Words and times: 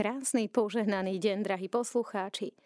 Krásny, 0.00 0.48
požehnaný 0.48 1.20
deň, 1.20 1.44
drahí 1.44 1.68
poslucháči. 1.68 2.56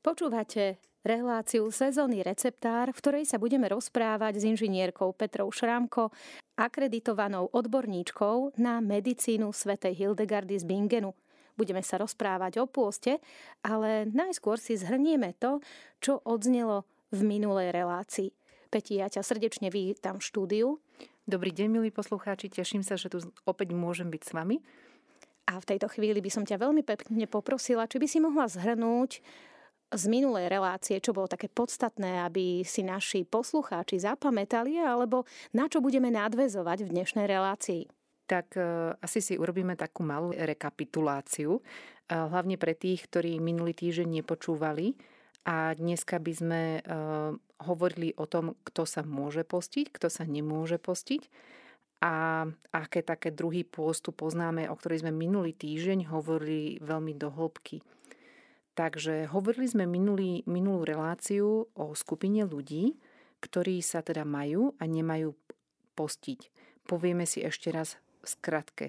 Počúvate 0.00 0.80
reláciu 1.04 1.68
Sezónny 1.68 2.24
receptár, 2.24 2.88
v 2.88 2.96
ktorej 2.96 3.24
sa 3.28 3.36
budeme 3.36 3.68
rozprávať 3.68 4.40
s 4.40 4.48
inžinierkou 4.48 5.12
Petrou 5.12 5.52
Šrámko, 5.52 6.08
akreditovanou 6.56 7.52
odborníčkou 7.52 8.56
na 8.56 8.80
medicínu 8.80 9.52
svätej 9.52 10.00
Hildegardy 10.00 10.56
z 10.56 10.64
Bingenu. 10.64 11.12
Budeme 11.60 11.84
sa 11.84 12.00
rozprávať 12.00 12.64
o 12.64 12.64
pôste, 12.64 13.20
ale 13.60 14.08
najskôr 14.08 14.56
si 14.56 14.72
zhrnieme 14.72 15.36
to, 15.36 15.60
čo 16.00 16.24
odznelo 16.24 16.88
v 17.12 17.20
minulej 17.20 17.68
relácii. 17.68 18.32
Peti, 18.72 18.96
ja 18.96 19.12
ťa 19.12 19.20
srdečne 19.20 19.68
vítam 19.68 20.16
v 20.16 20.24
štúdiu. 20.24 20.80
Dobrý 21.28 21.52
deň, 21.52 21.68
milí 21.68 21.92
poslucháči, 21.92 22.48
teším 22.48 22.80
sa, 22.80 22.96
že 22.96 23.12
tu 23.12 23.20
opäť 23.44 23.76
môžem 23.76 24.08
byť 24.08 24.22
s 24.24 24.32
vami. 24.32 24.64
A 25.50 25.58
v 25.58 25.68
tejto 25.74 25.90
chvíli 25.90 26.22
by 26.22 26.30
som 26.30 26.44
ťa 26.46 26.62
veľmi 26.62 26.86
pekne 26.86 27.26
poprosila, 27.26 27.90
či 27.90 27.98
by 27.98 28.06
si 28.06 28.18
mohla 28.22 28.46
zhrnúť 28.46 29.18
z 29.92 30.04
minulej 30.08 30.48
relácie, 30.48 30.96
čo 31.02 31.12
bolo 31.12 31.28
také 31.28 31.52
podstatné, 31.52 32.24
aby 32.24 32.64
si 32.64 32.80
naši 32.80 33.28
poslucháči 33.28 34.00
zapamätali, 34.00 34.80
alebo 34.80 35.28
na 35.52 35.68
čo 35.68 35.84
budeme 35.84 36.08
nadvezovať 36.08 36.88
v 36.88 36.92
dnešnej 36.96 37.26
relácii? 37.28 37.82
Tak 38.24 38.56
uh, 38.56 38.96
asi 39.02 39.20
si 39.20 39.34
urobíme 39.36 39.76
takú 39.76 40.00
malú 40.06 40.32
rekapituláciu, 40.32 41.60
uh, 41.60 41.62
hlavne 42.08 42.56
pre 42.56 42.72
tých, 42.72 43.04
ktorí 43.10 43.36
minulý 43.42 43.76
týždeň 43.76 44.24
nepočúvali. 44.24 44.96
A 45.42 45.74
dneska 45.74 46.22
by 46.22 46.32
sme 46.32 46.62
uh, 46.80 47.34
hovorili 47.66 48.14
o 48.14 48.24
tom, 48.30 48.54
kto 48.62 48.86
sa 48.86 49.02
môže 49.02 49.42
postiť, 49.42 49.90
kto 49.90 50.06
sa 50.08 50.22
nemôže 50.24 50.78
postiť 50.78 51.26
a 52.02 52.44
aké 52.74 53.06
také 53.06 53.30
druhý 53.30 53.62
pôstu 53.62 54.10
poznáme, 54.10 54.66
o 54.66 54.74
ktorej 54.74 55.06
sme 55.06 55.14
minulý 55.14 55.54
týždeň 55.54 56.10
hovorili 56.10 56.82
veľmi 56.82 57.14
do 57.14 57.30
hĺbky. 57.30 57.78
Takže 58.74 59.30
hovorili 59.30 59.70
sme 59.70 59.86
minulý, 59.86 60.42
minulú 60.50 60.82
reláciu 60.82 61.70
o 61.70 61.84
skupine 61.94 62.42
ľudí, 62.42 62.98
ktorí 63.38 63.78
sa 63.86 64.02
teda 64.02 64.26
majú 64.26 64.74
a 64.82 64.84
nemajú 64.90 65.30
postiť. 65.94 66.50
Povieme 66.88 67.22
si 67.22 67.46
ešte 67.46 67.70
raz 67.70 68.02
v 68.24 68.26
skratke. 68.26 68.86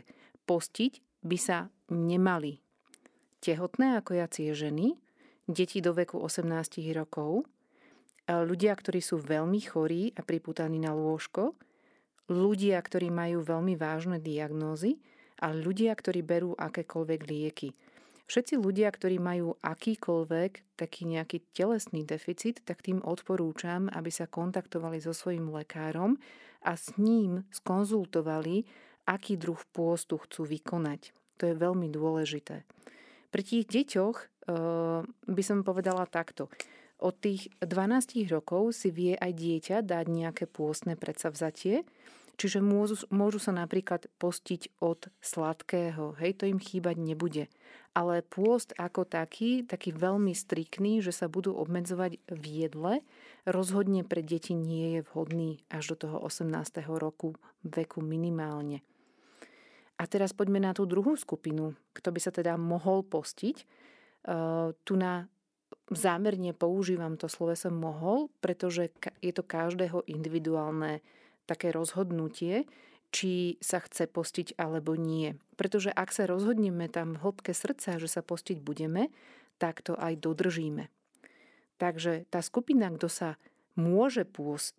Postiť 0.50 1.22
by 1.22 1.38
sa 1.38 1.70
nemali 1.94 2.64
tehotné 3.44 4.00
ako 4.00 4.18
jacie 4.18 4.56
ženy, 4.56 4.98
deti 5.46 5.84
do 5.84 5.94
veku 5.94 6.18
18 6.18 6.48
rokov, 6.96 7.44
ľudia, 8.32 8.72
ktorí 8.74 9.04
sú 9.04 9.20
veľmi 9.20 9.60
chorí 9.68 10.16
a 10.16 10.24
priputaní 10.24 10.80
na 10.80 10.96
lôžko, 10.96 11.60
ľudia, 12.32 12.80
ktorí 12.80 13.12
majú 13.12 13.44
veľmi 13.44 13.76
vážne 13.76 14.18
diagnózy 14.20 15.00
a 15.44 15.52
ľudia, 15.52 15.92
ktorí 15.96 16.24
berú 16.24 16.56
akékoľvek 16.56 17.22
lieky. 17.28 17.70
Všetci 18.24 18.56
ľudia, 18.56 18.88
ktorí 18.88 19.20
majú 19.20 19.60
akýkoľvek 19.60 20.80
taký 20.80 21.04
nejaký 21.06 21.44
telesný 21.52 22.08
deficit, 22.08 22.64
tak 22.64 22.80
tým 22.80 23.04
odporúčam, 23.04 23.92
aby 23.92 24.08
sa 24.08 24.32
kontaktovali 24.32 25.04
so 25.04 25.12
svojím 25.12 25.52
lekárom 25.52 26.16
a 26.64 26.80
s 26.80 26.96
ním 26.96 27.44
skonzultovali, 27.52 28.64
aký 29.04 29.36
druh 29.36 29.60
pôstu 29.76 30.16
chcú 30.24 30.48
vykonať. 30.48 31.12
To 31.44 31.52
je 31.52 31.56
veľmi 31.60 31.92
dôležité. 31.92 32.64
Pri 33.28 33.44
tých 33.44 33.68
deťoch 33.68 34.16
e, 34.16 34.26
by 35.10 35.44
som 35.44 35.68
povedala 35.68 36.08
takto. 36.08 36.48
Od 37.04 37.12
tých 37.20 37.52
12 37.60 38.32
rokov 38.32 38.80
si 38.80 38.88
vie 38.88 39.20
aj 39.20 39.36
dieťa 39.36 39.78
dať 39.84 40.06
nejaké 40.08 40.48
pôstne 40.48 40.96
predsavzatie, 40.96 41.84
čiže 42.40 42.64
môžu, 42.64 43.04
môžu 43.12 43.44
sa 43.44 43.52
napríklad 43.52 44.08
postiť 44.24 44.80
od 44.80 45.12
sladkého, 45.20 46.16
hej, 46.24 46.32
to 46.40 46.48
im 46.48 46.64
chýbať 46.64 46.96
nebude. 46.96 47.52
Ale 47.92 48.24
pôst 48.24 48.72
ako 48.80 49.04
taký, 49.04 49.68
taký 49.68 49.92
veľmi 49.92 50.32
striktný, 50.32 51.04
že 51.04 51.12
sa 51.12 51.28
budú 51.28 51.52
obmedzovať 51.60 52.24
v 52.32 52.46
jedle, 52.48 53.04
rozhodne 53.44 54.08
pre 54.08 54.24
deti 54.24 54.56
nie 54.56 54.96
je 54.96 55.02
vhodný 55.12 55.60
až 55.68 56.00
do 56.00 56.08
toho 56.08 56.18
18. 56.24 56.56
roku 56.88 57.36
veku 57.68 58.00
minimálne. 58.00 58.80
A 60.00 60.08
teraz 60.08 60.32
poďme 60.32 60.64
na 60.64 60.72
tú 60.72 60.88
druhú 60.88 61.20
skupinu, 61.20 61.76
kto 61.92 62.16
by 62.16 62.20
sa 62.24 62.32
teda 62.32 62.56
mohol 62.56 63.04
postiť. 63.06 63.68
Uh, 64.24 64.72
tu 64.88 64.96
na 64.96 65.28
zámerne 65.92 66.56
používam 66.56 67.20
to 67.20 67.28
sloveso 67.28 67.68
mohol, 67.68 68.32
pretože 68.40 68.94
je 69.20 69.34
to 69.36 69.44
každého 69.44 70.08
individuálne 70.08 71.04
také 71.44 71.76
rozhodnutie, 71.76 72.64
či 73.14 73.62
sa 73.62 73.84
chce 73.84 74.10
postiť 74.10 74.58
alebo 74.58 74.98
nie. 74.98 75.38
Pretože 75.60 75.94
ak 75.94 76.10
sa 76.10 76.26
rozhodneme 76.26 76.90
tam 76.90 77.14
v 77.14 77.22
hĺbke 77.22 77.54
srdca, 77.54 78.02
že 78.02 78.10
sa 78.10 78.26
postiť 78.26 78.58
budeme, 78.64 79.14
tak 79.62 79.86
to 79.86 79.94
aj 79.94 80.18
dodržíme. 80.18 80.90
Takže 81.78 82.26
tá 82.32 82.42
skupina, 82.42 82.90
kto 82.90 83.12
sa 83.12 83.30
môže 83.78 84.26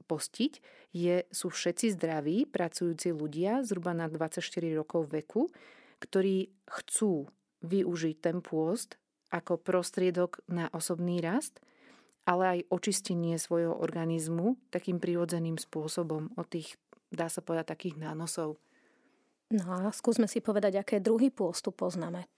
postiť, 0.07 0.53
je, 0.95 1.17
sú 1.31 1.47
všetci 1.51 1.95
zdraví, 1.95 2.47
pracujúci 2.47 3.11
ľudia, 3.15 3.63
zhruba 3.67 3.95
na 3.95 4.07
24 4.11 4.43
rokov 4.75 5.11
veku, 5.11 5.51
ktorí 6.03 6.51
chcú 6.67 7.31
využiť 7.63 8.17
ten 8.19 8.39
pôst 8.43 8.99
ako 9.35 9.59
prostriedok 9.59 10.47
na 10.47 10.71
osobný 10.71 11.19
rast, 11.19 11.59
ale 12.23 12.43
aj 12.47 12.71
očistenie 12.71 13.35
svojho 13.35 13.75
organizmu 13.75 14.55
takým 14.71 15.03
prirodzeným 15.03 15.59
spôsobom 15.59 16.31
od 16.39 16.47
tých, 16.47 16.79
dá 17.11 17.27
sa 17.27 17.43
povedať, 17.43 17.75
takých 17.75 17.99
nánosov. 17.99 18.63
No 19.51 19.67
a 19.75 19.91
skúsme 19.91 20.31
si 20.31 20.39
povedať, 20.39 20.79
aké 20.81 21.03
druhy 21.03 21.35
pôstu 21.35 21.75
poznáme. 21.75 22.31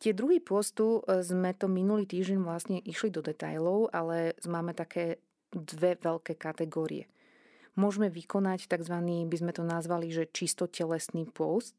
Tie 0.00 0.16
druhy 0.16 0.40
pôstu 0.40 1.04
e, 1.04 1.20
sme 1.20 1.52
to 1.52 1.68
minulý 1.68 2.08
týždeň 2.08 2.40
vlastne 2.40 2.78
išli 2.80 3.12
do 3.12 3.20
detajlov, 3.20 3.92
ale 3.92 4.32
máme 4.48 4.72
také 4.72 5.20
dve 5.52 5.96
veľké 6.00 6.40
kategórie. 6.40 7.04
Môžeme 7.76 8.08
vykonať 8.08 8.68
tzv. 8.68 8.96
by 9.28 9.36
sme 9.36 9.52
to 9.52 9.64
nazvali, 9.64 10.08
že 10.08 10.32
čisto 10.32 10.68
telesný 10.68 11.28
pôst, 11.28 11.76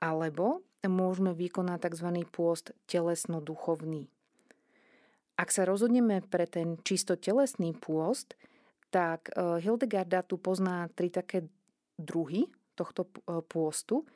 alebo 0.00 0.65
môžeme 0.84 1.32
vykonať 1.32 1.88
tzv. 1.88 2.08
pôst 2.28 2.76
telesno-duchovný. 2.84 4.12
Ak 5.36 5.52
sa 5.52 5.68
rozhodneme 5.68 6.24
pre 6.24 6.48
ten 6.48 6.80
čisto 6.80 7.16
telesný 7.16 7.76
pôst, 7.76 8.36
tak 8.88 9.28
e, 9.36 9.60
Hildegarda 9.60 10.24
tu 10.24 10.40
pozná 10.40 10.88
tri 10.96 11.12
také 11.12 11.44
druhy 12.00 12.48
tohto 12.72 13.04
e, 13.04 13.40
pôstu 13.44 14.08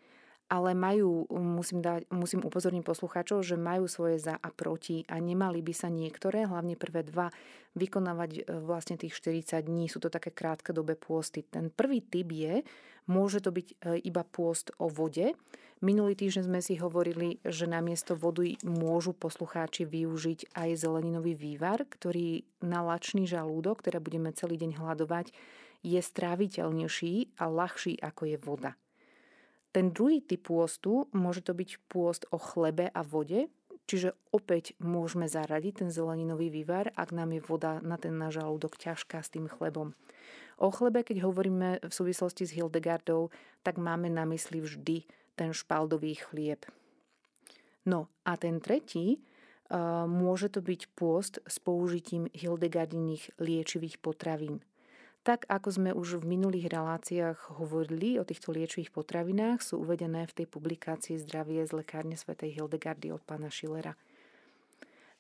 ale 0.50 0.74
majú, 0.74 1.30
musím, 1.30 1.78
dať, 1.78 2.10
musím 2.10 2.42
upozorniť 2.42 2.82
poslucháčov, 2.82 3.46
že 3.46 3.54
majú 3.54 3.86
svoje 3.86 4.18
za 4.18 4.34
a 4.34 4.50
proti 4.50 5.06
a 5.06 5.22
nemali 5.22 5.62
by 5.62 5.70
sa 5.70 5.86
niektoré, 5.86 6.42
hlavne 6.50 6.74
prvé 6.74 7.06
dva, 7.06 7.30
vykonávať 7.78 8.30
e, 8.34 8.40
vlastne 8.58 8.98
tých 8.98 9.14
40 9.14 9.62
dní. 9.70 9.86
Sú 9.86 10.02
to 10.02 10.10
také 10.10 10.34
krátkodobé 10.34 10.98
pôsty. 10.98 11.46
Ten 11.46 11.70
prvý 11.70 12.02
typ 12.02 12.26
je, 12.34 12.66
môže 13.06 13.38
to 13.38 13.54
byť 13.54 13.66
e, 13.70 13.74
iba 14.02 14.26
pôst 14.26 14.74
o 14.82 14.90
vode. 14.90 15.38
Minulý 15.80 16.18
týždeň 16.18 16.50
sme 16.50 16.60
si 16.60 16.74
hovorili, 16.82 17.38
že 17.46 17.70
namiesto 17.70 18.18
vody 18.18 18.58
môžu 18.66 19.14
poslucháči 19.14 19.86
využiť 19.86 20.50
aj 20.58 20.82
zeleninový 20.82 21.38
vývar, 21.38 21.86
ktorý 21.86 22.42
na 22.66 22.82
lačný 22.82 23.24
žalúdok, 23.24 23.86
ktoré 23.86 24.02
budeme 24.02 24.34
celý 24.34 24.58
deň 24.58 24.76
hľadovať, 24.76 25.30
je 25.80 26.00
stráviteľnejší 26.02 27.38
a 27.40 27.48
ľahší 27.48 28.02
ako 28.02 28.22
je 28.28 28.36
voda. 28.36 28.79
Ten 29.70 29.94
druhý 29.94 30.18
typ 30.18 30.50
pôstu 30.50 31.06
môže 31.14 31.46
to 31.46 31.54
byť 31.54 31.70
pôst 31.86 32.26
o 32.34 32.38
chlebe 32.42 32.90
a 32.90 33.00
vode, 33.06 33.46
čiže 33.86 34.18
opäť 34.34 34.74
môžeme 34.82 35.30
zaradiť 35.30 35.86
ten 35.86 35.90
zeleninový 35.94 36.50
vývar, 36.50 36.90
ak 36.98 37.14
nám 37.14 37.34
je 37.34 37.42
voda 37.42 37.78
na 37.82 37.94
ten 37.94 38.14
náš 38.18 38.42
žalúdok 38.42 38.74
ťažká 38.78 39.22
s 39.22 39.30
tým 39.30 39.46
chlebom. 39.46 39.94
O 40.58 40.68
chlebe, 40.74 41.06
keď 41.06 41.22
hovoríme 41.24 41.80
v 41.86 41.92
súvislosti 41.94 42.44
s 42.44 42.54
Hildegardou, 42.54 43.30
tak 43.62 43.78
máme 43.78 44.10
na 44.10 44.26
mysli 44.26 44.60
vždy 44.60 45.06
ten 45.38 45.54
špaldový 45.54 46.18
chlieb. 46.18 46.66
No 47.86 48.12
a 48.28 48.36
ten 48.36 48.60
tretí, 48.60 49.24
môže 50.06 50.50
to 50.52 50.60
byť 50.60 50.80
pôst 50.98 51.40
s 51.46 51.56
použitím 51.62 52.26
Hildegardiných 52.34 53.38
liečivých 53.38 54.02
potravín. 54.02 54.60
Tak 55.30 55.46
ako 55.46 55.68
sme 55.70 55.90
už 55.94 56.18
v 56.18 56.34
minulých 56.34 56.74
reláciách 56.74 57.54
hovorili 57.62 58.18
o 58.18 58.26
týchto 58.26 58.50
liečivých 58.50 58.90
potravinách, 58.90 59.62
sú 59.62 59.78
uvedené 59.78 60.26
v 60.26 60.42
tej 60.42 60.46
publikácii 60.50 61.22
Zdravie 61.22 61.62
z 61.62 61.70
lekárne 61.70 62.18
svätej 62.18 62.50
Hildegardy 62.50 63.14
od 63.14 63.22
pána 63.22 63.46
Schillera. 63.46 63.94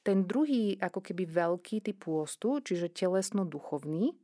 Ten 0.02 0.26
druhý, 0.26 0.74
ako 0.82 0.98
keby 0.98 1.30
veľký 1.30 1.86
typ 1.86 2.10
pôstu, 2.10 2.58
čiže 2.58 2.90
telesno-duchovný, 2.90 4.18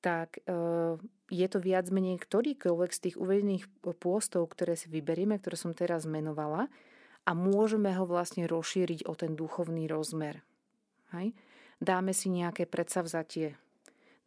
tak 0.00 0.40
e, 0.48 0.96
je 1.28 1.46
to 1.52 1.60
viac 1.60 1.92
menej 1.92 2.16
ktorýkoľvek 2.16 2.90
z 2.96 3.02
tých 3.04 3.16
uvedených 3.20 3.68
pôstov, 4.00 4.48
ktoré 4.48 4.80
si 4.80 4.88
vyberieme, 4.88 5.36
ktoré 5.36 5.60
som 5.60 5.76
teraz 5.76 6.08
menovala 6.08 6.72
a 7.28 7.36
môžeme 7.36 7.92
ho 7.92 8.08
vlastne 8.08 8.48
rozšíriť 8.48 9.04
o 9.04 9.12
ten 9.12 9.36
duchovný 9.36 9.92
rozmer. 9.92 10.40
Hej? 11.12 11.36
Dáme 11.84 12.16
si 12.16 12.32
nejaké 12.32 12.64
predsavzatie, 12.64 13.60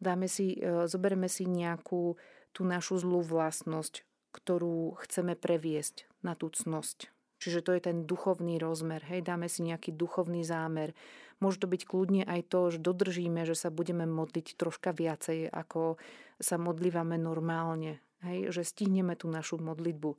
dáme 0.00 0.28
si, 0.28 0.56
e, 0.58 0.88
zoberieme 0.88 1.28
si 1.28 1.48
nejakú 1.48 2.16
tú 2.52 2.62
našu 2.64 3.00
zlú 3.00 3.20
vlastnosť, 3.20 4.04
ktorú 4.32 4.96
chceme 5.04 5.36
previesť 5.36 6.08
na 6.24 6.36
tú 6.36 6.48
cnosť. 6.52 7.12
Čiže 7.36 7.60
to 7.60 7.70
je 7.76 7.82
ten 7.84 7.98
duchovný 8.08 8.56
rozmer. 8.56 9.04
Hej, 9.04 9.28
dáme 9.28 9.48
si 9.52 9.60
nejaký 9.60 9.92
duchovný 9.92 10.40
zámer. 10.40 10.96
Môže 11.36 11.60
to 11.60 11.68
byť 11.68 11.82
kľudne 11.84 12.24
aj 12.24 12.48
to, 12.48 12.72
že 12.72 12.80
dodržíme, 12.80 13.44
že 13.44 13.52
sa 13.52 13.68
budeme 13.68 14.08
modliť 14.08 14.56
troška 14.56 14.96
viacej, 14.96 15.52
ako 15.52 16.00
sa 16.40 16.56
modlívame 16.56 17.20
normálne. 17.20 18.00
Hej, 18.24 18.56
že 18.56 18.62
stihneme 18.64 19.20
tú 19.20 19.28
našu 19.28 19.60
modlitbu. 19.60 20.16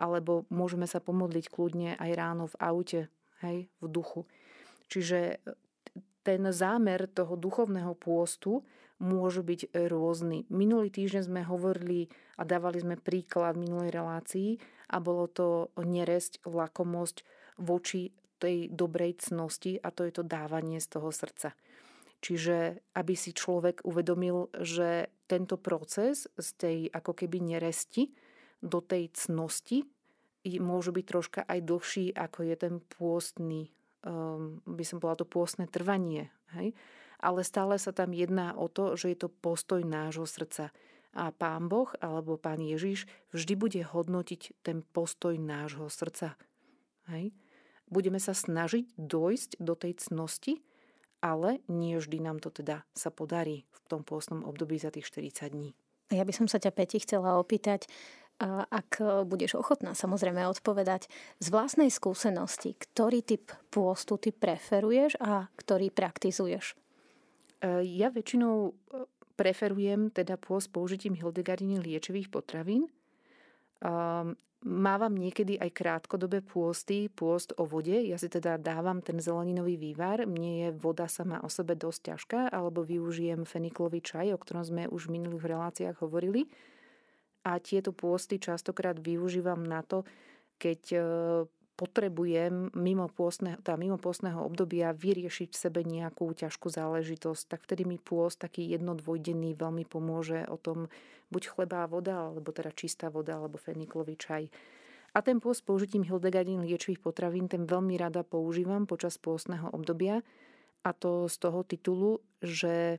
Alebo 0.00 0.48
môžeme 0.48 0.88
sa 0.88 1.04
pomodliť 1.04 1.52
kľudne 1.52 2.00
aj 2.00 2.10
ráno 2.16 2.48
v 2.48 2.56
aute, 2.56 3.00
hej, 3.44 3.68
v 3.84 3.86
duchu. 3.92 4.24
Čiže 4.88 5.44
ten 6.24 6.42
zámer 6.48 7.04
toho 7.12 7.36
duchovného 7.36 7.92
pôstu 8.00 8.64
môže 9.02 9.42
byť 9.42 9.74
rôzny. 9.74 10.46
Minulý 10.50 10.90
týždeň 10.90 11.22
sme 11.26 11.42
hovorili 11.42 12.08
a 12.38 12.46
dávali 12.46 12.82
sme 12.82 12.94
príklad 12.98 13.58
minulej 13.58 13.90
relácii 13.90 14.50
a 14.90 15.02
bolo 15.02 15.26
to 15.26 15.74
neresť, 15.78 16.46
lakomosť 16.46 17.26
voči 17.58 18.14
tej 18.38 18.70
dobrej 18.70 19.24
cnosti 19.24 19.78
a 19.78 19.88
to 19.90 20.06
je 20.06 20.12
to 20.14 20.24
dávanie 20.26 20.78
z 20.78 20.88
toho 20.90 21.10
srdca. 21.10 21.54
Čiže 22.24 22.80
aby 22.96 23.14
si 23.14 23.36
človek 23.36 23.84
uvedomil, 23.84 24.48
že 24.56 25.12
tento 25.28 25.60
proces 25.60 26.24
z 26.36 26.48
tej 26.56 26.78
ako 26.88 27.12
keby 27.12 27.40
neresti 27.40 28.08
do 28.64 28.80
tej 28.80 29.12
cnosti 29.12 29.84
môže 30.60 30.92
byť 30.92 31.04
troška 31.04 31.40
aj 31.44 31.60
dlhší, 31.64 32.06
ako 32.16 32.38
je 32.44 32.56
ten 32.56 32.74
pôstny 32.80 33.72
um, 34.04 34.60
by 34.68 34.84
som 34.84 35.00
bola 35.00 35.16
to 35.16 35.24
pôstne 35.24 35.64
trvanie. 35.66 36.28
Hej? 36.54 36.76
Ale 37.24 37.40
stále 37.40 37.80
sa 37.80 37.88
tam 37.96 38.12
jedná 38.12 38.52
o 38.52 38.68
to, 38.68 39.00
že 39.00 39.16
je 39.16 39.24
to 39.24 39.32
postoj 39.32 39.80
nášho 39.80 40.28
srdca. 40.28 40.68
A 41.16 41.32
pán 41.32 41.72
Boh 41.72 41.88
alebo 42.04 42.36
pán 42.36 42.60
Ježiš 42.60 43.08
vždy 43.32 43.54
bude 43.56 43.80
hodnotiť 43.80 44.60
ten 44.60 44.84
postoj 44.92 45.32
nášho 45.40 45.88
srdca. 45.88 46.36
Hej? 47.08 47.32
Budeme 47.88 48.20
sa 48.20 48.36
snažiť 48.36 48.92
dojsť 49.00 49.56
do 49.56 49.72
tej 49.72 49.96
cnosti, 50.04 50.60
ale 51.24 51.64
nie 51.72 51.96
vždy 51.96 52.20
nám 52.20 52.44
to 52.44 52.52
teda 52.52 52.84
sa 52.92 53.08
podarí 53.08 53.64
v 53.72 53.78
tom 53.88 54.04
pôstnom 54.04 54.44
období 54.44 54.76
za 54.76 54.92
tých 54.92 55.08
40 55.08 55.56
dní. 55.56 55.72
Ja 56.12 56.28
by 56.28 56.36
som 56.36 56.44
sa 56.44 56.60
ťa, 56.60 56.76
Peti, 56.76 57.00
chcela 57.00 57.40
opýtať, 57.40 57.88
ak 58.68 59.00
budeš 59.24 59.56
ochotná 59.56 59.96
samozrejme 59.96 60.44
odpovedať 60.50 61.08
z 61.40 61.46
vlastnej 61.48 61.88
skúsenosti, 61.88 62.76
ktorý 62.76 63.24
typ 63.24 63.54
pôstu 63.72 64.20
ty 64.20 64.34
preferuješ 64.34 65.16
a 65.22 65.48
ktorý 65.56 65.88
praktizuješ? 65.94 66.76
E, 67.64 67.80
ja 67.88 68.12
väčšinou 68.12 68.68
e, 68.68 68.72
preferujem 69.40 70.12
teda 70.12 70.36
pôst 70.36 70.68
použitím 70.68 71.16
Hildegardiny 71.16 71.80
liečivých 71.80 72.28
potravín. 72.28 72.92
Mávam 74.64 75.12
niekedy 75.12 75.60
aj 75.60 75.76
krátkodobé 75.76 76.40
pôsty, 76.40 77.12
pôst 77.12 77.52
o 77.60 77.68
vode. 77.68 77.92
Ja 77.92 78.16
si 78.16 78.32
teda 78.32 78.56
dávam 78.56 79.04
ten 79.04 79.20
zeleninový 79.20 79.76
vývar. 79.76 80.24
Mne 80.24 80.52
je 80.56 80.68
voda 80.72 81.04
sama 81.04 81.44
o 81.44 81.52
sebe 81.52 81.76
dosť 81.76 82.00
ťažká, 82.16 82.40
alebo 82.48 82.80
využijem 82.80 83.44
feniklový 83.44 84.00
čaj, 84.00 84.32
o 84.32 84.40
ktorom 84.40 84.64
sme 84.64 84.82
už 84.88 85.12
v 85.12 85.20
minulých 85.20 85.44
reláciách 85.44 86.00
hovorili 86.00 86.48
a 87.44 87.60
tieto 87.60 87.92
pôsty 87.92 88.40
častokrát 88.40 88.96
využívam 88.96 89.60
na 89.60 89.84
to, 89.84 90.08
keď 90.56 90.80
e, 90.96 91.00
potrebujem 91.74 92.70
mimo 92.74 93.10
pôstneho, 93.10 93.58
tá 93.62 93.74
mimo 93.74 93.98
pôstneho 93.98 94.38
obdobia 94.42 94.94
vyriešiť 94.94 95.48
v 95.50 95.60
sebe 95.60 95.80
nejakú 95.82 96.30
ťažkú 96.30 96.70
záležitosť, 96.70 97.42
tak 97.50 97.60
vtedy 97.66 97.82
mi 97.82 97.98
pôst 97.98 98.38
taký 98.38 98.66
jedno-dvojdenný 98.70 99.58
veľmi 99.58 99.84
pomôže 99.86 100.46
o 100.46 100.54
tom 100.54 100.86
buď 101.34 101.42
chleba 101.50 101.82
a 101.82 101.90
voda, 101.90 102.30
alebo 102.30 102.54
teda 102.54 102.70
čistá 102.70 103.10
voda, 103.10 103.38
alebo 103.38 103.58
feniklový 103.58 104.14
čaj. 104.14 104.46
A 105.14 105.22
ten 105.22 105.38
pôst 105.38 105.62
použitím 105.62 106.02
Hildegardin 106.02 106.62
liečivých 106.62 107.02
potravín, 107.02 107.46
ten 107.46 107.66
veľmi 107.66 107.94
rada 107.98 108.26
používam 108.26 108.86
počas 108.86 109.14
pôstneho 109.18 109.70
obdobia. 109.70 110.26
A 110.82 110.90
to 110.90 111.30
z 111.30 111.36
toho 111.38 111.62
titulu, 111.62 112.18
že 112.42 112.98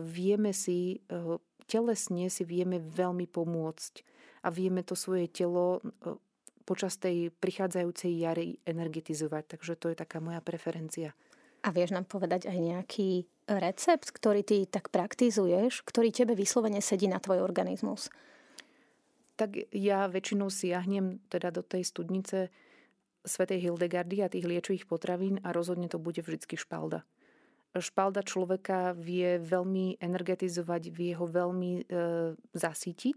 vieme 0.00 0.54
si 0.54 1.02
e, 1.10 1.38
telesne 1.66 2.30
si 2.30 2.42
vieme 2.46 2.78
veľmi 2.78 3.26
pomôcť 3.26 3.94
a 4.46 4.48
vieme 4.54 4.86
to 4.86 4.94
svoje 4.94 5.26
telo 5.28 5.82
e, 5.82 6.14
počas 6.62 6.96
tej 6.96 7.34
prichádzajúcej 7.42 8.12
jary 8.14 8.58
energetizovať. 8.64 9.56
Takže 9.56 9.72
to 9.76 9.90
je 9.92 9.96
taká 9.98 10.22
moja 10.22 10.40
preferencia. 10.40 11.12
A 11.62 11.70
vieš 11.70 11.94
nám 11.94 12.10
povedať 12.10 12.50
aj 12.50 12.58
nejaký 12.58 13.26
recept, 13.46 14.10
ktorý 14.10 14.42
ty 14.42 14.66
tak 14.66 14.90
praktizuješ, 14.90 15.86
ktorý 15.86 16.10
tebe 16.10 16.34
vyslovene 16.34 16.82
sedí 16.82 17.06
na 17.06 17.22
tvoj 17.22 17.42
organizmus? 17.42 18.10
Tak 19.38 19.70
ja 19.70 20.10
väčšinou 20.10 20.50
siahnem 20.50 21.22
teda 21.30 21.54
do 21.54 21.62
tej 21.62 21.86
studnice 21.86 22.50
svätej 23.22 23.62
Hildegardy 23.62 24.22
a 24.22 24.32
tých 24.32 24.46
liečových 24.46 24.90
potravín 24.90 25.38
a 25.46 25.54
rozhodne 25.54 25.86
to 25.86 26.02
bude 26.02 26.18
vždycky 26.18 26.58
špalda 26.58 27.06
špalda 27.80 28.20
človeka 28.20 28.92
vie 28.92 29.40
veľmi 29.40 29.96
energetizovať, 29.96 30.92
vie 30.92 31.16
ho 31.16 31.24
veľmi 31.24 31.72
e, 31.80 31.82
zasítiť. 32.52 33.16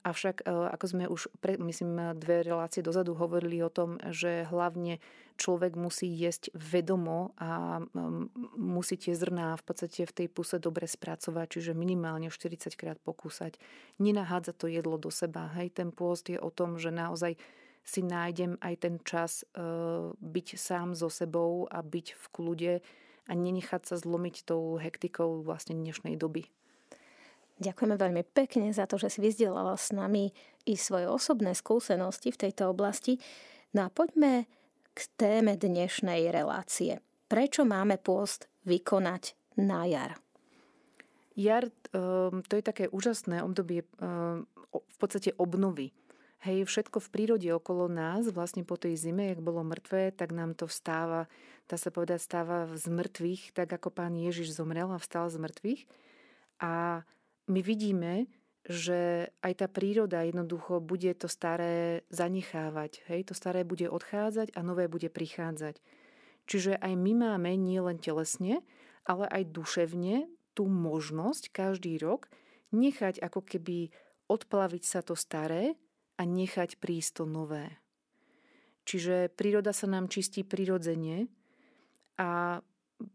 Avšak, 0.00 0.42
e, 0.42 0.48
ako 0.48 0.86
sme 0.88 1.04
už, 1.06 1.28
pre, 1.44 1.60
myslím, 1.60 2.16
dve 2.16 2.40
relácie 2.40 2.80
dozadu 2.80 3.12
hovorili 3.12 3.60
o 3.60 3.68
tom, 3.68 4.00
že 4.08 4.48
hlavne 4.48 4.96
človek 5.36 5.76
musí 5.76 6.08
jesť 6.08 6.52
vedomo 6.52 7.32
a 7.40 7.80
musí 8.60 9.00
tie 9.00 9.16
zrná 9.16 9.56
v 9.56 9.64
podstate 9.64 10.04
v 10.04 10.12
tej 10.12 10.28
puse 10.28 10.60
dobre 10.60 10.84
spracovať, 10.84 11.46
čiže 11.48 11.72
minimálne 11.72 12.28
40 12.28 12.76
krát 12.76 13.00
pokúsať. 13.00 13.56
Nenahádzať 13.96 14.56
to 14.56 14.66
jedlo 14.68 15.00
do 15.00 15.08
seba. 15.08 15.48
Hej, 15.56 15.80
ten 15.80 15.88
pôst 15.92 16.28
je 16.28 16.36
o 16.36 16.52
tom, 16.52 16.76
že 16.76 16.92
naozaj 16.92 17.40
si 17.80 18.04
nájdem 18.04 18.60
aj 18.60 18.74
ten 18.84 18.94
čas 19.00 19.44
e, 19.56 19.64
byť 20.12 20.48
sám 20.60 20.92
so 20.92 21.08
sebou 21.08 21.64
a 21.72 21.80
byť 21.80 22.06
v 22.12 22.24
kľude, 22.28 22.74
a 23.30 23.32
nenechať 23.38 23.86
sa 23.86 23.94
zlomiť 23.94 24.42
tou 24.42 24.74
hektikou 24.74 25.46
vlastne 25.46 25.78
dnešnej 25.78 26.18
doby. 26.18 26.50
Ďakujeme 27.60 27.96
veľmi 28.00 28.24
pekne 28.32 28.72
za 28.72 28.88
to, 28.88 28.96
že 28.96 29.12
si 29.12 29.18
vyzdielala 29.20 29.76
s 29.76 29.92
nami 29.92 30.32
i 30.64 30.80
svoje 30.80 31.04
osobné 31.04 31.52
skúsenosti 31.52 32.32
v 32.32 32.40
tejto 32.48 32.72
oblasti. 32.72 33.20
No 33.76 33.84
a 33.84 33.92
poďme 33.92 34.48
k 34.96 34.98
téme 35.20 35.60
dnešnej 35.60 36.32
relácie. 36.32 37.04
Prečo 37.28 37.68
máme 37.68 38.00
pôst 38.00 38.48
vykonať 38.64 39.36
na 39.60 39.84
jar? 39.84 40.16
Jar 41.36 41.68
ehm, 41.92 42.40
to 42.48 42.56
je 42.56 42.64
také 42.64 42.88
úžasné 42.88 43.44
obdobie 43.44 43.84
ehm, 44.00 44.48
v 44.72 44.96
podstate 44.96 45.36
obnovy. 45.36 45.92
Hej, 46.40 46.64
všetko 46.64 47.04
v 47.04 47.12
prírode 47.12 47.48
okolo 47.52 47.92
nás, 47.92 48.24
vlastne 48.32 48.64
po 48.64 48.80
tej 48.80 48.96
zime, 48.96 49.28
jak 49.28 49.44
bolo 49.44 49.60
mŕtvé, 49.60 50.16
tak 50.16 50.32
nám 50.32 50.56
to 50.56 50.64
vstáva, 50.64 51.28
dá 51.68 51.76
sa 51.76 51.92
povedať, 51.92 52.24
stáva 52.24 52.64
z 52.72 52.88
mŕtvych, 52.88 53.52
tak 53.52 53.68
ako 53.68 53.92
pán 53.92 54.16
Ježiš 54.16 54.56
zomrel 54.56 54.88
a 54.88 54.96
vstal 54.96 55.28
z 55.28 55.36
mŕtvych. 55.36 55.82
A 56.64 57.04
my 57.50 57.60
vidíme, 57.60 58.30
že 58.70 59.32
aj 59.42 59.64
tá 59.64 59.66
príroda 59.66 60.22
jednoducho 60.22 60.78
bude 60.78 61.10
to 61.18 61.26
staré 61.26 62.06
zanechávať. 62.12 63.02
Hej, 63.10 63.32
to 63.32 63.34
staré 63.34 63.66
bude 63.66 63.90
odchádzať 63.90 64.54
a 64.54 64.60
nové 64.62 64.86
bude 64.86 65.10
prichádzať. 65.10 65.82
Čiže 66.46 66.78
aj 66.78 66.92
my 66.94 67.12
máme 67.18 67.50
nielen 67.58 67.98
telesne, 67.98 68.62
ale 69.02 69.26
aj 69.26 69.50
duševne 69.50 70.30
tú 70.54 70.70
možnosť 70.70 71.50
každý 71.50 71.98
rok 71.98 72.30
nechať 72.70 73.18
ako 73.18 73.42
keby 73.42 73.90
odplaviť 74.30 74.82
sa 74.86 75.00
to 75.02 75.18
staré 75.18 75.74
a 76.14 76.22
nechať 76.22 76.78
prísť 76.78 77.22
to 77.22 77.24
nové. 77.26 77.80
Čiže 78.86 79.34
príroda 79.34 79.74
sa 79.74 79.90
nám 79.90 80.06
čistí 80.06 80.46
prirodzene 80.46 81.26
a 82.20 82.60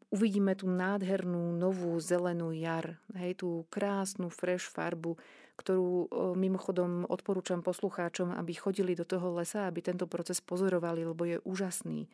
uvidíme 0.10 0.58
tú 0.58 0.70
nádhernú 0.70 1.56
novú 1.56 1.98
zelenú 2.02 2.52
jar, 2.56 2.98
hej, 3.16 3.40
tú 3.40 3.66
krásnu 3.70 4.32
fresh 4.34 4.68
farbu, 4.68 5.18
ktorú 5.56 6.12
mimochodom 6.36 7.08
odporúčam 7.08 7.64
poslucháčom, 7.64 8.36
aby 8.36 8.52
chodili 8.56 8.92
do 8.92 9.08
toho 9.08 9.32
lesa, 9.40 9.68
aby 9.68 9.80
tento 9.80 10.04
proces 10.06 10.44
pozorovali, 10.44 11.08
lebo 11.08 11.24
je 11.24 11.40
úžasný. 11.48 12.12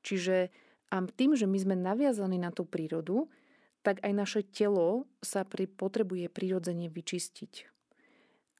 Čiže 0.00 0.48
a 0.92 0.96
tým, 1.02 1.34
že 1.34 1.50
my 1.50 1.58
sme 1.58 1.76
naviazaní 1.76 2.38
na 2.38 2.54
tú 2.54 2.62
prírodu, 2.68 3.26
tak 3.84 4.00
aj 4.00 4.12
naše 4.14 4.40
telo 4.46 5.10
sa 5.20 5.44
pri, 5.44 5.68
potrebuje 5.68 6.30
prirodzene 6.32 6.88
vyčistiť. 6.88 7.68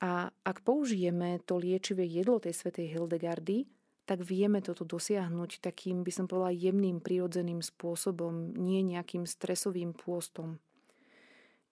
A 0.05 0.29
ak 0.29 0.61
použijeme 0.61 1.41
to 1.49 1.57
liečivé 1.57 2.05
jedlo 2.05 2.37
tej 2.37 2.53
svetej 2.53 2.93
Hildegardy, 2.93 3.65
tak 4.05 4.21
vieme 4.21 4.61
toto 4.61 4.85
dosiahnuť 4.85 5.65
takým, 5.65 6.05
by 6.05 6.13
som 6.13 6.25
povedala, 6.29 6.53
jemným, 6.53 7.01
prirodzeným 7.01 7.65
spôsobom, 7.65 8.53
nie 8.53 8.85
nejakým 8.85 9.25
stresovým 9.25 9.97
pôstom. 9.97 10.61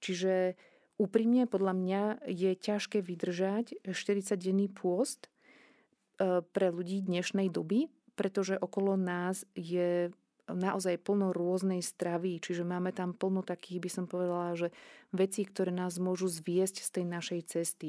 Čiže 0.01 0.57
úprimne 0.97 1.45
podľa 1.45 1.75
mňa 1.77 2.03
je 2.27 2.51
ťažké 2.57 3.05
vydržať 3.05 3.85
40-denný 3.85 4.73
pôst 4.73 5.29
e, 5.29 6.41
pre 6.41 6.69
ľudí 6.73 7.05
dnešnej 7.05 7.53
doby, 7.53 7.93
pretože 8.17 8.57
okolo 8.57 8.97
nás 8.97 9.45
je 9.53 10.11
naozaj 10.51 11.01
plno 11.05 11.31
rôznej 11.31 11.81
stravy, 11.81 12.43
čiže 12.43 12.67
máme 12.67 12.91
tam 12.91 13.15
plno 13.15 13.47
takých, 13.47 13.79
by 13.79 13.91
som 13.93 14.05
povedala, 14.11 14.59
že 14.59 14.69
vecí, 15.15 15.47
ktoré 15.47 15.71
nás 15.71 16.03
môžu 16.03 16.27
zviesť 16.27 16.83
z 16.83 16.89
tej 16.99 17.05
našej 17.07 17.41
cesty. 17.47 17.89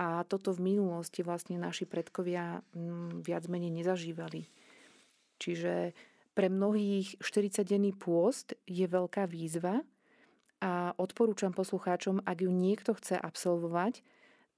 A 0.00 0.24
toto 0.24 0.56
v 0.56 0.72
minulosti 0.72 1.20
vlastne 1.20 1.60
naši 1.60 1.84
predkovia 1.84 2.64
mm, 2.72 3.20
viac 3.20 3.44
menej 3.52 3.68
nezažívali. 3.68 4.48
Čiže 5.36 5.92
pre 6.32 6.48
mnohých 6.48 7.20
40-denný 7.20 7.92
pôst 8.00 8.56
je 8.64 8.88
veľká 8.88 9.28
výzva 9.28 9.84
a 10.60 10.96
odporúčam 10.96 11.52
poslucháčom, 11.52 12.24
ak 12.24 12.44
ju 12.44 12.52
niekto 12.52 12.96
chce 12.96 13.20
absolvovať, 13.20 14.00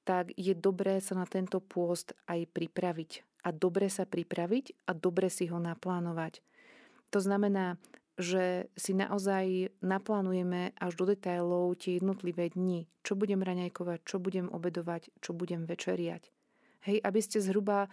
tak 0.03 0.35
je 0.35 0.55
dobré 0.55 0.99
sa 0.99 1.19
na 1.19 1.27
tento 1.27 1.59
pôst 1.63 2.15
aj 2.27 2.47
pripraviť. 2.51 3.43
A 3.43 3.51
dobre 3.51 3.91
sa 3.91 4.07
pripraviť 4.07 4.87
a 4.87 4.95
dobre 4.95 5.27
si 5.27 5.51
ho 5.51 5.59
naplánovať. 5.59 6.43
To 7.11 7.19
znamená, 7.19 7.79
že 8.21 8.69
si 8.76 8.92
naozaj 8.92 9.73
naplánujeme 9.81 10.76
až 10.76 10.92
do 11.00 11.04
detailov 11.09 11.81
tie 11.81 11.97
jednotlivé 11.97 12.52
dni, 12.52 12.85
čo 13.00 13.16
budem 13.16 13.40
raňajkovať, 13.40 14.04
čo 14.04 14.21
budem 14.21 14.52
obedovať, 14.52 15.09
čo 15.25 15.33
budem 15.33 15.64
večeriať. 15.64 16.28
Hej, 16.85 16.99
aby 17.00 17.21
ste 17.23 17.40
zhruba 17.40 17.87
e, 17.87 17.88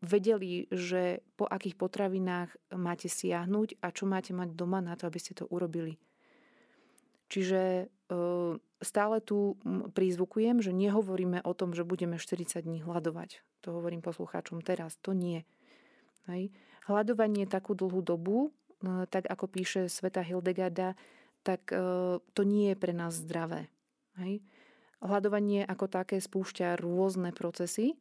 vedeli, 0.00 0.70
že 0.72 1.20
po 1.36 1.44
akých 1.44 1.76
potravinách 1.76 2.54
máte 2.78 3.12
siahnuť 3.12 3.82
a 3.84 3.92
čo 3.92 4.08
máte 4.08 4.32
mať 4.32 4.56
doma 4.56 4.80
na 4.80 4.96
to, 4.96 5.04
aby 5.10 5.18
ste 5.20 5.36
to 5.36 5.44
urobili. 5.50 6.00
Čiže 7.28 7.60
e, 7.60 7.84
stále 8.84 9.16
tu 9.24 9.56
prizvukujem, 9.96 10.60
že 10.60 10.76
nehovoríme 10.76 11.40
o 11.44 11.52
tom, 11.52 11.72
že 11.72 11.84
budeme 11.84 12.16
40 12.20 12.60
dní 12.60 12.84
hľadovať. 12.84 13.40
To 13.64 13.72
hovorím 13.72 14.04
poslucháčom 14.04 14.60
teraz. 14.60 15.00
To 15.04 15.16
nie. 15.16 15.48
Hej. 16.28 16.52
Hľadovanie 16.86 17.46
takú 17.46 17.78
dlhú 17.78 18.02
dobu 18.02 18.50
tak 19.10 19.30
ako 19.30 19.46
píše 19.46 19.86
Sveta 19.86 20.22
Hildegarda, 20.22 20.98
tak 21.42 21.70
e, 21.74 21.78
to 22.22 22.42
nie 22.46 22.72
je 22.72 22.76
pre 22.78 22.94
nás 22.94 23.18
zdravé. 23.18 23.68
Hej? 24.18 24.42
Hľadovanie 25.02 25.66
ako 25.66 25.90
také 25.90 26.22
spúšťa 26.22 26.78
rôzne 26.78 27.34
procesy. 27.34 27.94
E, 27.94 27.96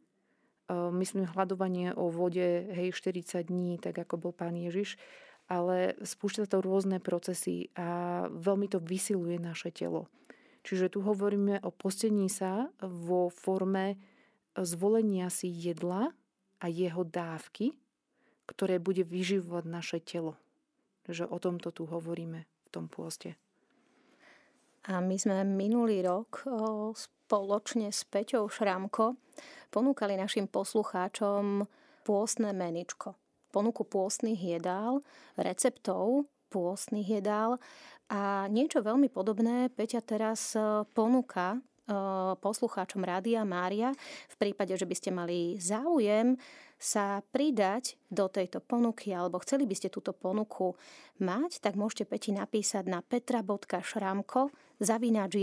myslím 0.73 1.29
hľadovanie 1.29 1.97
o 1.97 2.13
vode, 2.13 2.69
hej, 2.73 2.93
40 2.93 3.49
dní, 3.49 3.81
tak 3.81 3.97
ako 3.97 4.29
bol 4.29 4.33
pán 4.33 4.53
Ježiš, 4.53 4.97
ale 5.49 5.97
spúšťa 5.99 6.47
to 6.47 6.61
rôzne 6.61 7.01
procesy 7.01 7.73
a 7.75 8.29
veľmi 8.29 8.69
to 8.71 8.79
vysiluje 8.79 9.41
naše 9.41 9.73
telo. 9.73 10.07
Čiže 10.61 10.93
tu 10.93 11.01
hovoríme 11.01 11.57
o 11.65 11.73
postení 11.73 12.29
sa 12.29 12.69
vo 12.85 13.33
forme 13.33 13.97
zvolenia 14.53 15.33
si 15.33 15.49
jedla 15.49 16.13
a 16.61 16.65
jeho 16.69 17.01
dávky, 17.01 17.73
ktoré 18.45 18.77
bude 18.77 19.01
vyživovať 19.01 19.65
naše 19.65 19.97
telo 19.97 20.37
že 21.07 21.25
o 21.25 21.37
tomto 21.41 21.71
tu 21.73 21.89
hovoríme 21.89 22.45
v 22.45 22.67
tom 22.69 22.85
pôste. 22.91 23.37
A 24.89 24.97
my 24.97 25.13
sme 25.13 25.45
minulý 25.45 26.01
rok 26.01 26.41
spoločne 26.97 27.93
s 27.93 28.01
Peťou 28.09 28.49
Šramko 28.49 29.13
ponúkali 29.69 30.17
našim 30.17 30.49
poslucháčom 30.49 31.69
pôstne 32.01 32.49
meničko. 32.49 33.13
Ponuku 33.53 33.85
pôstnych 33.85 34.41
jedál, 34.41 35.05
receptov 35.37 36.25
pôstnych 36.49 37.07
jedál 37.07 37.61
a 38.11 38.49
niečo 38.51 38.83
veľmi 38.83 39.07
podobné 39.07 39.71
Peťa 39.71 40.01
teraz 40.03 40.57
ponúka 40.91 41.61
poslucháčom 42.41 43.03
Rádia 43.03 43.43
Mária 43.43 43.91
v 44.31 44.35
prípade, 44.39 44.75
že 44.75 44.87
by 44.87 44.95
ste 44.95 45.09
mali 45.11 45.55
záujem 45.59 46.35
sa 46.81 47.21
pridať 47.29 48.01
do 48.09 48.25
tejto 48.25 48.57
ponuky 48.57 49.13
alebo 49.13 49.37
chceli 49.45 49.69
by 49.69 49.77
ste 49.77 49.93
túto 49.93 50.17
ponuku 50.17 50.73
mať, 51.21 51.61
tak 51.61 51.77
môžete 51.77 52.09
Peti 52.09 52.33
napísať 52.33 52.89
na 52.89 53.05
petra.šramko 53.05 54.49
zavinač 54.81 55.37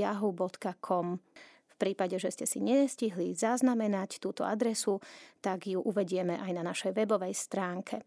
V 1.70 1.74
prípade, 1.78 2.18
že 2.18 2.34
ste 2.34 2.44
si 2.44 2.58
nestihli 2.58 3.38
zaznamenať 3.38 4.18
túto 4.18 4.42
adresu, 4.42 4.98
tak 5.38 5.70
ju 5.70 5.78
uvedieme 5.78 6.34
aj 6.42 6.52
na 6.58 6.66
našej 6.66 6.90
webovej 6.90 7.38
stránke. 7.38 8.02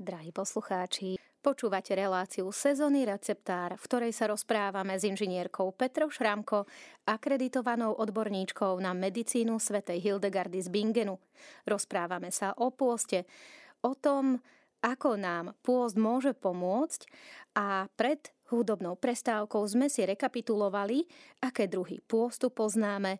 Drahí 0.00 0.32
poslucháči, 0.32 1.19
Počúvate 1.40 1.96
reláciu 1.96 2.52
Sezónny 2.52 3.08
receptár, 3.08 3.72
v 3.80 3.84
ktorej 3.88 4.12
sa 4.12 4.28
rozprávame 4.28 5.00
s 5.00 5.08
inžinierkou 5.08 5.72
Petrou 5.72 6.12
Šramko, 6.12 6.68
akreditovanou 7.08 7.96
odborníčkou 7.96 8.76
na 8.76 8.92
medicínu 8.92 9.56
svätej 9.56 10.04
Hildegardy 10.04 10.60
z 10.60 10.68
Bingenu. 10.68 11.16
Rozprávame 11.64 12.28
sa 12.28 12.52
o 12.60 12.68
pôste, 12.68 13.24
o 13.80 13.96
tom, 13.96 14.36
ako 14.84 15.16
nám 15.16 15.56
pôst 15.64 15.96
môže 15.96 16.36
pomôcť 16.36 17.08
a 17.56 17.88
pred 17.96 18.20
hudobnou 18.52 19.00
prestávkou 19.00 19.64
sme 19.64 19.88
si 19.88 20.04
rekapitulovali, 20.04 21.08
aké 21.40 21.72
druhy 21.72 22.04
pôstu 22.04 22.52
poznáme, 22.52 23.16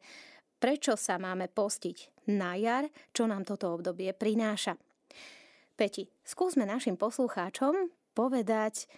prečo 0.61 0.93
sa 0.93 1.17
máme 1.17 1.49
postiť 1.49 2.29
na 2.37 2.53
jar, 2.61 2.85
čo 3.17 3.25
nám 3.25 3.49
toto 3.49 3.73
obdobie 3.73 4.13
prináša. 4.13 4.77
Peti, 5.73 6.05
skúsme 6.21 6.69
našim 6.69 7.01
poslucháčom 7.01 8.00
povedať, 8.13 8.91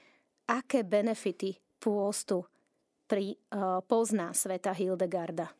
aké 0.48 0.82
benefity 0.82 1.58
pôstu 1.78 2.46
pri, 3.06 3.36
uh, 3.52 3.80
pozná 3.84 4.32
sveta 4.32 4.72
Hildegarda? 4.72 5.52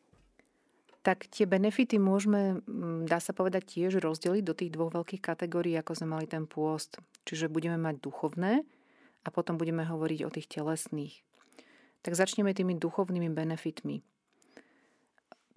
Tak 1.03 1.27
tie 1.27 1.43
benefity 1.43 1.99
môžeme, 1.99 2.63
dá 3.03 3.19
sa 3.19 3.35
povedať, 3.35 3.75
tiež 3.75 3.99
rozdeliť 3.99 4.43
do 4.47 4.55
tých 4.55 4.71
dvoch 4.71 4.95
veľkých 4.95 5.19
kategórií, 5.19 5.75
ako 5.75 5.99
sme 5.99 6.15
mali 6.15 6.25
ten 6.31 6.47
pôst. 6.47 6.95
Čiže 7.27 7.51
budeme 7.51 7.75
mať 7.75 7.99
duchovné 7.99 8.63
a 9.23 9.27
potom 9.27 9.59
budeme 9.59 9.83
hovoriť 9.83 10.19
o 10.23 10.31
tých 10.31 10.47
telesných. 10.47 11.19
Tak 12.07 12.15
začneme 12.15 12.55
tými 12.55 12.79
duchovnými 12.79 13.27
benefitmi. 13.35 13.99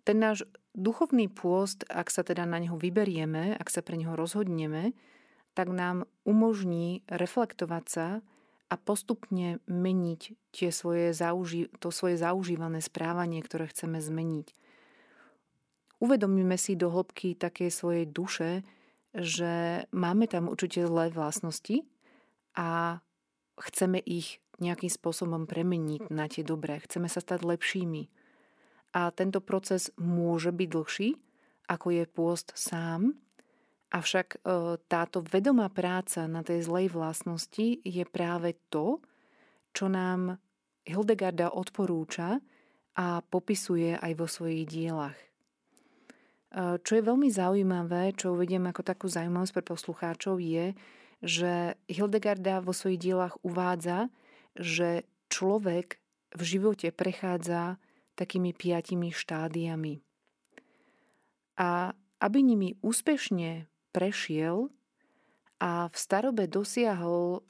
Ten 0.02 0.16
náš 0.18 0.46
duchovný 0.74 1.30
pôst, 1.30 1.86
ak 1.90 2.10
sa 2.10 2.26
teda 2.26 2.42
na 2.42 2.58
neho 2.58 2.74
vyberieme, 2.74 3.54
ak 3.54 3.70
sa 3.70 3.86
pre 3.86 3.94
neho 3.94 4.18
rozhodneme, 4.18 4.98
tak 5.56 5.72
nám 5.72 6.04
umožní 6.28 7.00
reflektovať 7.08 7.84
sa 7.88 8.08
a 8.68 8.74
postupne 8.76 9.64
meniť 9.64 10.52
tie 10.52 10.68
svoje 10.68 11.16
zauži- 11.16 11.72
to 11.80 11.88
svoje 11.88 12.20
zaužívané 12.20 12.84
správanie, 12.84 13.40
ktoré 13.40 13.72
chceme 13.72 13.96
zmeniť. 14.04 14.52
Uvedomíme 15.96 16.60
si 16.60 16.76
do 16.76 16.92
hĺbky 16.92 17.40
také 17.40 17.72
svojej 17.72 18.04
duše, 18.04 18.68
že 19.16 19.86
máme 19.96 20.28
tam 20.28 20.52
určite 20.52 20.84
zlé 20.84 21.08
vlastnosti 21.08 21.88
a 22.52 23.00
chceme 23.56 23.96
ich 24.04 24.44
nejakým 24.60 24.92
spôsobom 24.92 25.48
premeniť 25.48 26.12
na 26.12 26.28
tie 26.28 26.44
dobré. 26.44 26.84
Chceme 26.84 27.08
sa 27.08 27.24
stať 27.24 27.48
lepšími. 27.48 28.12
A 28.92 29.08
tento 29.12 29.40
proces 29.40 29.88
môže 29.96 30.52
byť 30.52 30.68
dlhší, 30.68 31.08
ako 31.68 31.86
je 31.92 32.04
pôst 32.08 32.52
sám, 32.56 33.16
Avšak 33.94 34.28
e, 34.34 34.38
táto 34.90 35.22
vedomá 35.22 35.70
práca 35.70 36.26
na 36.26 36.42
tej 36.42 36.66
zlej 36.66 36.90
vlastnosti 36.90 37.78
je 37.86 38.04
práve 38.06 38.58
to, 38.66 38.98
čo 39.70 39.86
nám 39.86 40.42
Hildegarda 40.82 41.54
odporúča 41.54 42.42
a 42.98 43.22
popisuje 43.22 43.94
aj 43.94 44.12
vo 44.18 44.26
svojich 44.26 44.66
dielach. 44.66 45.18
E, 45.18 45.26
čo 46.82 46.92
je 46.98 47.06
veľmi 47.06 47.30
zaujímavé, 47.30 48.18
čo 48.18 48.34
uvediem 48.34 48.66
ako 48.66 48.82
takú 48.82 49.06
zaujímavosť 49.06 49.54
pre 49.54 49.64
poslucháčov, 49.64 50.42
je, 50.42 50.74
že 51.22 51.78
Hildegarda 51.86 52.58
vo 52.58 52.74
svojich 52.74 52.98
dielach 52.98 53.38
uvádza, 53.46 54.10
že 54.58 55.06
človek 55.30 56.02
v 56.34 56.42
živote 56.42 56.90
prechádza 56.90 57.78
takými 58.18 58.50
piatimi 58.50 59.14
štádiami. 59.14 60.00
A 61.56 61.92
aby 62.20 62.38
nimi 62.40 62.76
úspešne 62.80 63.68
prešiel 63.96 64.68
a 65.56 65.88
v 65.88 65.96
starobe 65.96 66.44
dosiahol 66.44 67.40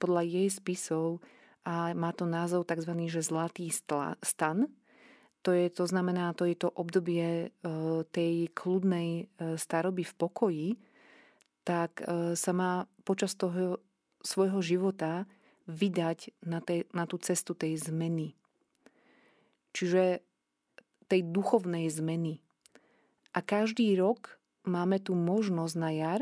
podľa 0.00 0.22
jej 0.24 0.48
spisov 0.48 1.20
a 1.68 1.92
má 1.92 2.16
to 2.16 2.24
názov 2.24 2.64
tzv. 2.64 2.96
že 3.12 3.20
zlatý 3.20 3.68
stan. 4.24 4.72
To, 5.44 5.52
je, 5.52 5.68
to 5.68 5.84
znamená, 5.84 6.32
to 6.32 6.48
je 6.48 6.56
to 6.56 6.72
obdobie 6.72 7.52
tej 8.08 8.34
kľudnej 8.56 9.28
staroby 9.60 10.06
v 10.06 10.14
pokoji, 10.16 10.68
tak 11.66 12.00
sa 12.38 12.52
má 12.56 12.88
počas 13.04 13.36
toho 13.36 13.82
svojho 14.24 14.64
života 14.64 15.28
vydať 15.68 16.32
na, 16.46 16.64
tej, 16.64 16.88
na 16.94 17.04
tú 17.04 17.20
cestu 17.20 17.52
tej 17.52 17.78
zmeny. 17.78 18.34
Čiže 19.76 20.24
tej 21.10 21.20
duchovnej 21.28 21.90
zmeny. 21.92 22.40
A 23.36 23.44
každý 23.44 23.92
rok 23.98 24.40
máme 24.66 24.98
tu 25.02 25.14
možnosť 25.14 25.74
na 25.78 25.90
jar 25.94 26.20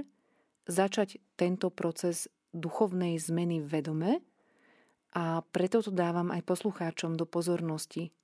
začať 0.68 1.20
tento 1.36 1.68
proces 1.68 2.28
duchovnej 2.50 3.18
zmeny 3.18 3.62
vedome 3.62 4.20
a 5.14 5.42
preto 5.50 5.82
to 5.82 5.90
dávam 5.90 6.30
aj 6.30 6.46
poslucháčom 6.46 7.18
do 7.18 7.26
pozornosti. 7.26 8.14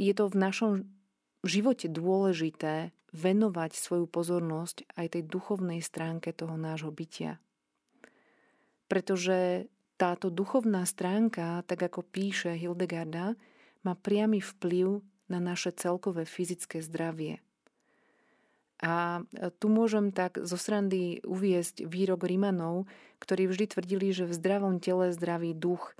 Je 0.00 0.12
to 0.16 0.26
v 0.26 0.36
našom 0.40 0.72
živote 1.46 1.86
dôležité 1.86 2.90
venovať 3.10 3.74
svoju 3.74 4.06
pozornosť 4.06 4.86
aj 4.94 5.18
tej 5.18 5.22
duchovnej 5.26 5.82
stránke 5.82 6.30
toho 6.30 6.54
nášho 6.54 6.94
bytia. 6.94 7.42
Pretože 8.86 9.70
táto 10.00 10.32
duchovná 10.32 10.86
stránka, 10.86 11.62
tak 11.66 11.84
ako 11.90 12.02
píše 12.06 12.54
Hildegarda, 12.56 13.36
má 13.84 13.92
priamy 13.94 14.40
vplyv 14.40 15.04
na 15.30 15.38
naše 15.38 15.70
celkové 15.76 16.26
fyzické 16.26 16.82
zdravie. 16.82 17.38
A 18.80 19.20
tu 19.60 19.68
môžem 19.68 20.08
tak 20.08 20.40
zo 20.40 20.56
srandy 20.56 21.20
uviesť 21.20 21.84
výrok 21.84 22.24
Rimanov, 22.24 22.88
ktorí 23.20 23.44
vždy 23.44 23.76
tvrdili, 23.76 24.08
že 24.16 24.24
v 24.24 24.32
zdravom 24.32 24.80
tele 24.80 25.12
zdravý 25.12 25.52
duch. 25.52 25.92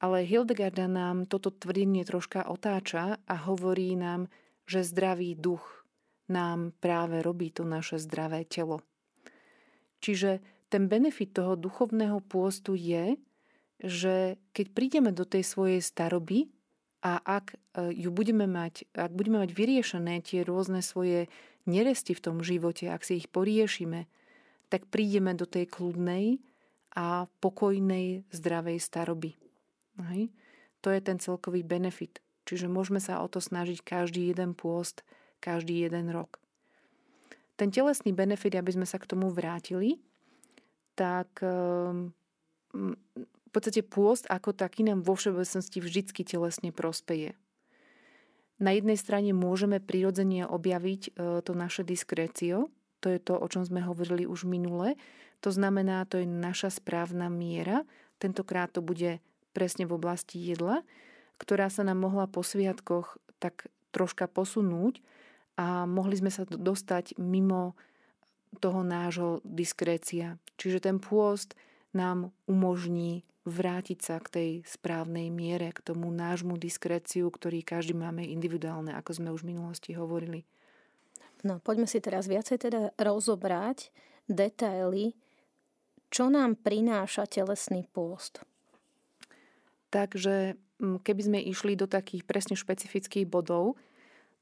Ale 0.00 0.24
Hildegarda 0.24 0.88
nám 0.88 1.28
toto 1.28 1.52
tvrdenie 1.52 2.08
troška 2.08 2.48
otáča 2.48 3.20
a 3.28 3.34
hovorí 3.36 3.92
nám, 3.96 4.32
že 4.64 4.84
zdravý 4.84 5.36
duch 5.36 5.84
nám 6.32 6.72
práve 6.80 7.20
robí 7.20 7.52
to 7.52 7.68
naše 7.68 8.00
zdravé 8.00 8.48
telo. 8.48 8.82
Čiže 10.00 10.42
ten 10.72 10.90
benefit 10.90 11.36
toho 11.36 11.54
duchovného 11.54 12.18
pôstu 12.26 12.74
je, 12.74 13.16
že 13.80 14.40
keď 14.56 14.66
prídeme 14.72 15.10
do 15.12 15.28
tej 15.28 15.44
svojej 15.44 15.80
staroby 15.84 16.48
a 17.04 17.20
ak 17.22 17.54
e, 17.54 17.56
ju 17.94 18.10
budeme 18.10 18.48
mať, 18.48 18.88
ak 18.96 19.12
budeme 19.12 19.44
mať 19.44 19.52
vyriešené 19.52 20.24
tie 20.24 20.42
rôzne 20.42 20.80
svoje 20.80 21.28
neresti 21.66 22.14
v 22.14 22.24
tom 22.24 22.38
živote, 22.40 22.88
ak 22.88 23.02
si 23.02 23.20
ich 23.20 23.28
poriešime, 23.30 24.06
tak 24.70 24.86
prídeme 24.90 25.34
do 25.34 25.46
tej 25.46 25.70
kľudnej 25.70 26.42
a 26.96 27.28
pokojnej, 27.38 28.24
zdravej 28.32 28.78
staroby. 28.80 29.36
Hej. 30.10 30.32
To 30.82 30.88
je 30.94 31.00
ten 31.02 31.18
celkový 31.18 31.66
benefit. 31.66 32.22
Čiže 32.46 32.70
môžeme 32.70 33.02
sa 33.02 33.20
o 33.20 33.26
to 33.26 33.42
snažiť 33.42 33.82
každý 33.82 34.30
jeden 34.30 34.54
pôst, 34.54 35.02
každý 35.42 35.82
jeden 35.82 36.14
rok. 36.14 36.38
Ten 37.58 37.74
telesný 37.74 38.14
benefit, 38.14 38.54
aby 38.54 38.70
sme 38.70 38.86
sa 38.86 39.02
k 39.02 39.08
tomu 39.08 39.32
vrátili, 39.32 39.98
tak 40.94 41.28
ehm, 41.42 42.14
v 43.16 43.50
podstate 43.50 43.80
pôst 43.82 44.28
ako 44.28 44.52
taký 44.52 44.84
nám 44.84 45.02
vo 45.02 45.16
všeobecnosti 45.16 45.80
vždycky 45.80 46.22
telesne 46.22 46.70
prospeje. 46.70 47.32
Na 48.56 48.72
jednej 48.72 48.96
strane 48.96 49.36
môžeme 49.36 49.84
prirodzene 49.84 50.48
objaviť 50.48 51.02
e, 51.06 51.10
to 51.44 51.52
naše 51.52 51.84
diskrécio, 51.84 52.72
to 53.04 53.12
je 53.12 53.20
to, 53.20 53.36
o 53.36 53.46
čom 53.52 53.62
sme 53.62 53.84
hovorili 53.84 54.24
už 54.24 54.48
minule. 54.48 54.96
To 55.44 55.52
znamená, 55.52 56.08
to 56.08 56.24
je 56.24 56.26
naša 56.26 56.72
správna 56.72 57.28
miera. 57.28 57.84
Tentokrát 58.16 58.72
to 58.72 58.80
bude 58.80 59.20
presne 59.52 59.84
v 59.84 59.92
oblasti 59.92 60.40
jedla, 60.40 60.80
ktorá 61.36 61.68
sa 61.68 61.84
nám 61.84 62.00
mohla 62.00 62.24
po 62.24 62.40
sviatkoch 62.40 63.20
tak 63.36 63.68
troška 63.92 64.24
posunúť 64.28 65.04
a 65.60 65.84
mohli 65.84 66.16
sme 66.16 66.32
sa 66.32 66.48
dostať 66.48 67.20
mimo 67.20 67.76
toho 68.60 68.80
nášho 68.80 69.44
diskrécia. 69.44 70.40
Čiže 70.56 70.88
ten 70.88 70.96
pôst 70.96 71.52
nám 71.92 72.32
umožní 72.48 73.24
vrátiť 73.46 73.98
sa 74.02 74.18
k 74.18 74.28
tej 74.28 74.50
správnej 74.66 75.30
miere, 75.30 75.70
k 75.70 75.80
tomu 75.80 76.10
nášmu 76.10 76.58
diskréciu, 76.58 77.30
ktorý 77.30 77.62
každý 77.62 77.94
máme 77.94 78.26
individuálne, 78.26 78.90
ako 78.90 79.22
sme 79.22 79.30
už 79.30 79.46
v 79.46 79.54
minulosti 79.54 79.94
hovorili. 79.94 80.42
No, 81.46 81.62
poďme 81.62 81.86
si 81.86 82.02
teraz 82.02 82.26
viacej 82.26 82.58
teda 82.58 82.80
rozobrať 82.98 83.94
detaily, 84.26 85.14
čo 86.10 86.26
nám 86.26 86.58
prináša 86.58 87.30
telesný 87.30 87.86
pôst. 87.86 88.42
Takže 89.94 90.58
keby 90.82 91.22
sme 91.22 91.38
išli 91.38 91.78
do 91.78 91.86
takých 91.86 92.26
presne 92.26 92.58
špecifických 92.58 93.30
bodov, 93.30 93.78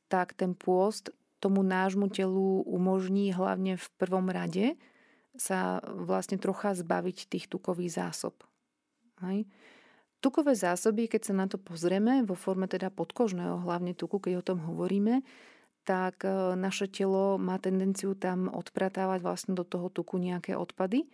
tak 0.08 0.32
ten 0.32 0.56
pôst 0.56 1.12
tomu 1.44 1.60
nášmu 1.60 2.08
telu 2.08 2.64
umožní 2.64 3.36
hlavne 3.36 3.76
v 3.76 3.86
prvom 4.00 4.32
rade 4.32 4.80
sa 5.36 5.84
vlastne 5.84 6.40
trocha 6.40 6.72
zbaviť 6.72 7.28
tých 7.28 7.52
tukových 7.52 8.00
zásob. 8.00 8.32
Hej. 9.22 9.46
Tukové 10.24 10.56
zásoby, 10.56 11.04
keď 11.04 11.20
sa 11.20 11.34
na 11.36 11.44
to 11.44 11.60
pozrieme 11.60 12.24
vo 12.24 12.32
forme 12.32 12.64
teda 12.64 12.88
podkožného, 12.88 13.60
hlavne 13.60 13.92
tuku, 13.92 14.16
keď 14.16 14.40
o 14.40 14.46
tom 14.46 14.58
hovoríme, 14.64 15.20
tak 15.84 16.24
e, 16.24 16.56
naše 16.56 16.88
telo 16.88 17.36
má 17.36 17.60
tendenciu 17.60 18.16
tam 18.16 18.48
odpratávať 18.48 19.20
vlastne 19.20 19.52
do 19.52 19.68
toho 19.68 19.92
tuku 19.92 20.16
nejaké 20.16 20.56
odpady, 20.56 21.04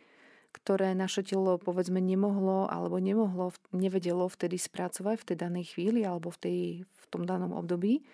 ktoré 0.54 0.95
naše 0.95 1.26
telo 1.26 1.59
povedzme 1.59 1.99
nemohlo 1.99 2.71
alebo 2.71 3.02
nemohlo, 3.02 3.50
nevedelo 3.75 4.30
vtedy 4.30 4.63
spracovať 4.63 5.19
v 5.19 5.26
tej 5.26 5.36
danej 5.43 5.65
chvíli 5.75 6.06
alebo 6.06 6.30
v, 6.30 6.39
tej, 6.39 6.58
v 6.86 7.04
tom 7.10 7.26
danom 7.26 7.50
období. 7.50 8.06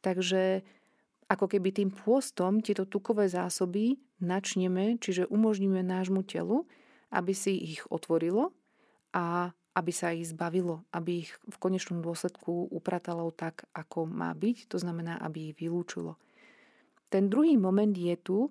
Takže 0.00 0.64
ako 1.28 1.44
keby 1.48 1.76
tým 1.76 1.92
pôstom 1.92 2.64
tieto 2.64 2.88
tukové 2.88 3.28
zásoby 3.28 4.00
načneme, 4.20 4.96
čiže 4.96 5.28
umožníme 5.28 5.84
nášmu 5.84 6.24
telu, 6.24 6.64
aby 7.12 7.36
si 7.36 7.76
ich 7.76 7.84
otvorilo 7.92 8.56
a 9.12 9.52
aby 9.72 9.92
sa 9.92 10.12
ich 10.12 10.28
zbavilo, 10.28 10.84
aby 10.92 11.24
ich 11.24 11.32
v 11.48 11.56
konečnom 11.56 12.04
dôsledku 12.04 12.68
upratalo 12.68 13.32
tak, 13.32 13.64
ako 13.72 14.04
má 14.04 14.28
byť, 14.36 14.68
to 14.68 14.76
znamená, 14.76 15.16
aby 15.24 15.52
ich 15.52 15.56
vylúčilo. 15.56 16.20
Ten 17.08 17.32
druhý 17.32 17.56
moment 17.56 17.92
je 17.92 18.16
tu 18.20 18.38
e, 18.48 18.50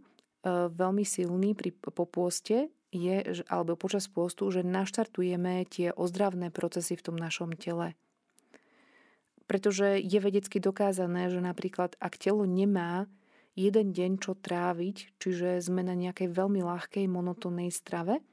veľmi 0.69 1.05
silný 1.05 1.53
pri, 1.53 1.73
po 1.73 2.05
pôste, 2.09 2.73
je, 2.91 3.45
alebo 3.47 3.79
počas 3.79 4.09
pôstu, 4.09 4.51
že 4.51 4.67
naštartujeme 4.67 5.63
tie 5.69 5.95
ozdravné 5.95 6.51
procesy 6.51 6.99
v 6.99 7.05
tom 7.05 7.15
našom 7.15 7.55
tele. 7.55 7.95
Pretože 9.47 9.99
je 9.99 10.19
vedecky 10.19 10.59
dokázané, 10.59 11.31
že 11.31 11.39
napríklad 11.39 11.95
ak 11.99 12.19
telo 12.19 12.43
nemá 12.43 13.07
jeden 13.55 13.91
deň 13.91 14.11
čo 14.19 14.35
tráviť, 14.35 15.19
čiže 15.19 15.59
sme 15.59 15.83
na 15.83 15.95
nejakej 15.95 16.31
veľmi 16.31 16.63
ľahkej 16.63 17.05
monotónnej 17.07 17.71
strave, 17.71 18.23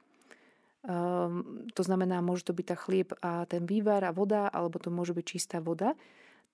Um, 0.79 1.67
to 1.75 1.83
znamená, 1.83 2.23
môže 2.23 2.47
to 2.47 2.55
byť 2.55 2.65
tá 2.71 2.75
chlieb 2.79 3.11
a 3.19 3.43
ten 3.43 3.67
vývar 3.67 3.99
a 4.07 4.15
voda, 4.15 4.47
alebo 4.47 4.79
to 4.79 4.87
môže 4.87 5.11
byť 5.11 5.25
čistá 5.27 5.57
voda, 5.59 5.91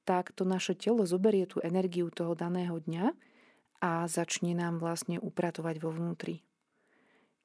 tak 0.01 0.33
to 0.33 0.45
naše 0.45 0.73
telo 0.73 1.05
zoberie 1.05 1.45
tú 1.45 1.61
energiu 1.61 2.09
toho 2.09 2.33
daného 2.33 2.81
dňa 2.81 3.13
a 3.85 4.09
začne 4.09 4.57
nám 4.57 4.81
vlastne 4.81 5.21
upratovať 5.21 5.77
vo 5.77 5.93
vnútri. 5.93 6.41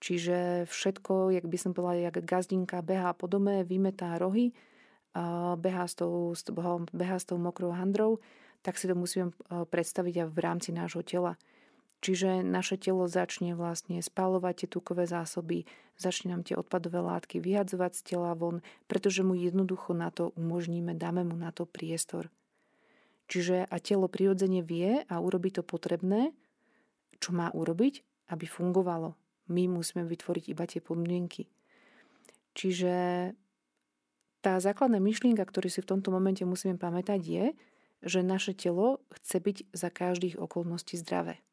Čiže 0.00 0.64
všetko, 0.64 1.36
jak 1.36 1.44
by 1.44 1.58
som 1.60 1.76
povedala, 1.76 2.08
jak 2.08 2.24
gazdinka 2.24 2.80
behá 2.80 3.12
po 3.12 3.28
dome, 3.28 3.60
vymetá 3.68 4.16
rohy, 4.16 4.56
behá 5.60 5.84
s, 5.84 5.92
tou, 6.00 6.32
behá 6.96 7.16
s 7.20 7.28
tou 7.28 7.36
mokrou 7.36 7.76
handrou, 7.76 8.24
tak 8.64 8.80
si 8.80 8.88
to 8.88 8.94
musíme 8.96 9.32
e, 9.32 9.64
predstaviť 9.64 10.14
aj 10.24 10.28
v 10.28 10.38
rámci 10.38 10.70
nášho 10.70 11.00
tela. 11.00 11.40
Čiže 12.00 12.40
naše 12.40 12.80
telo 12.80 13.04
začne 13.04 13.52
vlastne 13.52 14.00
spalovať 14.00 14.64
tie 14.64 14.68
tukové 14.72 15.04
zásoby, 15.04 15.68
začne 16.00 16.32
nám 16.32 16.48
tie 16.48 16.56
odpadové 16.56 16.96
látky 16.96 17.44
vyhadzovať 17.44 17.92
z 17.92 18.02
tela 18.16 18.32
von, 18.32 18.64
pretože 18.88 19.20
mu 19.20 19.36
jednoducho 19.36 19.92
na 19.92 20.08
to 20.08 20.32
umožníme, 20.32 20.96
dáme 20.96 21.28
mu 21.28 21.36
na 21.36 21.52
to 21.52 21.68
priestor. 21.68 22.32
Čiže 23.28 23.68
a 23.68 23.76
telo 23.78 24.08
prirodzene 24.08 24.64
vie 24.64 25.04
a 25.06 25.14
urobí 25.20 25.52
to 25.52 25.60
potrebné, 25.60 26.32
čo 27.20 27.36
má 27.36 27.52
urobiť, 27.52 28.00
aby 28.32 28.48
fungovalo. 28.48 29.12
My 29.52 29.68
musíme 29.68 30.08
vytvoriť 30.08 30.44
iba 30.48 30.64
tie 30.64 30.80
podmienky. 30.80 31.52
Čiže 32.56 32.94
tá 34.40 34.56
základná 34.56 34.96
myšlienka, 35.04 35.44
ktorú 35.44 35.68
si 35.68 35.84
v 35.84 35.90
tomto 35.94 36.08
momente 36.08 36.48
musíme 36.48 36.80
pamätať, 36.80 37.20
je, 37.20 37.44
že 38.00 38.24
naše 38.24 38.56
telo 38.56 39.04
chce 39.12 39.36
byť 39.36 39.56
za 39.76 39.92
každých 39.92 40.40
okolností 40.40 40.96
zdravé 40.96 41.44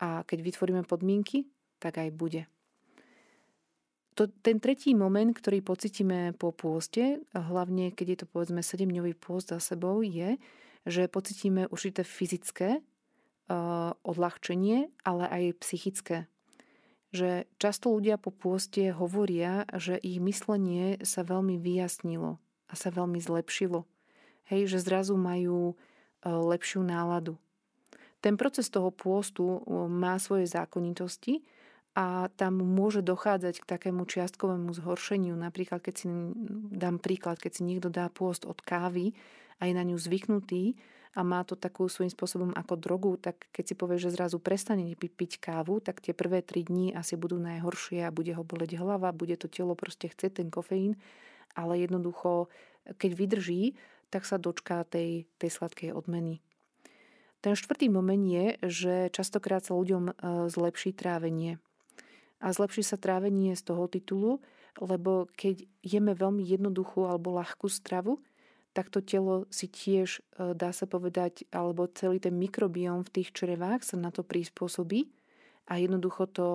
a 0.00 0.24
keď 0.24 0.38
vytvoríme 0.40 0.82
podmienky, 0.88 1.44
tak 1.76 2.00
aj 2.00 2.08
bude. 2.16 2.42
To, 4.18 4.26
ten 4.28 4.60
tretí 4.60 4.92
moment, 4.92 5.32
ktorý 5.32 5.64
pocitíme 5.64 6.36
po 6.36 6.52
pôste, 6.52 7.24
hlavne 7.32 7.94
keď 7.94 8.06
je 8.08 8.18
to 8.24 8.26
povedzme 8.28 8.60
7-dňový 8.60 9.16
pôst 9.16 9.48
za 9.54 9.60
sebou, 9.62 10.04
je, 10.04 10.36
že 10.84 11.08
pocitíme 11.08 11.68
určité 11.68 12.04
fyzické 12.04 12.80
uh, 12.80 13.92
odľahčenie, 14.04 14.92
ale 15.04 15.24
aj 15.24 15.60
psychické. 15.64 16.28
Že 17.16 17.48
často 17.56 17.92
ľudia 17.92 18.20
po 18.20 18.32
pôste 18.32 18.92
hovoria, 18.92 19.64
že 19.76 19.96
ich 20.00 20.20
myslenie 20.20 21.00
sa 21.00 21.24
veľmi 21.24 21.56
vyjasnilo 21.60 22.40
a 22.40 22.72
sa 22.76 22.92
veľmi 22.92 23.20
zlepšilo. 23.20 23.88
Hej, 24.52 24.74
že 24.74 24.84
zrazu 24.84 25.14
majú 25.16 25.72
uh, 25.72 25.76
lepšiu 26.26 26.84
náladu 26.84 27.40
ten 28.20 28.36
proces 28.36 28.68
toho 28.68 28.92
pôstu 28.92 29.64
má 29.88 30.20
svoje 30.20 30.44
zákonitosti 30.48 31.40
a 31.96 32.30
tam 32.38 32.62
môže 32.62 33.02
dochádzať 33.02 33.64
k 33.64 33.68
takému 33.68 34.06
čiastkovému 34.06 34.70
zhoršeniu. 34.76 35.34
Napríklad, 35.34 35.82
keď 35.82 35.94
si 35.96 36.06
dám 36.70 37.02
príklad, 37.02 37.42
keď 37.42 37.52
si 37.58 37.62
niekto 37.66 37.90
dá 37.90 38.06
pôst 38.12 38.46
od 38.46 38.60
kávy 38.62 39.16
a 39.58 39.66
je 39.66 39.74
na 39.74 39.82
ňu 39.82 39.98
zvyknutý 39.98 40.78
a 41.18 41.26
má 41.26 41.42
to 41.42 41.58
takú 41.58 41.90
svojím 41.90 42.14
spôsobom 42.14 42.54
ako 42.54 42.78
drogu, 42.78 43.12
tak 43.18 43.50
keď 43.50 43.64
si 43.66 43.74
povie, 43.74 43.98
že 43.98 44.14
zrazu 44.14 44.38
prestane 44.38 44.94
piť, 44.94 45.42
kávu, 45.42 45.82
tak 45.82 45.98
tie 45.98 46.14
prvé 46.14 46.38
tri 46.46 46.62
dní 46.62 46.94
asi 46.94 47.18
budú 47.18 47.42
najhoršie 47.42 48.06
a 48.06 48.14
bude 48.14 48.30
ho 48.38 48.46
boleť 48.46 48.78
hlava, 48.78 49.10
bude 49.10 49.34
to 49.34 49.50
telo 49.50 49.74
proste 49.74 50.06
chcieť 50.06 50.38
ten 50.38 50.48
kofeín, 50.54 50.94
ale 51.58 51.82
jednoducho, 51.82 52.46
keď 52.94 53.10
vydrží, 53.18 53.74
tak 54.14 54.22
sa 54.22 54.38
dočká 54.38 54.86
tej, 54.86 55.26
tej 55.42 55.50
sladkej 55.50 55.90
odmeny. 55.90 56.38
Ten 57.40 57.56
štvrtý 57.56 57.88
moment 57.88 58.20
je, 58.20 58.60
že 58.68 58.94
častokrát 59.16 59.64
sa 59.64 59.72
ľuďom 59.72 60.12
e, 60.12 60.14
zlepší 60.52 60.92
trávenie. 60.92 61.56
A 62.40 62.52
zlepší 62.52 62.84
sa 62.84 63.00
trávenie 63.00 63.56
z 63.56 63.62
toho 63.64 63.88
titulu, 63.88 64.44
lebo 64.76 65.28
keď 65.36 65.64
jeme 65.80 66.12
veľmi 66.12 66.44
jednoduchú 66.44 67.08
alebo 67.08 67.40
ľahkú 67.40 67.68
stravu, 67.72 68.20
tak 68.76 68.92
to 68.92 69.00
telo 69.00 69.48
si 69.48 69.72
tiež, 69.72 70.20
e, 70.36 70.52
dá 70.52 70.68
sa 70.76 70.84
povedať, 70.84 71.48
alebo 71.48 71.88
celý 71.88 72.20
ten 72.20 72.36
mikrobióm 72.36 73.08
v 73.08 73.12
tých 73.20 73.32
črevách 73.32 73.88
sa 73.88 73.96
na 73.96 74.12
to 74.12 74.20
prispôsobí 74.20 75.08
a 75.64 75.80
jednoducho 75.80 76.28
to, 76.28 76.48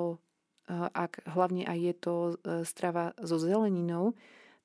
e, 0.69 0.77
ak 0.93 1.25
hlavne 1.33 1.65
aj 1.65 1.79
je 1.81 1.93
to 1.97 2.15
strava 2.61 3.17
so 3.17 3.41
zeleninou, 3.41 4.13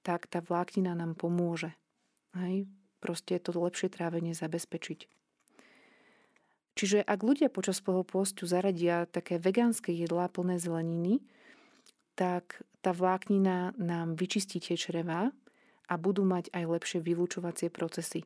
tak 0.04 0.28
tá 0.28 0.44
vláknina 0.44 0.92
nám 0.92 1.16
pomôže. 1.16 1.72
Hej? 2.37 2.68
Proste 3.00 3.40
to 3.40 3.56
lepšie 3.56 3.88
trávenie 3.88 4.37
zabezpečiť. 4.37 5.19
Čiže 6.78 7.02
ak 7.04 7.20
ľudia 7.20 7.48
počas 7.52 7.83
postu 7.83 8.46
zaradia 8.46 9.04
také 9.04 9.37
vegánske 9.37 9.92
jedlá 9.92 10.30
plné 10.30 10.56
zeleniny, 10.56 11.20
tak 12.14 12.62
tá 12.80 12.92
vláknina 12.92 13.76
nám 13.76 14.16
vyčistí 14.16 14.61
tie 14.61 14.76
črevá 14.76 15.33
a 15.90 15.94
budú 15.98 16.24
mať 16.24 16.48
aj 16.54 16.64
lepšie 16.64 16.98
vylúčovacie 17.02 17.68
procesy. 17.68 18.24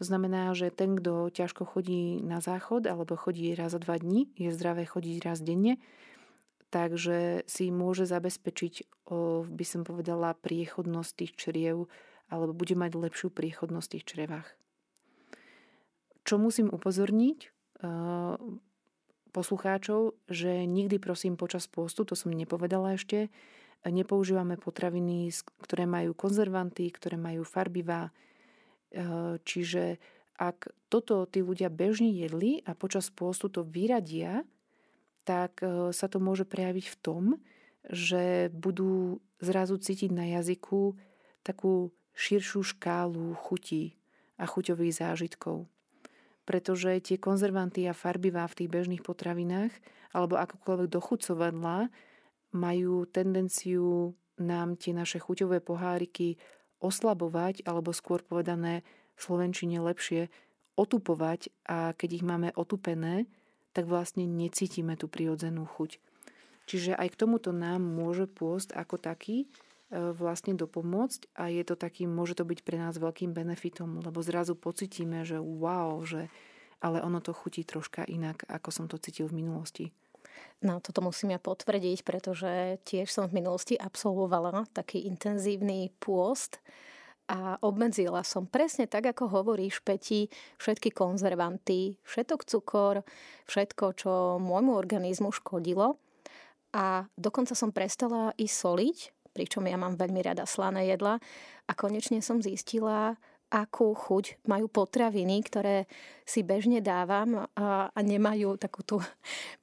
To 0.00 0.02
znamená, 0.06 0.50
že 0.52 0.74
ten, 0.74 0.98
kto 0.98 1.30
ťažko 1.30 1.62
chodí 1.62 2.18
na 2.22 2.42
záchod 2.42 2.90
alebo 2.90 3.14
chodí 3.14 3.54
raz 3.54 3.70
za 3.70 3.78
dva 3.78 3.98
dní, 3.98 4.26
je 4.34 4.50
zdravé 4.50 4.82
chodiť 4.82 5.16
raz 5.22 5.38
denne, 5.38 5.78
takže 6.74 7.46
si 7.46 7.70
môže 7.70 8.08
zabezpečiť, 8.08 9.06
by 9.46 9.64
som 9.66 9.86
povedala, 9.86 10.34
priechodnosť 10.34 11.10
tých 11.14 11.32
čriev 11.38 11.86
alebo 12.32 12.56
bude 12.56 12.74
mať 12.74 12.96
lepšiu 12.96 13.28
priechodnosť 13.30 13.86
v 13.86 13.92
tých 13.94 14.06
črevách. 14.08 14.48
Čo 16.24 16.40
musím 16.40 16.72
upozorniť? 16.72 17.61
Poslucháčov, 19.32 20.14
že 20.28 20.68
nikdy 20.68 21.00
prosím 21.00 21.34
počas 21.40 21.66
postu, 21.66 22.04
to 22.04 22.12
som 22.12 22.30
nepovedala 22.30 22.94
ešte, 22.94 23.32
nepoužívame 23.82 24.60
potraviny, 24.60 25.32
ktoré 25.64 25.88
majú 25.88 26.14
konzervanty, 26.14 26.86
ktoré 26.94 27.18
majú 27.18 27.42
farbivá. 27.42 28.06
E, 28.06 28.12
čiže 29.42 29.98
ak 30.38 30.70
toto 30.86 31.26
tí 31.26 31.42
ľudia 31.42 31.66
bežne 31.66 32.14
jedli 32.14 32.62
a 32.62 32.78
počas 32.78 33.10
postu 33.10 33.50
to 33.50 33.66
vyradia, 33.66 34.46
tak 35.26 35.58
e, 35.66 35.90
sa 35.90 36.06
to 36.06 36.22
môže 36.22 36.46
prejaviť 36.46 36.86
v 36.94 36.96
tom, 37.02 37.22
že 37.90 38.54
budú 38.54 39.18
zrazu 39.42 39.74
cítiť 39.82 40.14
na 40.14 40.30
jazyku 40.38 40.94
takú 41.42 41.90
širšiu 42.14 42.62
škálu 42.62 43.34
chutí 43.34 43.98
a 44.38 44.46
chuťových 44.46 44.94
zážitkov 44.94 45.66
pretože 46.42 46.98
tie 47.02 47.16
konzervanty 47.18 47.86
a 47.86 47.94
farbivá 47.94 48.46
v 48.50 48.64
tých 48.64 48.70
bežných 48.70 49.02
potravinách 49.02 49.70
alebo 50.12 50.36
akokoľvek 50.36 50.88
dochucovadlá 50.92 51.88
majú 52.52 53.08
tendenciu 53.08 54.12
nám 54.36 54.76
tie 54.76 54.92
naše 54.92 55.22
chuťové 55.22 55.64
poháriky 55.64 56.36
oslabovať, 56.82 57.64
alebo 57.64 57.94
skôr 57.94 58.20
povedané 58.20 58.82
v 59.14 59.20
Slovenčine 59.22 59.78
lepšie 59.80 60.28
otupovať 60.74 61.52
a 61.68 61.92
keď 61.94 62.10
ich 62.20 62.24
máme 62.26 62.48
otupené, 62.58 63.30
tak 63.72 63.88
vlastne 63.88 64.26
necítime 64.28 64.98
tú 64.98 65.08
prirodzenú 65.08 65.64
chuť. 65.64 66.00
Čiže 66.68 66.92
aj 66.96 67.08
k 67.12 67.18
tomuto 67.24 67.50
nám 67.54 67.80
môže 67.80 68.28
pôst 68.28 68.72
ako 68.72 69.00
taký 69.00 69.48
vlastne 69.92 70.56
dopomôcť 70.56 71.36
a 71.36 71.52
je 71.52 71.62
to 71.68 71.76
taký, 71.76 72.08
môže 72.08 72.40
to 72.40 72.48
byť 72.48 72.64
pre 72.64 72.80
nás 72.80 72.96
veľkým 72.96 73.36
benefitom, 73.36 74.00
lebo 74.00 74.24
zrazu 74.24 74.56
pocitíme, 74.56 75.22
že 75.28 75.36
wow, 75.36 76.00
že 76.02 76.32
ale 76.82 76.98
ono 76.98 77.22
to 77.22 77.30
chutí 77.30 77.62
troška 77.62 78.02
inak, 78.08 78.42
ako 78.50 78.68
som 78.74 78.86
to 78.90 78.98
cítil 78.98 79.30
v 79.30 79.38
minulosti. 79.44 79.86
No, 80.62 80.82
toto 80.82 81.04
musím 81.04 81.34
ja 81.36 81.40
potvrdiť, 81.42 82.02
pretože 82.02 82.82
tiež 82.82 83.06
som 83.06 83.30
v 83.30 83.38
minulosti 83.38 83.78
absolvovala 83.78 84.66
taký 84.74 85.06
intenzívny 85.06 85.94
pôst 86.02 86.58
a 87.30 87.58
obmedzila 87.62 88.26
som 88.26 88.50
presne 88.50 88.90
tak, 88.90 89.06
ako 89.14 89.30
hovoríš, 89.30 89.82
Peti, 89.86 90.26
všetky 90.58 90.90
konzervanty, 90.90 91.98
všetok 92.02 92.40
cukor, 92.46 93.06
všetko, 93.46 93.84
čo 93.94 94.12
môjmu 94.42 94.74
organizmu 94.74 95.30
škodilo. 95.30 95.98
A 96.72 97.06
dokonca 97.14 97.52
som 97.54 97.70
prestala 97.70 98.32
i 98.40 98.48
soliť, 98.48 99.21
pričom 99.32 99.64
ja 99.66 99.80
mám 99.80 99.96
veľmi 99.96 100.20
rada 100.22 100.44
slané 100.44 100.88
jedla. 100.92 101.18
A 101.66 101.72
konečne 101.72 102.20
som 102.20 102.38
zistila, 102.38 103.16
akú 103.52 103.92
chuť 103.92 104.40
majú 104.48 104.68
potraviny, 104.72 105.44
ktoré 105.44 105.84
si 106.24 106.40
bežne 106.40 106.80
dávam 106.80 107.44
a, 107.52 107.92
a 107.92 108.00
nemajú 108.00 108.56
takú 108.56 108.80
tú, 108.80 108.96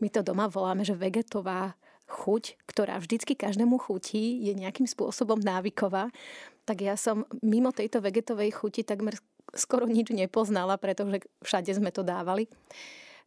my 0.01 0.08
to 0.13 0.21
doma 0.21 0.45
voláme, 0.45 0.86
že 0.86 0.93
vegetová 0.93 1.73
chuť, 2.10 2.58
ktorá 2.69 2.97
vždycky 3.01 3.38
každému 3.38 3.77
chutí, 3.82 4.45
je 4.45 4.53
nejakým 4.58 4.86
spôsobom 4.86 5.38
návyková, 5.41 6.10
tak 6.65 6.86
ja 6.86 6.97
som 6.97 7.25
mimo 7.41 7.73
tejto 7.73 8.01
vegetovej 8.01 8.53
chuti 8.53 8.86
takmer 8.86 9.17
skoro 9.58 9.89
nič 9.89 10.13
nepoznala, 10.13 10.77
pretože 10.77 11.25
všade 11.41 11.73
sme 11.73 11.89
to 11.89 12.05
dávali. 12.05 12.45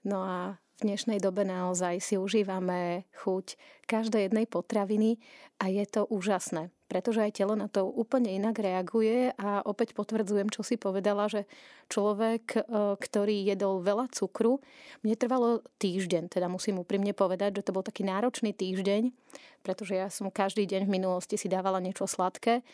No 0.07 0.23
a 0.23 0.62
v 0.81 0.89
dnešnej 0.89 1.21
dobe 1.21 1.45
naozaj 1.45 2.01
si 2.01 2.15
užívame 2.17 3.05
chuť 3.21 3.57
každej 3.85 4.31
jednej 4.31 4.47
potraviny 4.49 5.21
a 5.61 5.69
je 5.69 5.85
to 5.85 6.09
úžasné, 6.09 6.73
pretože 6.89 7.21
aj 7.21 7.37
telo 7.37 7.53
na 7.53 7.69
to 7.69 7.85
úplne 7.85 8.33
inak 8.33 8.57
reaguje 8.57 9.37
a 9.37 9.61
opäť 9.63 9.93
potvrdzujem, 9.93 10.49
čo 10.49 10.65
si 10.65 10.81
povedala, 10.81 11.29
že 11.29 11.45
človek, 11.93 12.45
e, 12.57 12.61
ktorý 12.97 13.37
jedol 13.53 13.85
veľa 13.85 14.09
cukru, 14.17 14.65
mne 15.05 15.15
trvalo 15.15 15.61
týždeň, 15.77 16.33
teda 16.33 16.49
musím 16.49 16.81
úprimne 16.81 17.13
povedať, 17.13 17.61
že 17.61 17.69
to 17.69 17.75
bol 17.77 17.85
taký 17.85 18.09
náročný 18.09 18.57
týždeň, 18.57 19.13
pretože 19.61 19.95
ja 19.95 20.09
som 20.09 20.33
každý 20.33 20.65
deň 20.65 20.89
v 20.89 20.95
minulosti 20.99 21.37
si 21.37 21.53
dávala 21.53 21.85
niečo 21.85 22.09
sladké 22.09 22.65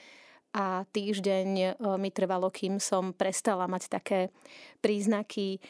a 0.54 0.86
týždeň 0.88 1.48
e, 1.58 1.68
mi 1.98 2.10
trvalo, 2.14 2.48
kým 2.48 2.80
som 2.80 3.12
prestala 3.12 3.68
mať 3.68 3.90
také 3.90 4.32
príznaky 4.80 5.60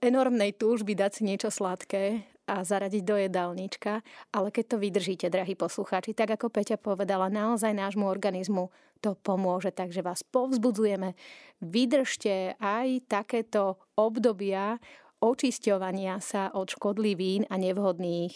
enormnej 0.00 0.56
túžby 0.56 0.96
dať 0.96 1.20
si 1.20 1.22
niečo 1.28 1.52
sladké 1.52 2.24
a 2.48 2.64
zaradiť 2.64 3.02
do 3.04 3.16
jedálnička, 3.20 4.00
ale 4.32 4.48
keď 4.48 4.64
to 4.64 4.76
vydržíte, 4.80 5.26
drahí 5.28 5.52
poslucháči, 5.52 6.16
tak 6.16 6.40
ako 6.40 6.48
Peťa 6.48 6.80
povedala, 6.80 7.28
naozaj 7.28 7.76
nášmu 7.76 8.08
organizmu 8.08 8.72
to 9.04 9.14
pomôže, 9.14 9.70
takže 9.70 10.02
vás 10.02 10.24
povzbudzujeme. 10.26 11.14
Vydržte 11.62 12.58
aj 12.58 13.06
takéto 13.06 13.78
obdobia 13.94 14.80
očisťovania 15.22 16.18
sa 16.18 16.50
od 16.54 16.72
škodlivín 16.72 17.46
a 17.46 17.58
nevhodných 17.58 18.34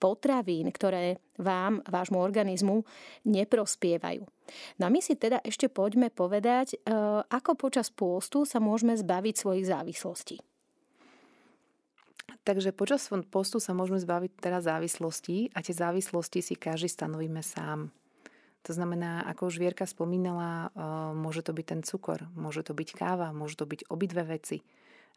potravín, 0.00 0.72
ktoré 0.72 1.20
vám, 1.36 1.84
vášmu 1.84 2.16
organizmu 2.16 2.88
neprospievajú. 3.28 4.24
No 4.80 4.82
a 4.88 4.90
my 4.90 5.04
si 5.04 5.20
teda 5.20 5.44
ešte 5.44 5.68
poďme 5.68 6.08
povedať, 6.08 6.80
eh, 6.80 6.80
ako 7.20 7.52
počas 7.60 7.92
pôstu 7.92 8.48
sa 8.48 8.56
môžeme 8.58 8.96
zbaviť 8.96 9.34
svojich 9.36 9.68
závislostí. 9.68 10.40
Takže 12.42 12.74
počas 12.74 13.06
postu 13.30 13.58
sa 13.62 13.76
môžeme 13.76 14.00
zbaviť 14.00 14.32
teraz 14.40 14.66
závislosti 14.66 15.52
a 15.54 15.62
tie 15.62 15.74
závislosti 15.74 16.40
si 16.40 16.54
každý 16.56 16.88
stanovíme 16.90 17.42
sám. 17.44 17.92
To 18.68 18.76
znamená, 18.76 19.24
ako 19.24 19.48
už 19.48 19.56
Vierka 19.56 19.88
spomínala, 19.88 20.68
môže 21.16 21.40
to 21.40 21.56
byť 21.56 21.66
ten 21.66 21.80
cukor, 21.80 22.28
môže 22.36 22.60
to 22.60 22.76
byť 22.76 22.88
káva, 22.92 23.32
môže 23.32 23.56
to 23.56 23.64
byť 23.64 23.88
obidve 23.88 24.20
veci. 24.28 24.60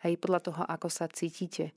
Hej, 0.04 0.19
podľa 0.19 0.39
toho, 0.52 0.62
ako 0.63 0.88
sa 0.88 1.12
cítite. 1.12 1.76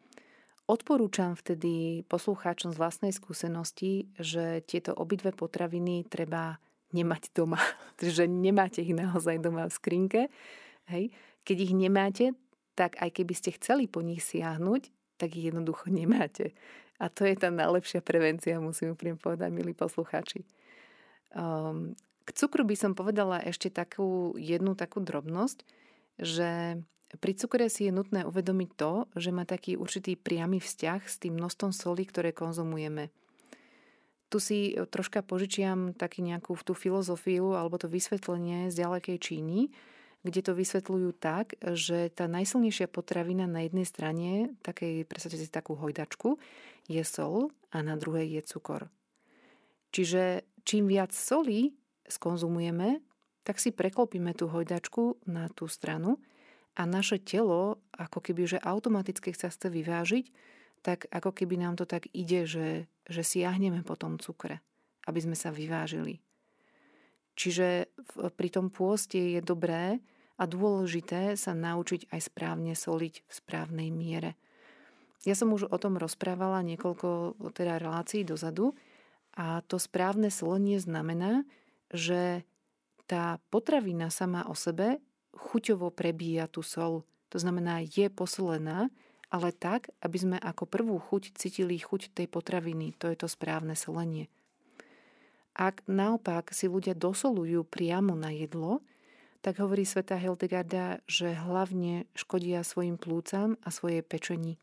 Odporúčam 0.67 1.39
vtedy 1.39 2.03
poslucháčom 2.11 2.75
z 2.75 2.79
vlastnej 2.79 3.13
skúsenosti, 3.15 4.11
že 4.19 4.63
tieto 4.67 4.95
obidve 4.95 5.31
potraviny 5.31 6.07
treba 6.07 6.59
nemať 6.91 7.35
doma. 7.35 7.59
že 8.03 8.31
nemáte 8.31 8.83
ich 8.83 8.95
naozaj 8.95 9.43
doma 9.43 9.67
v 9.67 9.75
skrinke. 9.75 10.21
Hej. 10.91 11.11
Keď 11.47 11.57
ich 11.71 11.75
nemáte, 11.75 12.35
tak 12.75 12.99
aj 12.99 13.11
keby 13.15 13.35
ste 13.35 13.55
chceli 13.55 13.87
po 13.87 14.03
nich 14.03 14.23
siahnuť, 14.27 14.91
tak 15.17 15.37
ich 15.37 15.49
jednoducho 15.51 15.89
nemáte. 15.93 16.53
A 16.97 17.13
to 17.13 17.29
je 17.29 17.37
tá 17.37 17.53
najlepšia 17.53 18.01
prevencia, 18.01 18.57
musím 18.57 18.97
úprimne 18.97 19.21
povedať, 19.21 19.53
milí 19.53 19.77
poslucháči. 19.77 20.49
Um, 21.37 21.93
k 22.25 22.31
cukru 22.33 22.65
by 22.65 22.77
som 22.77 22.93
povedala 22.97 23.39
ešte 23.45 23.69
takú 23.69 24.33
jednu 24.41 24.73
takú 24.73 25.05
drobnosť, 25.05 25.63
že 26.17 26.81
pri 27.21 27.33
cukre 27.39 27.71
si 27.71 27.87
je 27.87 27.93
nutné 27.95 28.27
uvedomiť 28.27 28.71
to, 28.75 29.07
že 29.15 29.31
má 29.31 29.47
taký 29.47 29.79
určitý 29.79 30.19
priamy 30.19 30.59
vzťah 30.59 31.01
s 31.07 31.17
tým 31.23 31.39
množstvom 31.39 31.71
soli, 31.71 32.03
ktoré 32.03 32.35
konzumujeme. 32.35 33.15
Tu 34.27 34.43
si 34.43 34.59
troška 34.75 35.23
požičiam 35.23 35.95
taký 35.95 36.27
nejakú 36.27 36.59
tú 36.67 36.75
filozofiu 36.75 37.55
alebo 37.55 37.79
to 37.79 37.87
vysvetlenie 37.87 38.75
z 38.75 38.83
ďalekej 38.83 39.17
Číny, 39.23 39.71
kde 40.23 40.41
to 40.43 40.53
vysvetľujú 40.57 41.11
tak, 41.17 41.59
že 41.61 42.11
tá 42.11 42.27
najsilnejšia 42.27 42.91
potravina 42.91 43.45
na 43.45 43.67
jednej 43.67 43.87
strane, 43.87 44.31
takej, 44.63 45.07
predstavte 45.07 45.39
si 45.39 45.47
takú 45.51 45.79
hojdačku, 45.79 46.41
je 46.87 47.03
sol 47.03 47.51
a 47.75 47.83
na 47.83 47.99
druhej 47.99 48.41
je 48.41 48.43
cukor. 48.47 48.91
Čiže 49.95 50.45
čím 50.67 50.91
viac 50.91 51.15
soli 51.15 51.75
skonzumujeme, 52.07 53.03
tak 53.47 53.63
si 53.63 53.71
preklopíme 53.71 54.35
tú 54.35 54.51
hojdačku 54.51 55.23
na 55.31 55.47
tú 55.55 55.71
stranu 55.71 56.19
a 56.75 56.83
naše 56.85 57.23
telo, 57.23 57.79
ako 57.95 58.19
keby, 58.19 58.59
že 58.59 58.59
automaticky 58.59 59.31
sa 59.33 59.49
chce 59.49 59.71
vyvážiť, 59.71 60.27
tak 60.83 61.07
ako 61.09 61.31
keby 61.31 61.59
nám 61.63 61.79
to 61.79 61.87
tak 61.87 62.11
ide, 62.11 62.45
že, 62.45 62.91
že 63.07 63.23
siahneme 63.23 63.87
po 63.87 63.95
tom 63.95 64.19
cukre, 64.19 64.61
aby 65.07 65.19
sme 65.23 65.39
sa 65.39 65.55
vyvážili. 65.55 66.26
Čiže 67.37 67.93
pri 68.17 68.49
tom 68.49 68.73
pôste 68.73 69.37
je 69.37 69.45
dobré 69.45 70.01
a 70.41 70.45
dôležité 70.49 71.37
sa 71.37 71.53
naučiť 71.53 72.09
aj 72.09 72.21
správne 72.33 72.73
soliť 72.73 73.15
v 73.25 73.33
správnej 73.33 73.89
miere. 73.93 74.41
Ja 75.29 75.37
som 75.37 75.53
už 75.53 75.69
o 75.69 75.77
tom 75.77 76.01
rozprávala 76.01 76.65
niekoľko 76.65 77.37
teda 77.53 77.77
relácií 77.77 78.25
dozadu 78.25 78.73
a 79.37 79.61
to 79.69 79.77
správne 79.77 80.33
solenie 80.33 80.81
znamená, 80.81 81.45
že 81.93 82.47
tá 83.05 83.39
potravina 83.53 84.09
sama 84.09 84.49
o 84.49 84.57
sebe 84.57 84.99
chuťovo 85.37 85.93
prebíja 85.93 86.49
tú 86.49 86.65
sol. 86.65 87.05
To 87.35 87.37
znamená, 87.37 87.85
je 87.85 88.09
posolená, 88.09 88.89
ale 89.29 89.51
tak, 89.51 89.91
aby 90.01 90.17
sme 90.17 90.37
ako 90.39 90.65
prvú 90.65 90.97
chuť 90.97 91.35
cítili 91.35 91.77
chuť 91.77 92.15
tej 92.15 92.31
potraviny. 92.31 92.95
To 93.03 93.11
je 93.11 93.19
to 93.19 93.29
správne 93.29 93.75
solenie. 93.75 94.31
Ak 95.57 95.81
naopak 95.89 96.53
si 96.53 96.69
ľudia 96.69 96.93
dosolujú 96.93 97.65
priamo 97.65 98.13
na 98.13 98.29
jedlo, 98.29 98.85
tak 99.41 99.57
hovorí 99.57 99.89
sveta 99.89 100.21
Hildegarda, 100.21 101.01
že 101.09 101.33
hlavne 101.33 102.05
škodia 102.13 102.61
svojim 102.61 103.01
plúcam 103.01 103.57
a 103.65 103.73
svojej 103.73 104.05
pečení. 104.05 104.61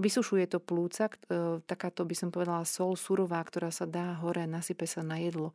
Vysušuje 0.00 0.48
to 0.48 0.64
plúca, 0.64 1.12
e, 1.12 1.60
takáto 1.68 2.08
by 2.08 2.16
som 2.16 2.32
povedala 2.32 2.64
sol 2.64 2.96
surová, 2.96 3.44
ktorá 3.44 3.68
sa 3.68 3.84
dá 3.84 4.16
hore, 4.24 4.48
nasype 4.48 4.88
sa 4.88 5.04
na 5.04 5.20
jedlo. 5.20 5.52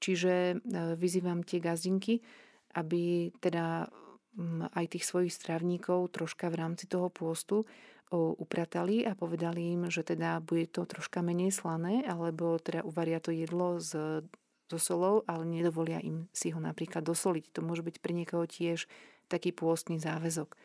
Čiže 0.00 0.32
e, 0.32 0.54
vyzývam 0.96 1.44
tie 1.44 1.60
gazdinky, 1.60 2.24
aby 2.72 3.28
teda 3.44 3.92
aj 4.74 4.86
tých 4.90 5.04
svojich 5.06 5.30
strávníkov 5.30 6.10
troška 6.10 6.50
v 6.50 6.58
rámci 6.58 6.90
toho 6.90 7.06
pôstu 7.06 7.62
upratali 8.16 9.02
a 9.06 9.16
povedali 9.18 9.74
im, 9.74 9.90
že 9.90 10.06
teda 10.06 10.38
bude 10.42 10.70
to 10.70 10.86
troška 10.86 11.20
menej 11.20 11.50
slané, 11.50 12.06
alebo 12.06 12.58
teda 12.58 12.86
uvaria 12.86 13.18
to 13.18 13.34
jedlo 13.34 13.78
s, 13.78 13.94
so 14.70 14.78
solou, 14.80 15.22
ale 15.28 15.44
nedovolia 15.44 16.00
im 16.00 16.26
si 16.32 16.50
ho 16.50 16.60
napríklad 16.60 17.04
dosoliť. 17.04 17.52
To 17.54 17.60
môže 17.60 17.84
byť 17.84 17.96
pre 18.00 18.16
niekoho 18.16 18.48
tiež 18.48 18.88
taký 19.28 19.52
pôstny 19.52 20.00
záväzok. 20.00 20.56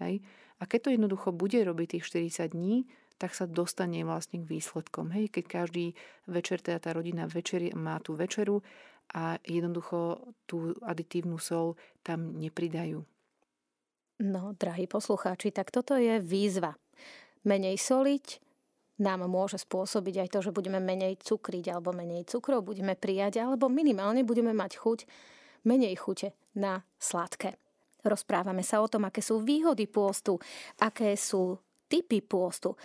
Hej. 0.00 0.22
A 0.60 0.68
keď 0.68 0.80
to 0.88 0.94
jednoducho 0.94 1.28
bude 1.34 1.58
robiť 1.60 1.98
tých 1.98 2.06
40 2.06 2.54
dní, 2.54 2.84
tak 3.20 3.36
sa 3.36 3.44
dostane 3.44 4.00
vlastne 4.00 4.40
k 4.40 4.48
výsledkom. 4.48 5.12
Hej, 5.12 5.28
keď 5.28 5.44
každý 5.60 5.92
večer, 6.24 6.64
teda 6.64 6.80
tá 6.80 6.90
rodina 6.96 7.28
večeri, 7.28 7.68
má 7.76 8.00
tú 8.00 8.16
večeru 8.16 8.64
a 9.12 9.36
jednoducho 9.44 10.32
tú 10.48 10.72
aditívnu 10.80 11.36
sol 11.36 11.76
tam 12.00 12.32
nepridajú. 12.38 13.04
No, 14.20 14.52
drahí 14.52 14.84
poslucháči, 14.84 15.48
tak 15.48 15.72
toto 15.72 15.96
je 15.96 16.20
výzva. 16.20 16.76
Menej 17.48 17.80
soliť 17.80 18.36
nám 19.00 19.24
môže 19.24 19.56
spôsobiť 19.56 20.14
aj 20.20 20.28
to, 20.28 20.38
že 20.44 20.52
budeme 20.52 20.76
menej 20.76 21.16
cukriť 21.24 21.72
alebo 21.72 21.96
menej 21.96 22.28
cukrov 22.28 22.60
budeme 22.60 22.92
prijať, 23.00 23.40
alebo 23.40 23.72
minimálne 23.72 24.20
budeme 24.20 24.52
mať 24.52 24.76
chuť, 24.76 24.98
menej 25.64 25.96
chute 25.96 26.36
na 26.52 26.84
sladké. 27.00 27.56
Rozprávame 28.04 28.60
sa 28.60 28.84
o 28.84 28.92
tom, 28.92 29.08
aké 29.08 29.24
sú 29.24 29.40
výhody 29.40 29.88
pôstu, 29.88 30.36
aké 30.84 31.16
sú 31.16 31.56
typy 31.88 32.20
pôstu. 32.20 32.76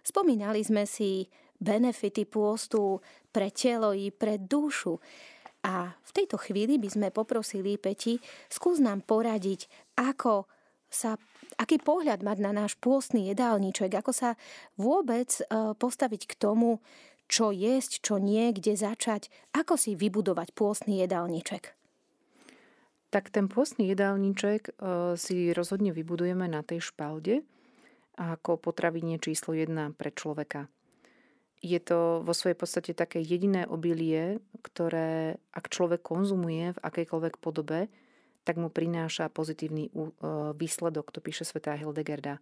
Spomínali 0.00 0.64
sme 0.64 0.88
si 0.88 1.28
benefity 1.60 2.24
pôstu 2.24 2.96
pre 3.28 3.52
telo 3.52 3.92
i 3.92 4.08
pre 4.08 4.40
dušu. 4.40 4.96
A 5.68 5.92
v 5.92 6.10
tejto 6.16 6.40
chvíli 6.40 6.80
by 6.80 6.88
sme 6.88 7.08
poprosili 7.12 7.76
Peti, 7.76 8.16
skús 8.48 8.80
nám 8.80 9.04
poradiť, 9.04 9.68
ako 10.00 10.48
sa, 10.88 11.20
aký 11.60 11.80
pohľad 11.80 12.24
mať 12.24 12.38
na 12.40 12.52
náš 12.52 12.76
pôstny 12.80 13.28
jedálniček, 13.32 13.92
ako 13.92 14.12
sa 14.12 14.30
vôbec 14.80 15.28
e, 15.28 15.42
postaviť 15.76 16.22
k 16.28 16.34
tomu, 16.34 16.80
čo 17.28 17.52
jesť, 17.52 18.00
čo 18.00 18.14
nie, 18.16 18.50
kde 18.56 18.74
začať, 18.74 19.28
ako 19.52 19.76
si 19.76 19.92
vybudovať 19.92 20.56
pôstny 20.56 21.04
jedálniček. 21.04 21.76
Tak 23.08 23.32
ten 23.32 23.48
pôstny 23.48 23.88
jedálniček 23.92 24.62
e, 24.68 24.72
si 25.16 25.52
rozhodne 25.52 25.92
vybudujeme 25.92 26.48
na 26.48 26.64
tej 26.64 26.92
špalde 26.92 27.44
ako 28.18 28.58
potravine 28.58 29.16
číslo 29.22 29.54
1 29.54 29.94
pre 29.94 30.10
človeka. 30.10 30.66
Je 31.62 31.78
to 31.82 32.22
vo 32.22 32.34
svojej 32.34 32.58
podstate 32.58 32.90
také 32.94 33.22
jediné 33.22 33.66
obilie, 33.66 34.42
ktoré 34.62 35.38
ak 35.54 35.70
človek 35.70 36.02
konzumuje 36.02 36.74
v 36.74 36.82
akejkoľvek 36.82 37.34
podobe, 37.38 37.90
tak 38.48 38.56
mu 38.56 38.72
prináša 38.72 39.28
pozitívny 39.28 39.92
e, 39.92 40.10
výsledok, 40.56 41.12
to 41.12 41.20
píše 41.20 41.44
svetá 41.44 41.76
Hildegarda. 41.76 42.40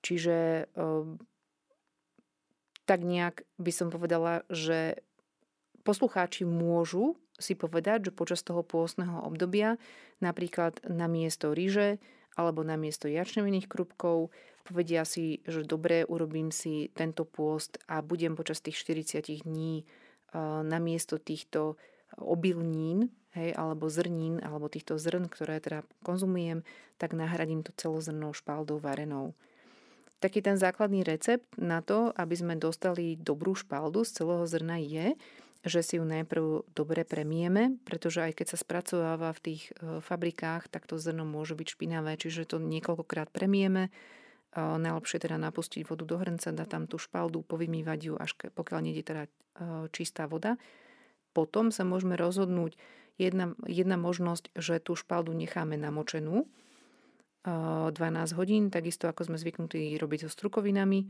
Čiže 0.00 0.64
e, 0.64 0.84
tak 2.88 3.04
nejak 3.04 3.44
by 3.60 3.68
som 3.68 3.92
povedala, 3.92 4.48
že 4.48 5.04
poslucháči 5.84 6.48
môžu 6.48 7.20
si 7.36 7.52
povedať, 7.52 8.08
že 8.08 8.16
počas 8.16 8.40
toho 8.40 8.64
pôstneho 8.64 9.20
obdobia 9.28 9.76
napríklad 10.24 10.80
na 10.88 11.04
miesto 11.04 11.52
ryže 11.52 12.00
alebo 12.32 12.64
na 12.64 12.80
miesto 12.80 13.04
jačnevinných 13.04 13.68
krupkov 13.68 14.32
povedia 14.64 15.04
si, 15.04 15.44
že 15.44 15.68
dobre, 15.68 16.08
urobím 16.08 16.48
si 16.48 16.88
tento 16.96 17.28
pôst 17.28 17.76
a 17.84 18.00
budem 18.00 18.32
počas 18.32 18.64
tých 18.64 18.80
40 18.80 19.44
dní 19.44 19.84
e, 19.84 19.84
na 20.64 20.80
miesto 20.80 21.20
týchto 21.20 21.76
obilnín 22.16 23.12
hej, 23.34 23.50
alebo 23.54 23.90
zrnín, 23.90 24.40
alebo 24.40 24.70
týchto 24.70 24.96
zrn, 24.96 25.26
ktoré 25.26 25.58
teda 25.58 25.82
konzumujem, 26.06 26.62
tak 26.96 27.12
nahradím 27.12 27.66
to 27.66 27.74
celozrnou 27.74 28.32
špaldou 28.32 28.78
varenou. 28.78 29.34
Taký 30.22 30.40
ten 30.40 30.56
základný 30.56 31.04
recept 31.04 31.44
na 31.60 31.84
to, 31.84 32.14
aby 32.16 32.32
sme 32.32 32.54
dostali 32.56 33.18
dobrú 33.18 33.52
špaldu 33.52 34.08
z 34.08 34.22
celého 34.22 34.44
zrna 34.48 34.80
je, 34.80 35.18
že 35.64 35.80
si 35.80 35.96
ju 35.96 36.04
najprv 36.04 36.68
dobre 36.76 37.08
premieme, 37.08 37.80
pretože 37.88 38.20
aj 38.20 38.36
keď 38.36 38.46
sa 38.52 38.58
spracováva 38.60 39.32
v 39.32 39.40
tých 39.40 39.62
e, 39.72 40.00
fabrikách, 40.04 40.68
tak 40.68 40.84
to 40.84 41.00
zrno 41.00 41.24
môže 41.24 41.56
byť 41.56 41.68
špinavé, 41.72 42.20
čiže 42.20 42.44
to 42.44 42.56
niekoľkokrát 42.60 43.32
premieme. 43.32 43.88
E, 43.88 43.90
najlepšie 44.60 45.24
teda 45.24 45.40
napustiť 45.40 45.88
vodu 45.88 46.04
do 46.04 46.16
hrnca, 46.20 46.52
dať 46.52 46.68
tam 46.68 46.84
tú 46.84 47.00
špaldu, 47.00 47.40
povymývať 47.40 47.98
ju, 48.12 48.14
až 48.20 48.36
pokiaľ 48.52 48.80
nie 48.84 49.00
teda 49.00 49.24
e, 49.24 49.30
čistá 49.88 50.28
voda. 50.28 50.60
Potom 51.32 51.72
sa 51.72 51.82
môžeme 51.82 52.14
rozhodnúť, 52.14 52.76
Jedna, 53.14 53.54
jedna 53.70 53.94
možnosť, 53.94 54.50
že 54.58 54.82
tú 54.82 54.98
špaldu 54.98 55.30
necháme 55.30 55.78
namočenú 55.78 56.50
12 57.44 57.94
hodín, 58.34 58.72
takisto 58.72 59.06
ako 59.06 59.28
sme 59.30 59.36
zvyknutí 59.38 59.94
robiť 60.00 60.26
so 60.26 60.30
strukovinami, 60.32 61.06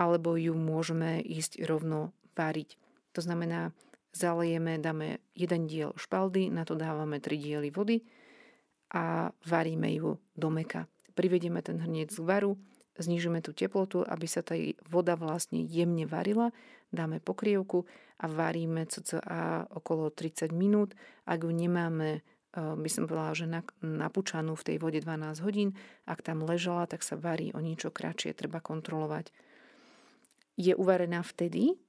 alebo 0.00 0.34
ju 0.34 0.56
môžeme 0.56 1.20
ísť 1.20 1.62
rovno 1.68 2.16
váriť. 2.32 2.80
To 3.12 3.20
znamená, 3.20 3.76
zalejeme, 4.16 4.80
dáme 4.80 5.20
jeden 5.36 5.68
diel 5.68 5.92
špaldy, 6.00 6.48
na 6.48 6.64
to 6.64 6.74
dávame 6.74 7.20
3 7.20 7.36
diely 7.36 7.68
vody 7.68 8.00
a 8.92 9.28
varíme 9.44 9.92
ju 9.92 10.16
do 10.32 10.48
meka. 10.48 10.88
Privedieme 11.12 11.60
ten 11.60 11.76
hrniec 11.76 12.08
z 12.08 12.24
varu, 12.24 12.56
znižíme 12.98 13.40
tú 13.40 13.56
teplotu, 13.56 14.04
aby 14.04 14.26
sa 14.28 14.44
tá 14.44 14.58
voda 14.84 15.16
vlastne 15.16 15.64
jemne 15.64 16.04
varila, 16.04 16.52
dáme 16.92 17.24
pokrievku 17.24 17.88
a 18.20 18.28
varíme 18.28 18.84
cca 18.84 19.64
okolo 19.72 20.12
30 20.12 20.52
minút. 20.52 20.92
Ak 21.24 21.42
ju 21.42 21.50
nemáme, 21.50 22.20
eh, 22.20 22.74
by 22.76 22.88
som 22.92 23.08
povedala, 23.08 23.32
že 23.32 23.48
napúčanú 23.80 24.52
v 24.52 24.66
tej 24.66 24.76
vode 24.76 25.00
12 25.00 25.40
hodín, 25.40 25.72
ak 26.04 26.20
tam 26.20 26.44
ležala, 26.44 26.84
tak 26.84 27.00
sa 27.00 27.16
varí 27.16 27.50
o 27.56 27.60
niečo 27.64 27.88
kratšie, 27.88 28.36
treba 28.36 28.60
kontrolovať. 28.60 29.32
Je 30.60 30.76
uvarená 30.76 31.24
vtedy, 31.24 31.80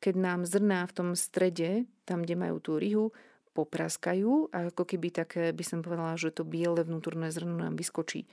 keď 0.00 0.14
nám 0.16 0.40
zrná 0.48 0.88
v 0.88 0.92
tom 0.96 1.08
strede, 1.12 1.84
tam, 2.08 2.24
kde 2.24 2.36
majú 2.36 2.56
tú 2.64 2.80
rihu, 2.80 3.12
popraskajú 3.56 4.52
ako 4.52 4.84
keby 4.84 5.08
také, 5.08 5.48
by 5.56 5.64
som 5.64 5.80
povedala, 5.80 6.20
že 6.20 6.28
to 6.28 6.44
biele 6.44 6.84
vnútorné 6.84 7.32
zrno 7.32 7.56
nám 7.56 7.80
vyskočí 7.80 8.28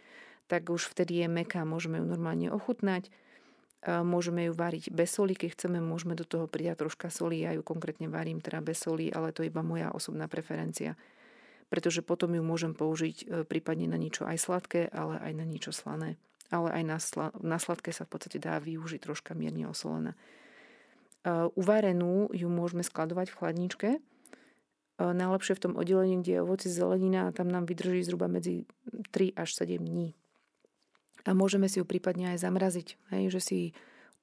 tak 0.47 0.69
už 0.69 0.91
vtedy 0.91 1.23
je 1.23 1.27
meká, 1.31 1.63
môžeme 1.63 2.03
ju 2.03 2.05
normálne 2.05 2.51
ochutnať. 2.51 3.07
Môžeme 3.83 4.47
ju 4.47 4.55
variť 4.55 4.95
bez 4.95 5.11
soli, 5.11 5.35
keď 5.35 5.59
chceme, 5.59 5.83
môžeme 5.83 6.15
do 6.15 6.23
toho 6.23 6.47
pridať 6.47 6.87
troška 6.87 7.11
soli. 7.11 7.43
Ja 7.43 7.51
ju 7.51 7.59
konkrétne 7.59 8.07
varím 8.07 8.39
teda 8.39 8.63
bez 8.63 8.79
soli, 8.79 9.11
ale 9.11 9.35
to 9.35 9.43
je 9.43 9.51
iba 9.51 9.59
moja 9.59 9.91
osobná 9.91 10.31
preferencia. 10.31 10.95
Pretože 11.67 11.99
potom 11.99 12.31
ju 12.31 12.43
môžem 12.45 12.71
použiť 12.71 13.17
e, 13.17 13.25
prípadne 13.43 13.91
na 13.91 13.99
niečo 13.99 14.23
aj 14.23 14.39
sladké, 14.39 14.87
ale 14.87 15.19
aj 15.19 15.33
na 15.35 15.43
niečo 15.43 15.75
slané. 15.75 16.15
Ale 16.47 16.69
aj 16.69 16.83
na, 16.85 16.97
sla, 17.01 17.27
na 17.41 17.57
sladké 17.59 17.91
sa 17.91 18.07
v 18.07 18.13
podstate 18.13 18.37
dá 18.39 18.55
využiť 18.61 19.03
troška 19.03 19.35
mierne 19.35 19.67
osolená. 19.67 20.13
E, 20.15 21.49
uvarenú 21.51 22.31
ju 22.31 22.47
môžeme 22.47 22.87
skladovať 22.87 23.35
v 23.35 23.37
chladničke. 23.41 23.89
E, 23.89 23.99
najlepšie 25.01 25.59
v 25.59 25.63
tom 25.65 25.73
oddelení, 25.75 26.23
kde 26.23 26.39
je 26.39 26.43
ovoci 26.45 26.67
zelenina 26.71 27.27
a 27.27 27.35
tam 27.35 27.51
nám 27.51 27.67
vydrží 27.67 28.05
zhruba 28.05 28.31
medzi 28.31 28.63
3 29.11 29.33
až 29.35 29.49
7 29.59 29.81
dní 29.81 30.15
a 31.23 31.31
môžeme 31.31 31.71
si 31.71 31.79
ju 31.79 31.85
prípadne 31.87 32.35
aj 32.35 32.43
zamraziť. 32.43 32.87
Hej, 33.15 33.23
že 33.39 33.41
si 33.41 33.59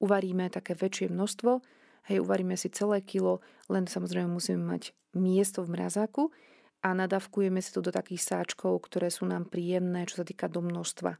uvaríme 0.01 0.49
také 0.49 0.73
väčšie 0.73 1.09
množstvo, 1.13 1.61
hej, 2.09 2.17
uvaríme 2.21 2.57
si 2.57 2.69
celé 2.73 3.01
kilo, 3.05 3.41
len 3.69 3.85
samozrejme 3.85 4.29
musíme 4.29 4.61
mať 4.61 4.93
miesto 5.13 5.61
v 5.61 5.77
mrazáku 5.77 6.33
a 6.81 6.97
nadávkujeme 6.97 7.61
si 7.61 7.69
to 7.69 7.85
do 7.85 7.93
takých 7.93 8.25
sáčkov, 8.25 8.89
ktoré 8.89 9.13
sú 9.13 9.29
nám 9.29 9.45
príjemné, 9.45 10.09
čo 10.09 10.21
sa 10.21 10.25
týka 10.25 10.49
do 10.49 10.65
množstva. 10.65 11.17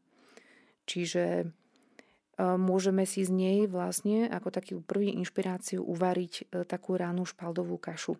Čiže 0.89 1.23
e, 1.41 1.45
môžeme 2.41 3.05
si 3.05 3.21
z 3.21 3.29
nej 3.29 3.59
vlastne 3.69 4.25
ako 4.25 4.49
takú 4.49 4.81
prvú 4.81 5.13
inšpiráciu 5.13 5.85
uvariť 5.85 6.33
e, 6.33 6.65
takú 6.65 6.97
ránu 6.97 7.29
špaldovú 7.29 7.77
kašu. 7.77 8.17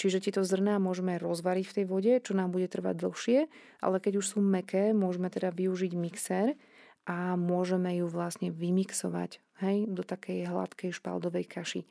Čiže 0.00 0.24
tieto 0.24 0.42
zrná 0.42 0.80
môžeme 0.80 1.20
rozvariť 1.20 1.66
v 1.68 1.76
tej 1.76 1.86
vode, 1.86 2.12
čo 2.24 2.32
nám 2.32 2.50
bude 2.50 2.66
trvať 2.66 2.96
dlhšie, 2.96 3.38
ale 3.84 3.96
keď 4.00 4.24
už 4.24 4.26
sú 4.36 4.38
meké, 4.40 4.96
môžeme 4.96 5.28
teda 5.28 5.52
využiť 5.52 5.92
mixer 5.92 6.56
a 7.04 7.34
môžeme 7.34 7.98
ju 8.00 8.06
vlastne 8.08 8.48
vymixovať 8.54 9.42
hej, 9.60 9.90
do 9.90 10.02
takej 10.06 10.48
hladkej 10.48 10.90
špaldovej 10.94 11.44
kaši. 11.44 11.82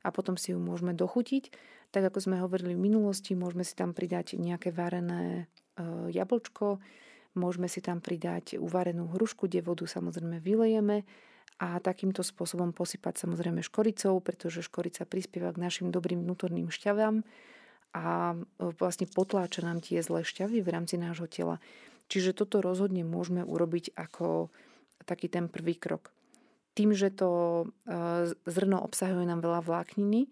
A 0.00 0.08
potom 0.08 0.40
si 0.40 0.56
ju 0.56 0.58
môžeme 0.58 0.96
dochutiť. 0.96 1.52
Tak 1.90 2.14
ako 2.14 2.18
sme 2.22 2.36
hovorili 2.40 2.72
v 2.78 2.86
minulosti, 2.86 3.34
môžeme 3.34 3.66
si 3.66 3.74
tam 3.74 3.92
pridať 3.92 4.38
nejaké 4.38 4.70
varené 4.70 5.50
e, 5.74 6.14
jablčko, 6.14 6.78
môžeme 7.34 7.66
si 7.66 7.82
tam 7.82 7.98
pridať 7.98 8.56
uvarenú 8.56 9.10
hrušku, 9.10 9.50
kde 9.50 9.60
vodu 9.60 9.84
samozrejme 9.84 10.38
vylejeme 10.38 11.02
a 11.58 11.76
takýmto 11.82 12.22
spôsobom 12.24 12.72
posypať 12.72 13.26
samozrejme 13.26 13.60
škoricou, 13.60 14.20
pretože 14.22 14.64
škorica 14.64 15.04
prispieva 15.04 15.52
k 15.52 15.60
našim 15.60 15.88
dobrým 15.92 16.22
vnútorným 16.24 16.70
šťavám 16.70 17.26
a 17.94 18.32
e, 18.32 18.36
vlastne 18.78 19.10
potláča 19.10 19.66
nám 19.66 19.82
tie 19.82 19.98
zlé 20.00 20.22
šťavy 20.22 20.62
v 20.62 20.72
rámci 20.72 20.96
nášho 20.96 21.26
tela. 21.26 21.58
Čiže 22.10 22.34
toto 22.34 22.62
rozhodne 22.62 23.06
môžeme 23.06 23.46
urobiť 23.46 23.94
ako 23.94 24.50
taký 25.06 25.30
ten 25.30 25.46
prvý 25.46 25.78
krok. 25.78 26.10
Tým, 26.74 26.94
že 26.94 27.10
to 27.10 27.30
e, 27.86 28.34
zrno 28.46 28.78
obsahuje 28.82 29.26
nám 29.26 29.42
veľa 29.42 29.66
vlákniny, 29.66 30.30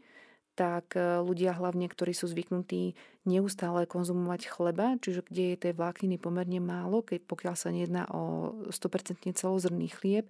tak 0.59 0.99
e, 0.99 1.23
ľudia 1.23 1.55
hlavne, 1.55 1.87
ktorí 1.87 2.11
sú 2.15 2.27
zvyknutí 2.27 2.99
neustále 3.27 3.87
konzumovať 3.87 4.51
chleba, 4.51 4.99
čiže 4.99 5.23
kde 5.23 5.45
je 5.55 5.63
tej 5.69 5.73
vlákniny 5.79 6.19
pomerne 6.19 6.59
málo, 6.59 7.07
keď 7.07 7.23
pokiaľ 7.31 7.55
sa 7.55 7.71
nejedná 7.71 8.11
o 8.11 8.55
100% 8.71 9.31
celozrný 9.39 9.87
chlieb, 9.87 10.27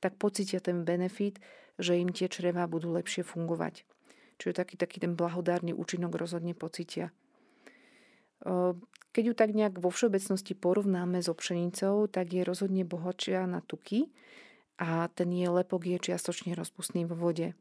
tak 0.00 0.16
pocítia 0.16 0.58
ten 0.58 0.82
benefit, 0.82 1.38
že 1.76 1.96
im 1.96 2.12
tie 2.12 2.28
čreva 2.28 2.64
budú 2.66 2.92
lepšie 2.92 3.24
fungovať. 3.24 3.84
Čiže 4.40 4.56
taký, 4.56 4.74
taký 4.80 4.98
ten 5.04 5.12
blahodárny 5.16 5.76
účinok 5.76 6.16
rozhodne 6.16 6.56
pocítia. 6.56 7.12
Keď 9.10 9.22
ju 9.26 9.34
tak 9.36 9.52
nejak 9.52 9.76
vo 9.76 9.92
všeobecnosti 9.92 10.56
porovnáme 10.56 11.20
so 11.20 11.36
pšenicou, 11.36 12.08
tak 12.08 12.32
je 12.32 12.40
rozhodne 12.40 12.88
bohatšia 12.88 13.44
na 13.44 13.60
tuky 13.60 14.08
a 14.80 15.12
ten 15.12 15.28
je 15.28 15.44
lepok 15.44 15.84
je 15.84 16.00
čiastočne 16.00 16.56
rozpustný 16.56 17.04
vo 17.04 17.12
vode. 17.12 17.52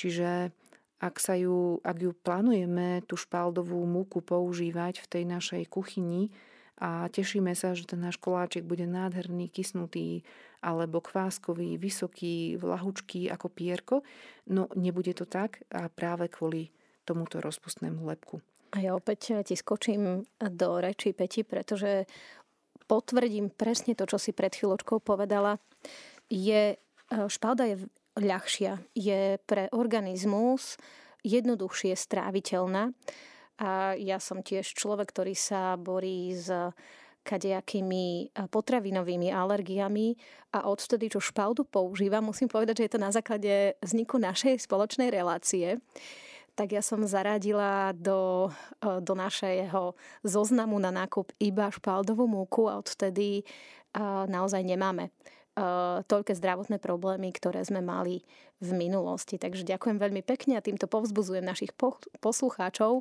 Čiže 0.00 0.56
ak, 0.96 1.20
sa 1.20 1.36
ju, 1.36 1.84
ak 1.84 1.96
ju 2.00 2.16
plánujeme, 2.16 3.04
tú 3.04 3.20
špaldovú 3.20 3.84
múku 3.84 4.24
používať 4.24 5.04
v 5.04 5.06
tej 5.12 5.24
našej 5.28 5.62
kuchyni, 5.68 6.32
a 6.76 7.08
tešíme 7.08 7.56
sa, 7.56 7.72
že 7.72 7.88
ten 7.88 8.04
náš 8.04 8.20
koláčik 8.20 8.68
bude 8.68 8.84
nádherný, 8.84 9.48
kysnutý 9.48 10.20
alebo 10.60 11.00
kváskový, 11.00 11.80
vysoký, 11.80 12.60
vlahučký 12.60 13.32
ako 13.32 13.46
pierko. 13.48 13.96
No 14.52 14.68
nebude 14.76 15.16
to 15.16 15.24
tak 15.24 15.64
a 15.72 15.88
práve 15.88 16.28
kvôli 16.28 16.68
tomuto 17.08 17.40
rozpustnému 17.40 18.04
lepku. 18.04 18.42
A 18.76 18.82
ja 18.82 18.92
opäť 18.92 19.40
ti 19.46 19.56
skočím 19.56 20.26
do 20.36 20.68
reči 20.82 21.16
Peti, 21.16 21.46
pretože 21.46 22.04
potvrdím 22.84 23.48
presne 23.48 23.96
to, 23.96 24.04
čo 24.04 24.20
si 24.20 24.36
pred 24.36 24.52
chvíľočkou 24.52 25.00
povedala. 25.00 25.56
Je, 26.28 26.74
e, 26.74 26.76
špalda 27.08 27.72
je 27.72 27.76
ľahšia, 28.18 28.82
je 28.92 29.38
pre 29.48 29.70
organizmus 29.72 30.76
jednoduchšie 31.24 31.94
stráviteľná 31.94 32.92
a 33.56 33.96
ja 33.96 34.20
som 34.20 34.44
tiež 34.44 34.76
človek, 34.76 35.12
ktorý 35.12 35.32
sa 35.32 35.80
borí 35.80 36.36
s 36.36 36.52
kadejakými 37.26 38.30
potravinovými 38.54 39.34
alergiami 39.34 40.14
a 40.54 40.70
odtedy, 40.70 41.10
čo 41.10 41.18
špaldu 41.18 41.66
používam, 41.66 42.22
musím 42.22 42.46
povedať, 42.46 42.78
že 42.78 42.84
je 42.86 42.92
to 42.94 43.00
na 43.02 43.10
základe 43.10 43.74
vzniku 43.82 44.22
našej 44.22 44.62
spoločnej 44.62 45.10
relácie. 45.10 45.82
Tak 46.56 46.72
ja 46.72 46.80
som 46.80 47.02
zaradila 47.04 47.92
do, 47.92 48.48
do 48.80 49.12
našeho 49.12 49.92
zoznamu 50.24 50.78
na 50.78 50.94
nákup 50.94 51.34
iba 51.42 51.68
špaldovú 51.68 52.24
múku 52.30 52.70
a 52.70 52.78
odtedy 52.78 53.42
naozaj 54.30 54.62
nemáme 54.62 55.10
toľké 56.04 56.36
zdravotné 56.36 56.76
problémy, 56.76 57.32
ktoré 57.32 57.64
sme 57.64 57.80
mali 57.80 58.20
v 58.60 58.70
minulosti. 58.76 59.40
Takže 59.40 59.64
ďakujem 59.64 59.96
veľmi 59.96 60.20
pekne 60.20 60.60
a 60.60 60.64
týmto 60.64 60.84
povzbudzujem 60.84 61.44
našich 61.44 61.72
poslucháčov, 62.20 63.00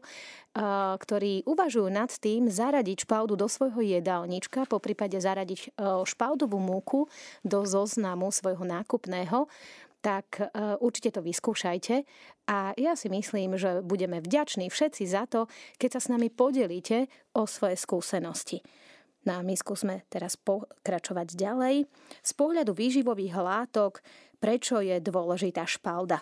ktorí 1.00 1.44
uvažujú 1.44 1.88
nad 1.92 2.08
tým 2.16 2.48
zaradiť 2.48 3.04
špaudu 3.04 3.36
do 3.36 3.52
svojho 3.52 3.84
jedálnička, 3.84 4.72
po 4.72 4.80
prípade 4.80 5.20
zaradiť 5.20 5.76
špaudovú 6.08 6.60
múku 6.60 7.12
do 7.44 7.68
zoznamu 7.68 8.32
svojho 8.32 8.64
nákupného 8.64 9.52
tak 10.06 10.38
určite 10.86 11.18
to 11.18 11.26
vyskúšajte. 11.26 12.06
A 12.46 12.78
ja 12.78 12.94
si 12.94 13.10
myslím, 13.10 13.58
že 13.58 13.82
budeme 13.82 14.22
vďační 14.22 14.70
všetci 14.70 15.02
za 15.10 15.26
to, 15.26 15.50
keď 15.82 15.98
sa 15.98 16.02
s 16.06 16.12
nami 16.14 16.30
podelíte 16.30 17.10
o 17.34 17.50
svoje 17.50 17.74
skúsenosti. 17.74 18.62
No 19.26 19.32
a 19.38 19.42
my 19.42 19.58
skúsme 19.58 20.06
teraz 20.08 20.38
pokračovať 20.38 21.34
ďalej. 21.34 21.90
Z 22.22 22.32
pohľadu 22.38 22.78
výživových 22.78 23.34
látok, 23.34 24.06
prečo 24.38 24.78
je 24.78 25.02
dôležitá 25.02 25.66
špalda? 25.66 26.22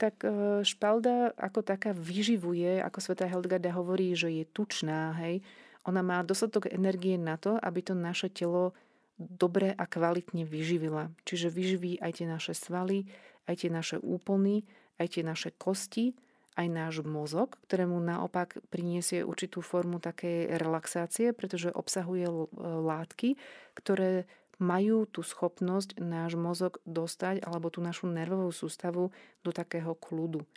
Tak 0.00 0.24
e, 0.24 0.64
špalda 0.64 1.36
ako 1.36 1.60
taká 1.60 1.92
vyživuje, 1.92 2.80
ako 2.80 2.98
sveta 3.04 3.28
Heldgarda 3.28 3.68
hovorí, 3.76 4.16
že 4.16 4.32
je 4.32 4.44
tučná, 4.48 5.12
hej. 5.20 5.44
Ona 5.84 6.00
má 6.00 6.24
dostatok 6.24 6.72
energie 6.72 7.20
na 7.20 7.36
to, 7.36 7.60
aby 7.60 7.84
to 7.84 7.92
naše 7.92 8.32
telo 8.32 8.72
dobre 9.20 9.76
a 9.76 9.84
kvalitne 9.84 10.48
vyživila. 10.48 11.12
Čiže 11.28 11.52
vyživí 11.52 12.00
aj 12.00 12.20
tie 12.20 12.26
naše 12.28 12.56
svaly, 12.56 13.04
aj 13.44 13.60
tie 13.60 13.68
naše 13.68 14.00
úplny, 14.00 14.64
aj 14.96 15.20
tie 15.20 15.22
naše 15.24 15.52
kosti, 15.60 16.16
aj 16.60 16.66
náš 16.68 16.94
mozog, 17.00 17.56
ktorému 17.64 17.96
naopak 17.96 18.60
priniesie 18.68 19.24
určitú 19.24 19.64
formu 19.64 19.96
takej 19.96 20.60
relaxácie, 20.60 21.32
pretože 21.32 21.72
obsahuje 21.72 22.28
látky, 22.60 23.40
ktoré 23.72 24.28
majú 24.60 25.08
tú 25.08 25.24
schopnosť 25.24 25.96
náš 25.96 26.36
mozog 26.36 26.84
dostať 26.84 27.40
alebo 27.40 27.72
tú 27.72 27.80
našu 27.80 28.12
nervovú 28.12 28.52
sústavu 28.52 29.08
do 29.40 29.50
takého 29.56 29.96
kľudu. 29.96 30.44
E, 30.44 30.48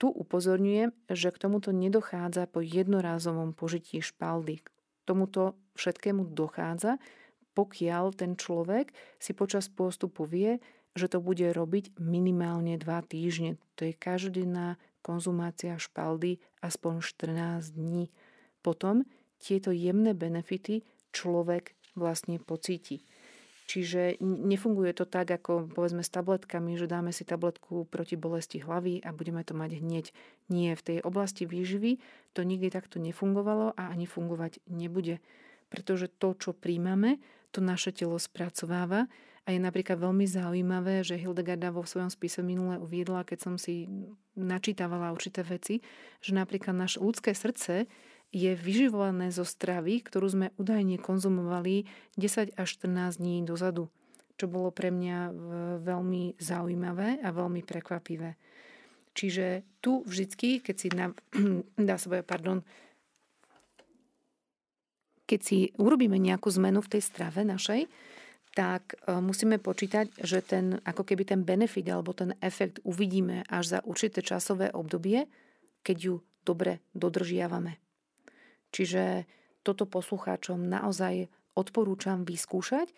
tu 0.00 0.08
upozorňujem, 0.08 0.96
že 1.12 1.28
k 1.28 1.36
tomuto 1.36 1.76
nedochádza 1.76 2.48
po 2.48 2.64
jednorázovom 2.64 3.52
požití 3.52 4.00
špaldy. 4.00 4.64
K 4.64 4.68
tomuto 5.04 5.60
všetkému 5.76 6.32
dochádza, 6.32 6.96
pokiaľ 7.52 8.16
ten 8.16 8.32
človek 8.36 8.96
si 9.20 9.36
počas 9.36 9.68
pôstu 9.68 10.08
povie, 10.08 10.56
že 10.96 11.12
to 11.12 11.20
bude 11.20 11.44
robiť 11.52 12.00
minimálne 12.00 12.80
2 12.80 12.88
týždne. 13.12 13.60
To 13.76 13.84
je 13.84 13.92
každodenná 13.92 14.80
konzumácia 15.04 15.76
špaldy 15.76 16.40
aspoň 16.64 17.04
14 17.04 17.76
dní. 17.76 18.08
Potom 18.64 19.04
tieto 19.38 19.70
jemné 19.70 20.16
benefity 20.16 20.82
človek 21.12 21.76
vlastne 21.94 22.40
pocíti. 22.40 23.04
Čiže 23.66 24.22
nefunguje 24.22 24.94
to 24.94 25.10
tak, 25.10 25.26
ako 25.26 25.66
povedzme 25.66 26.06
s 26.06 26.14
tabletkami, 26.14 26.78
že 26.78 26.86
dáme 26.86 27.10
si 27.10 27.26
tabletku 27.26 27.90
proti 27.90 28.14
bolesti 28.14 28.62
hlavy 28.62 29.02
a 29.02 29.10
budeme 29.10 29.42
to 29.42 29.58
mať 29.58 29.82
hneď. 29.82 30.14
Nie, 30.46 30.78
v 30.78 30.86
tej 30.86 30.98
oblasti 31.02 31.50
výživy 31.50 31.98
to 32.30 32.46
nikdy 32.46 32.70
takto 32.70 33.02
nefungovalo 33.02 33.74
a 33.74 33.90
ani 33.90 34.06
fungovať 34.06 34.62
nebude. 34.70 35.18
Pretože 35.66 36.06
to, 36.06 36.38
čo 36.38 36.54
príjmame, 36.54 37.18
to 37.50 37.58
naše 37.58 37.90
telo 37.90 38.22
spracováva 38.22 39.10
a 39.46 39.54
je 39.54 39.62
napríklad 39.62 40.02
veľmi 40.02 40.26
zaujímavé, 40.26 41.06
že 41.06 41.14
Hildegarda 41.14 41.70
vo 41.70 41.86
svojom 41.86 42.10
spise 42.10 42.42
minule 42.42 42.82
uviedla, 42.82 43.22
keď 43.22 43.38
som 43.46 43.54
si 43.54 43.86
načítavala 44.34 45.14
určité 45.14 45.46
veci, 45.46 45.78
že 46.18 46.34
napríklad 46.34 46.74
naše 46.74 46.98
ľudské 46.98 47.30
srdce 47.30 47.86
je 48.34 48.52
vyživované 48.58 49.30
zo 49.30 49.46
stravy, 49.46 50.02
ktorú 50.02 50.26
sme 50.26 50.46
údajne 50.58 50.98
konzumovali 50.98 51.86
10 52.18 52.58
až 52.58 52.68
14 52.82 53.22
dní 53.22 53.46
dozadu. 53.46 53.86
Čo 54.34 54.50
bolo 54.50 54.74
pre 54.74 54.90
mňa 54.90 55.30
veľmi 55.78 56.36
zaujímavé 56.42 57.22
a 57.22 57.30
veľmi 57.30 57.62
prekvapivé. 57.62 58.34
Čiže 59.16 59.64
tu 59.80 60.04
vždycky, 60.04 60.60
keď 60.60 60.76
si 60.76 60.88
na, 60.92 61.14
dá 61.88 61.96
sa 61.96 62.10
pardon, 62.26 62.66
keď 65.24 65.40
si 65.40 65.58
urobíme 65.78 66.18
nejakú 66.18 66.50
zmenu 66.50 66.82
v 66.82 66.98
tej 66.98 67.02
strave 67.06 67.46
našej, 67.46 67.86
tak 68.56 68.96
e, 69.04 69.20
musíme 69.20 69.60
počítať, 69.60 70.16
že 70.24 70.40
ten, 70.40 70.80
ako 70.80 71.04
keby 71.04 71.28
ten 71.28 71.44
benefit 71.44 71.84
alebo 71.92 72.16
ten 72.16 72.32
efekt 72.40 72.80
uvidíme 72.88 73.44
až 73.52 73.76
za 73.76 73.78
určité 73.84 74.24
časové 74.24 74.72
obdobie, 74.72 75.28
keď 75.84 75.96
ju 76.00 76.14
dobre 76.40 76.80
dodržiavame. 76.96 77.76
Čiže 78.72 79.28
toto 79.60 79.84
poslucháčom 79.84 80.56
naozaj 80.56 81.28
odporúčam 81.52 82.24
vyskúšať 82.24 82.88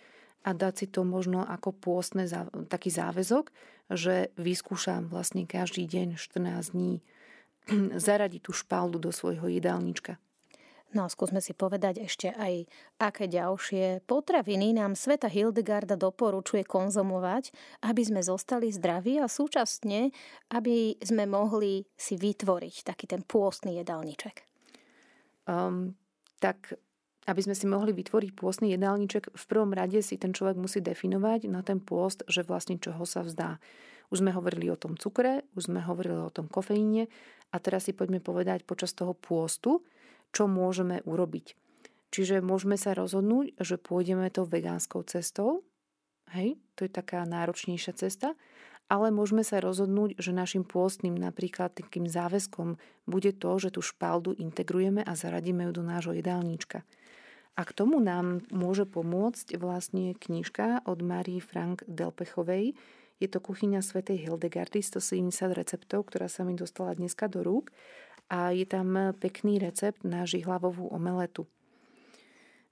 a 0.47 0.55
dať 0.55 0.75
si 0.79 0.87
to 0.87 1.03
možno 1.03 1.43
ako 1.43 1.75
pôstne 1.75 2.31
taký 2.71 2.95
záväzok, 2.95 3.51
že 3.91 4.31
vyskúšam 4.39 5.11
vlastne 5.11 5.43
každý 5.43 5.91
deň 5.91 6.21
14 6.23 6.71
dní 6.71 7.03
zaradiť 8.07 8.47
tú 8.47 8.53
špaldu 8.55 9.03
do 9.03 9.11
svojho 9.11 9.51
jedálnička. 9.51 10.23
No 10.97 11.05
a 11.05 11.13
skúsme 11.13 11.45
si 11.45 11.53
povedať 11.53 12.01
ešte 12.01 12.33
aj, 12.33 12.65
aké 12.97 13.29
ďalšie 13.29 14.09
potraviny 14.09 14.73
nám 14.73 14.97
Sveta 14.97 15.29
Hildegarda 15.29 16.01
doporučuje 16.01 16.65
konzumovať, 16.65 17.53
aby 17.85 18.03
sme 18.09 18.25
zostali 18.25 18.73
zdraví 18.73 19.21
a 19.21 19.29
súčasne, 19.29 20.09
aby 20.49 20.97
sme 21.05 21.29
mohli 21.29 21.85
si 21.93 22.17
vytvoriť 22.17 22.89
taký 22.89 23.05
ten 23.05 23.21
pôstny 23.21 23.77
jedálniček. 23.85 24.49
Um, 25.45 25.93
tak 26.41 26.81
aby 27.29 27.41
sme 27.45 27.53
si 27.53 27.69
mohli 27.69 27.93
vytvoriť 27.93 28.33
pôstny 28.33 28.73
jedálniček, 28.73 29.37
v 29.37 29.45
prvom 29.45 29.77
rade 29.77 30.01
si 30.01 30.17
ten 30.17 30.33
človek 30.33 30.57
musí 30.57 30.81
definovať 30.81 31.53
na 31.53 31.61
ten 31.61 31.85
pôst, 31.85 32.25
že 32.25 32.41
vlastne 32.41 32.81
čoho 32.81 33.05
sa 33.05 33.21
vzdá. 33.21 33.61
Už 34.09 34.25
sme 34.25 34.33
hovorili 34.33 34.73
o 34.73 34.81
tom 34.81 34.97
cukre, 34.97 35.45
už 35.53 35.69
sme 35.69 35.85
hovorili 35.85 36.17
o 36.17 36.33
tom 36.33 36.49
kofeíne 36.49 37.13
a 37.53 37.57
teraz 37.61 37.85
si 37.85 37.93
poďme 37.93 38.25
povedať 38.25 38.65
počas 38.65 38.97
toho 38.97 39.13
pôstu, 39.13 39.85
čo 40.33 40.51
môžeme 40.51 41.01
urobiť. 41.05 41.57
Čiže 42.09 42.41
môžeme 42.41 42.81
sa 42.81 42.97
rozhodnúť, 42.97 43.57
že 43.61 43.77
pôjdeme 43.77 44.33
tou 44.33 44.49
vegánskou 44.49 45.05
cestou, 45.05 45.65
hej, 46.33 46.57
to 46.77 46.89
je 46.89 46.91
taká 46.93 47.25
náročnejšia 47.29 47.93
cesta, 47.97 48.33
ale 48.89 49.13
môžeme 49.13 49.45
sa 49.45 49.61
rozhodnúť, 49.61 50.17
že 50.17 50.33
našim 50.33 50.65
pôstnym 50.65 51.13
napríklad 51.13 51.77
takým 51.77 52.09
záväzkom 52.09 52.81
bude 53.05 53.37
to, 53.37 53.51
že 53.61 53.77
tú 53.77 53.85
špaldu 53.85 54.33
integrujeme 54.33 55.05
a 55.05 55.13
zaradíme 55.13 55.69
ju 55.69 55.73
do 55.77 55.85
nášho 55.85 56.17
jedálnička. 56.17 56.89
A 57.59 57.67
k 57.67 57.75
tomu 57.77 58.01
nám 58.01 58.49
môže 58.49 58.89
pomôcť 58.89 59.61
vlastne 59.61 60.17
knižka 60.17 60.89
od 60.89 61.05
Marie 61.05 61.43
Frank 61.43 61.85
Delpechovej. 61.85 62.73
Je 63.19 63.29
to 63.29 63.43
kuchyňa 63.43 63.83
svätej 63.83 64.25
Hildegardy, 64.25 64.81
170 64.81 65.35
receptov, 65.53 66.09
ktorá 66.09 66.31
sa 66.31 66.47
mi 66.47 66.55
dostala 66.55 66.95
dneska 66.95 67.29
do 67.29 67.43
rúk 67.45 67.75
a 68.29 68.53
je 68.53 68.69
tam 68.69 69.17
pekný 69.17 69.59
recept 69.59 70.05
na 70.05 70.29
žihlavovú 70.29 70.89
omeletu 70.93 71.49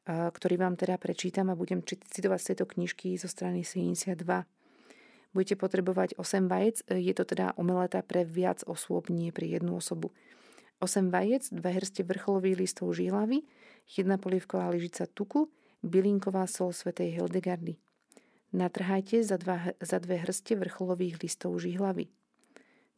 ktorý 0.07 0.55
vám 0.55 0.79
teda 0.79 1.03
prečítam 1.03 1.51
a 1.51 1.59
budem 1.59 1.83
citovať 1.83 2.39
z 2.39 2.47
tejto 2.55 2.65
knižky 2.79 3.19
zo 3.19 3.27
strany 3.27 3.67
72. 3.67 4.23
Budete 5.35 5.57
potrebovať 5.59 6.15
8 6.17 6.47
vajec, 6.47 6.87
je 6.87 7.13
to 7.13 7.25
teda 7.27 7.59
omeleta 7.59 8.01
pre 8.07 8.23
viac 8.23 8.63
osôb, 8.71 9.11
nie 9.11 9.35
pre 9.35 9.51
jednu 9.51 9.83
osobu. 9.83 10.15
8 10.79 11.11
vajec, 11.11 11.51
2 11.51 11.59
hrste 11.59 12.07
vrcholových 12.07 12.57
listov 12.57 12.95
žihlavy, 12.95 13.43
1 13.99 14.23
polivková 14.23 14.71
lyžica 14.71 15.11
tuku, 15.11 15.51
bylinková 15.83 16.47
sol 16.47 16.71
svätej 16.71 17.19
Hildegardy. 17.19 17.75
Natrhajte 18.55 19.27
za, 19.27 19.37
dva, 19.43 19.75
za 19.83 19.99
dve 19.99 20.23
hrste 20.23 20.55
vrcholových 20.55 21.19
listov 21.19 21.59
žihlavy. 21.59 22.09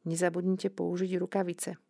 Nezabudnite 0.05 0.69
použiť 0.69 1.17
rukavice. 1.17 1.81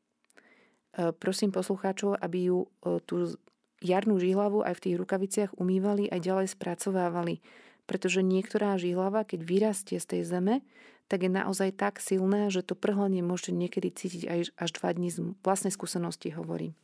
E, 0.99 1.15
prosím 1.15 1.55
poslucháčov, 1.55 2.19
aby 2.19 2.51
ju 2.51 2.59
e, 2.67 2.99
tú 3.07 3.39
jarnú 3.79 4.19
žihlavu 4.19 4.67
aj 4.67 4.83
v 4.83 4.83
tých 4.83 4.97
rukaviciach 4.99 5.51
umývali 5.55 6.11
a 6.11 6.19
ďalej 6.19 6.59
spracovávali, 6.59 7.39
pretože 7.87 8.27
niektorá 8.27 8.75
žihlava, 8.75 9.23
keď 9.23 9.41
vyrastie 9.47 10.03
z 10.03 10.19
tej 10.19 10.23
zeme, 10.27 10.67
tak 11.07 11.25
je 11.25 11.31
naozaj 11.31 11.79
tak 11.79 12.03
silná, 12.03 12.51
že 12.51 12.67
to 12.67 12.75
prhlenie 12.75 13.23
môžete 13.23 13.55
niekedy 13.55 13.89
cítiť 13.95 14.23
aj 14.29 14.41
až 14.59 14.71
dva 14.77 14.91
dní 14.93 15.09
z 15.09 15.33
vlastnej 15.41 15.73
skúsenosti 15.73 16.35
hovorím. 16.35 16.77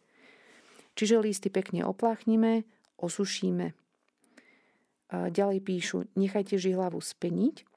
Čiže 0.94 1.20
listy 1.20 1.50
pekne 1.52 1.84
opláchnime, 1.84 2.64
osušíme. 2.96 3.76
Ďalej 5.12 5.58
píšu, 5.60 6.08
nechajte 6.16 6.56
žihlavu 6.56 7.04
speniť, 7.04 7.68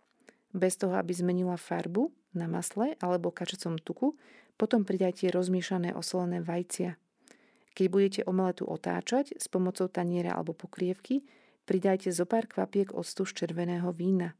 bez 0.55 0.79
toho, 0.79 0.95
aby 0.95 1.11
zmenila 1.11 1.59
farbu 1.59 2.15
na 2.31 2.47
masle 2.47 2.95
alebo 3.03 3.33
kačacom 3.33 3.75
tuku, 3.81 4.15
potom 4.58 4.84
pridajte 4.84 5.30
rozmiešané 5.30 5.93
osolené 5.93 6.41
vajcia. 6.41 6.97
Keď 7.78 7.86
budete 7.93 8.22
omeletu 8.26 8.66
otáčať 8.66 9.38
s 9.38 9.45
pomocou 9.45 9.86
taniera 9.86 10.34
alebo 10.34 10.58
pokrievky, 10.58 11.22
pridajte 11.70 12.10
zo 12.10 12.26
pár 12.26 12.49
kvapiek 12.49 12.89
octu 12.97 13.22
z 13.24 13.32
červeného 13.38 13.93
vína. 13.93 14.34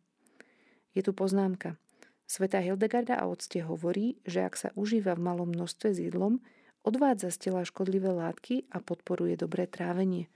Je 0.98 1.06
tu 1.06 1.14
poznámka. 1.14 1.78
Sveta 2.26 2.60
Hildegarda 2.60 3.16
a 3.16 3.30
octe 3.30 3.62
hovorí, 3.62 4.18
že 4.26 4.44
ak 4.44 4.58
sa 4.58 4.70
užíva 4.74 5.16
v 5.16 5.24
malom 5.24 5.54
množstve 5.54 5.94
s 5.94 6.00
jedlom, 6.02 6.42
odvádza 6.82 7.30
z 7.32 7.38
tela 7.48 7.62
škodlivé 7.62 8.10
látky 8.10 8.68
a 8.74 8.82
podporuje 8.82 9.38
dobré 9.38 9.70
trávenie. 9.70 10.28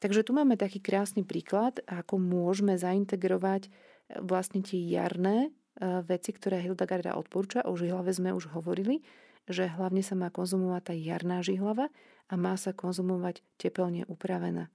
Takže 0.00 0.24
tu 0.24 0.32
máme 0.32 0.56
taký 0.56 0.80
krásny 0.80 1.26
príklad, 1.26 1.82
ako 1.84 2.16
môžeme 2.16 2.78
zaintegrovať 2.78 3.68
vlastne 4.22 4.64
tie 4.64 4.80
jarné 4.80 5.50
E, 5.50 5.59
veci, 5.78 6.30
ktoré 6.34 6.60
Hildegarda 6.60 7.14
odporúča, 7.14 7.64
o 7.64 7.78
žihlave 7.78 8.10
sme 8.10 8.34
už 8.34 8.50
hovorili, 8.52 9.00
že 9.48 9.70
hlavne 9.70 10.02
sa 10.04 10.18
má 10.18 10.28
konzumovať 10.28 10.82
tá 10.92 10.94
jarná 10.94 11.40
žihlava 11.40 11.88
a 12.30 12.34
má 12.38 12.54
sa 12.54 12.70
konzumovať 12.70 13.42
tepelne 13.58 14.06
upravená. 14.06 14.70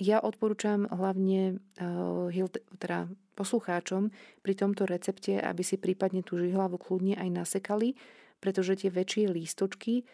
Ja 0.00 0.24
odporúčam 0.24 0.88
hlavne 0.88 1.60
e, 1.76 2.44
teda 2.80 3.12
poslucháčom 3.36 4.08
pri 4.40 4.54
tomto 4.56 4.88
recepte, 4.88 5.36
aby 5.36 5.60
si 5.60 5.76
prípadne 5.76 6.24
tú 6.24 6.40
žihlavu 6.40 6.80
kľudne 6.80 7.20
aj 7.20 7.28
nasekali, 7.28 7.92
pretože 8.40 8.80
tie 8.80 8.88
väčšie 8.88 9.28
lístočky 9.28 9.94
e, 10.00 10.04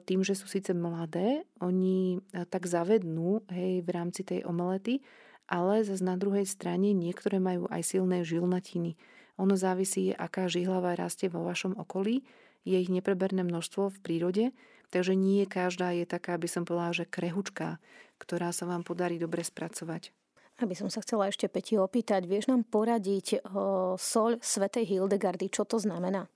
tým, 0.00 0.24
že 0.24 0.32
sú 0.32 0.48
síce 0.48 0.72
mladé, 0.72 1.44
oni 1.60 2.24
tak 2.48 2.64
zavednú 2.64 3.44
hej, 3.52 3.84
v 3.84 3.90
rámci 3.92 4.24
tej 4.24 4.40
omelety, 4.48 5.04
ale 5.50 5.84
zase 5.84 6.00
na 6.00 6.16
druhej 6.16 6.48
strane 6.48 6.96
niektoré 6.96 7.42
majú 7.42 7.68
aj 7.68 7.82
silné 7.82 8.24
žilnatiny. 8.24 8.96
Ono 9.40 9.56
závisí, 9.56 10.12
aká 10.12 10.52
žihlava 10.52 10.92
rastie 10.92 11.32
vo 11.32 11.40
vašom 11.48 11.80
okolí. 11.80 12.20
Je 12.68 12.76
ich 12.76 12.92
nepreberné 12.92 13.40
množstvo 13.40 13.88
v 13.88 13.98
prírode, 14.04 14.44
takže 14.92 15.16
nie 15.16 15.48
každá 15.48 15.96
je 15.96 16.04
taká, 16.04 16.36
aby 16.36 16.44
som 16.44 16.68
povedala, 16.68 16.92
že 16.92 17.08
krehučká, 17.08 17.80
ktorá 18.20 18.52
sa 18.52 18.68
vám 18.68 18.84
podarí 18.84 19.16
dobre 19.16 19.40
spracovať. 19.40 20.12
Aby 20.60 20.76
som 20.76 20.92
sa 20.92 21.00
chcela 21.00 21.32
ešte 21.32 21.48
Peti 21.48 21.80
opýtať, 21.80 22.28
vieš 22.28 22.52
nám 22.52 22.68
poradiť 22.68 23.48
o 23.56 23.96
sol 23.96 24.36
svätej 24.44 24.84
Hildegardy, 24.84 25.48
čo 25.48 25.64
to 25.64 25.80
znamená? 25.80 26.28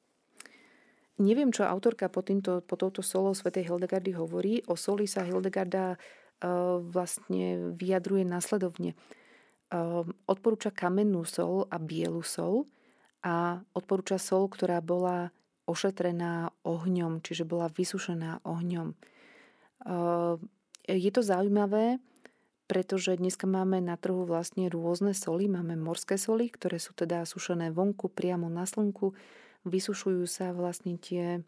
Neviem, 1.20 1.52
čo 1.52 1.68
autorka 1.68 2.09
po, 2.09 2.24
týmto, 2.24 2.64
po 2.64 2.80
touto 2.80 3.05
solou 3.05 3.36
svätej 3.36 3.68
Hildegardy 3.68 4.16
hovorí. 4.16 4.64
O 4.64 4.80
soli 4.80 5.05
sa 5.05 5.28
Hildegarda 5.28 6.00
vlastne 6.88 7.76
vyjadruje 7.76 8.24
následovne. 8.24 8.96
Odporúča 10.24 10.72
kamennú 10.72 11.28
sol 11.28 11.68
a 11.68 11.76
bielu 11.76 12.24
sol 12.24 12.64
a 13.25 13.64
odporúča 13.72 14.20
sol, 14.20 14.53
ktorá 14.53 14.85
bola 14.85 15.33
ošetrená 15.64 16.53
ohňom, 16.61 17.25
čiže 17.25 17.49
bola 17.49 17.72
vysušená 17.72 18.45
ohňom. 18.45 18.93
Je 20.85 21.11
to 21.11 21.25
zaujímavé, 21.25 22.05
pretože 22.68 23.16
dneska 23.16 23.49
máme 23.49 23.81
na 23.81 23.97
trhu 23.97 24.29
vlastne 24.29 24.68
rôzne 24.68 25.16
soli. 25.16 25.49
Máme 25.49 25.72
morské 25.81 26.20
soli, 26.20 26.53
ktoré 26.53 26.77
sú 26.77 26.93
teda 26.93 27.25
sušené 27.25 27.72
vonku, 27.72 28.12
priamo 28.12 28.53
na 28.53 28.68
slnku. 28.68 29.16
Vysušujú 29.64 30.29
sa 30.29 30.53
vlastne 30.53 31.01
tie, 31.01 31.41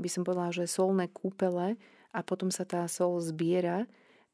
by 0.00 0.08
som 0.08 0.24
povedala, 0.24 0.48
že 0.48 0.64
solné 0.64 1.12
kúpele 1.12 1.76
a 2.16 2.24
potom 2.24 2.48
sa 2.48 2.64
tá 2.64 2.88
sol 2.88 3.20
zbiera. 3.20 3.84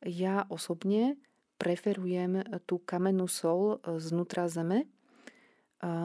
Ja 0.07 0.47
osobne 0.47 1.19
preferujem 1.59 2.47
tú 2.71 2.79
kamennú 2.79 3.27
sol 3.27 3.83
znútra 3.83 4.47
zeme, 4.47 4.87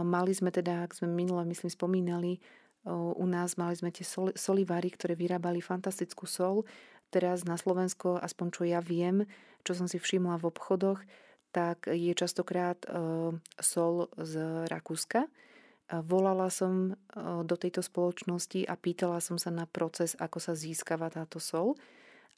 Mali 0.04 0.36
sme 0.36 0.52
teda, 0.52 0.84
ak 0.84 1.00
sme 1.00 1.08
minule, 1.08 1.48
myslím, 1.48 1.72
spomínali, 1.72 2.44
u 2.92 3.26
nás 3.28 3.56
mali 3.56 3.80
sme 3.80 3.96
tie 3.96 4.04
solivary, 4.36 4.92
ktoré 4.92 5.16
vyrábali 5.16 5.64
fantastickú 5.64 6.28
sol. 6.28 6.68
Teraz 7.08 7.48
na 7.48 7.56
Slovensko, 7.56 8.20
aspoň 8.20 8.48
čo 8.52 8.64
ja 8.68 8.84
viem, 8.84 9.24
čo 9.64 9.72
som 9.76 9.88
si 9.88 9.96
všimla 9.96 10.40
v 10.40 10.48
obchodoch, 10.52 11.00
tak 11.56 11.88
je 11.88 12.12
častokrát 12.12 12.78
sol 13.60 14.12
z 14.20 14.68
Rakúska. 14.68 15.32
Volala 15.90 16.54
som 16.54 16.94
do 17.18 17.56
tejto 17.58 17.82
spoločnosti 17.82 18.68
a 18.68 18.78
pýtala 18.78 19.18
som 19.24 19.42
sa 19.42 19.50
na 19.50 19.66
proces, 19.66 20.14
ako 20.20 20.38
sa 20.38 20.54
získava 20.54 21.10
táto 21.10 21.42
sol. 21.42 21.80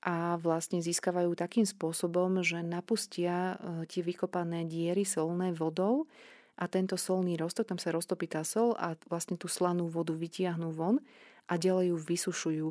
A 0.01 0.39
vlastne 0.41 0.81
získavajú 0.81 1.37
takým 1.37 1.67
spôsobom, 1.67 2.41
že 2.41 2.63
napustia 2.65 3.61
tie 3.85 4.01
vykopané 4.01 4.65
diery 4.65 5.05
solné 5.05 5.53
vodou 5.53 6.09
a 6.57 6.65
tento 6.67 6.99
solný 6.99 7.39
roztok, 7.39 7.71
tam 7.71 7.79
sa 7.79 7.95
roztopí 7.95 8.27
tá 8.27 8.43
sol 8.43 8.75
a 8.75 8.99
vlastne 9.07 9.39
tú 9.39 9.47
slanú 9.47 9.87
vodu 9.87 10.11
vytiahnú 10.11 10.71
von 10.71 10.99
a 11.47 11.57
ďalej 11.57 11.95
ju 11.95 11.97
vysušujú. 11.97 12.67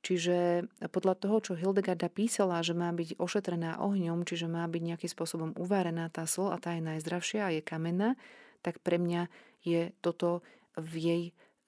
Čiže 0.00 0.64
podľa 0.88 1.14
toho, 1.20 1.36
čo 1.44 1.52
Hildegarda 1.52 2.08
písala, 2.08 2.64
že 2.64 2.72
má 2.72 2.88
byť 2.88 3.20
ošetrená 3.20 3.84
ohňom, 3.84 4.24
čiže 4.24 4.48
má 4.48 4.64
byť 4.64 4.82
nejakým 4.82 5.10
spôsobom 5.12 5.50
uvarená 5.60 6.08
tá 6.08 6.24
sol 6.24 6.48
a 6.48 6.56
tá 6.56 6.72
je 6.72 6.80
najzdravšia 6.80 7.40
a 7.44 7.52
je 7.52 7.60
kamenná, 7.60 8.16
tak 8.64 8.80
pre 8.80 8.96
mňa 8.96 9.28
je 9.60 9.92
toto 10.00 10.40
v 10.80 10.92
jej 10.96 11.22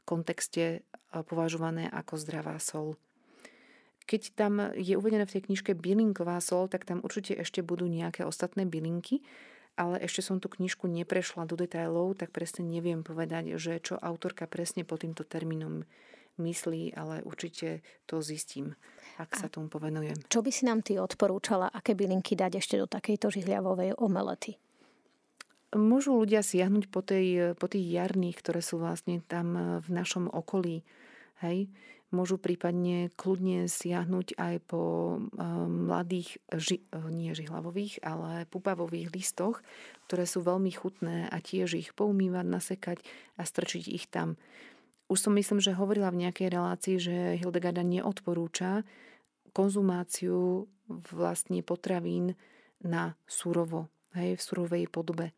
kontexte 0.09 0.81
považované 1.29 1.93
ako 1.93 2.17
zdravá 2.17 2.57
sol. 2.57 2.97
Keď 4.09 4.35
tam 4.35 4.73
je 4.75 4.97
uvedené 4.97 5.29
v 5.29 5.35
tej 5.39 5.43
knižke 5.53 5.77
bylinková 5.77 6.41
sol, 6.41 6.67
tak 6.73 6.89
tam 6.89 7.05
určite 7.05 7.37
ešte 7.37 7.61
budú 7.61 7.85
nejaké 7.85 8.25
ostatné 8.25 8.65
bylinky, 8.65 9.21
ale 9.77 10.01
ešte 10.05 10.21
som 10.21 10.37
tú 10.39 10.53
knižku 10.53 10.85
neprešla 10.85 11.49
do 11.49 11.57
detailov, 11.57 12.21
tak 12.21 12.31
presne 12.35 12.65
neviem 12.65 13.01
povedať, 13.01 13.57
že 13.57 13.81
čo 13.81 13.97
autorka 13.97 14.45
presne 14.45 14.85
pod 14.85 15.05
týmto 15.05 15.25
termínom 15.25 15.85
myslí, 16.41 16.97
ale 16.97 17.21
určite 17.25 17.85
to 18.09 18.25
zistím, 18.25 18.77
ak 19.21 19.37
sa 19.37 19.53
tomu 19.53 19.69
povenujem. 19.69 20.17
Čo 20.33 20.41
by 20.41 20.51
si 20.53 20.65
nám 20.65 20.81
ty 20.81 20.97
odporúčala, 20.97 21.69
aké 21.69 21.93
bylinky 21.93 22.33
dať 22.33 22.57
ešte 22.57 22.81
do 22.81 22.89
takejto 22.89 23.29
žihľavovej 23.29 24.01
omelety? 24.01 24.57
Môžu 25.73 26.21
ľudia 26.21 26.45
siahnuť 26.45 26.85
po, 26.93 27.01
tej, 27.01 27.57
po 27.57 27.65
tých 27.65 27.97
jarných, 27.97 28.37
ktoré 28.45 28.61
sú 28.61 28.77
vlastne 28.77 29.25
tam 29.25 29.81
v 29.81 29.89
našom 29.89 30.29
okolí. 30.29 30.85
Hej? 31.41 31.73
Môžu 32.13 32.37
prípadne 32.37 33.09
kľudne 33.17 33.73
siahnuť 33.73 34.37
aj 34.37 34.55
po 34.69 35.17
mladých, 35.65 36.45
ži, 36.53 36.85
nie 37.09 37.33
žihlavových, 37.33 38.05
ale 38.05 38.45
pupavových 38.53 39.09
listoch, 39.17 39.65
ktoré 40.07 40.29
sú 40.29 40.45
veľmi 40.45 40.69
chutné 40.69 41.33
a 41.33 41.41
tiež 41.41 41.73
ich 41.73 41.97
poumývať, 41.97 42.45
nasekať 42.45 42.99
a 43.41 43.49
strčiť 43.49 43.85
ich 43.89 44.13
tam. 44.13 44.37
Už 45.09 45.25
som 45.25 45.33
myslím, 45.41 45.65
že 45.65 45.73
hovorila 45.73 46.13
v 46.13 46.29
nejakej 46.29 46.49
relácii, 46.53 46.97
že 47.01 47.17
Hildegarda 47.41 47.81
neodporúča 47.81 48.85
konzumáciu 49.57 50.69
vlastne 50.89 51.65
potravín 51.65 52.37
na 52.85 53.17
surovo, 53.25 53.89
hej, 54.13 54.37
v 54.37 54.43
surovej 54.43 54.85
podobe. 54.93 55.33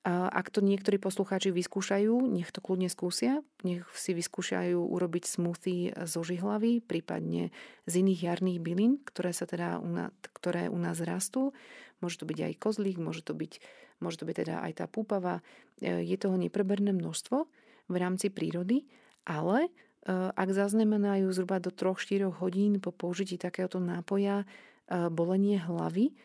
Ak 0.00 0.48
to 0.48 0.64
niektorí 0.64 0.96
poslucháči 0.96 1.52
vyskúšajú, 1.52 2.32
nech 2.32 2.48
to 2.48 2.64
kľudne 2.64 2.88
skúsia. 2.88 3.44
Nech 3.60 3.84
si 3.92 4.16
vyskúšajú 4.16 4.80
urobiť 4.80 5.28
smoothie 5.28 5.92
zo 6.08 6.24
žihlavy, 6.24 6.80
prípadne 6.80 7.52
z 7.84 7.92
iných 8.00 8.20
jarných 8.32 8.64
bylín, 8.64 9.04
ktoré, 9.04 9.36
sa 9.36 9.44
teda 9.44 9.76
u 9.76 9.92
nás, 9.92 10.08
ktoré 10.32 10.72
u 10.72 10.80
nás 10.80 11.04
rastú. 11.04 11.52
Môže 12.00 12.16
to 12.16 12.24
byť 12.24 12.38
aj 12.48 12.54
kozlík, 12.56 12.96
môže 12.96 13.20
to 13.20 13.36
byť, 13.36 13.60
môže 14.00 14.16
to 14.16 14.24
byť 14.24 14.36
teda 14.40 14.64
aj 14.64 14.72
tá 14.80 14.86
púpava. 14.88 15.44
E, 15.84 16.00
je 16.00 16.16
toho 16.16 16.40
nepreberné 16.40 16.96
množstvo 16.96 17.44
v 17.92 17.96
rámci 18.00 18.32
prírody, 18.32 18.88
ale 19.28 19.68
e, 19.68 19.70
ak 20.32 20.48
zaznamenajú 20.48 21.28
zhruba 21.28 21.60
do 21.60 21.68
3-4 21.68 22.40
hodín 22.40 22.80
po 22.80 22.88
použití 22.88 23.36
takéhoto 23.36 23.76
nápoja 23.84 24.48
e, 24.88 25.12
bolenie 25.12 25.60
hlavy, 25.60 26.16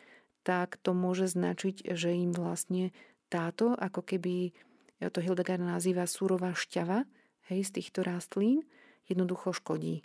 tak 0.48 0.80
to 0.80 0.96
môže 0.96 1.36
značiť, 1.36 1.92
že 1.92 2.16
im 2.16 2.32
vlastne 2.32 2.96
táto, 3.28 3.74
ako 3.76 4.02
keby 4.02 4.54
to 5.12 5.20
Hildegard 5.20 5.60
nazýva 5.60 6.08
surová 6.08 6.56
šťava 6.56 7.04
hej, 7.52 7.60
z 7.66 7.70
týchto 7.80 8.00
rastlín, 8.06 8.64
jednoducho 9.06 9.52
škodí. 9.52 10.02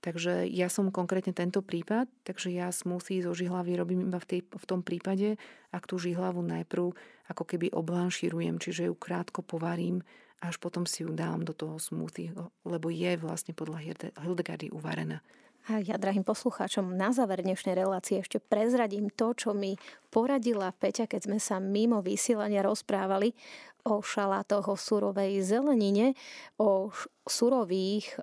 Takže 0.00 0.48
ja 0.48 0.72
som 0.72 0.88
konkrétne 0.88 1.36
tento 1.36 1.60
prípad, 1.60 2.08
takže 2.24 2.48
ja 2.48 2.72
smoothie 2.72 3.20
zo 3.20 3.36
žihlavy 3.36 3.76
robím 3.76 4.08
iba 4.08 4.16
v, 4.16 4.26
tej, 4.26 4.40
v 4.48 4.64
tom 4.64 4.80
prípade, 4.80 5.36
ak 5.68 5.84
tú 5.84 6.00
žihlavu 6.00 6.40
najprv 6.40 6.96
ako 7.28 7.44
keby 7.44 7.68
oblanšírujem, 7.76 8.56
čiže 8.56 8.88
ju 8.88 8.96
krátko 8.96 9.44
povarím, 9.44 10.00
až 10.40 10.56
potom 10.56 10.88
si 10.88 11.04
ju 11.04 11.12
dám 11.12 11.44
do 11.44 11.52
toho 11.52 11.76
smoothie, 11.76 12.32
lebo 12.64 12.88
je 12.88 13.12
vlastne 13.20 13.52
podľa 13.52 13.92
Hildegardy 14.24 14.72
uvarená. 14.72 15.20
A 15.68 15.84
ja, 15.84 16.00
drahým 16.00 16.24
poslucháčom, 16.24 16.96
na 16.96 17.12
záver 17.12 17.44
dnešnej 17.44 17.76
relácie 17.76 18.24
ešte 18.24 18.40
prezradím 18.40 19.12
to, 19.12 19.36
čo 19.36 19.52
mi 19.52 19.76
poradila 20.08 20.72
Peťa, 20.72 21.04
keď 21.04 21.28
sme 21.28 21.36
sa 21.36 21.60
mimo 21.60 22.00
vysielania 22.00 22.64
rozprávali 22.64 23.36
o 23.84 24.00
šalátoch, 24.00 24.72
o 24.72 24.76
surovej 24.80 25.44
zelenine, 25.44 26.16
o 26.56 26.88
surových 27.28 28.08
e, 28.08 28.16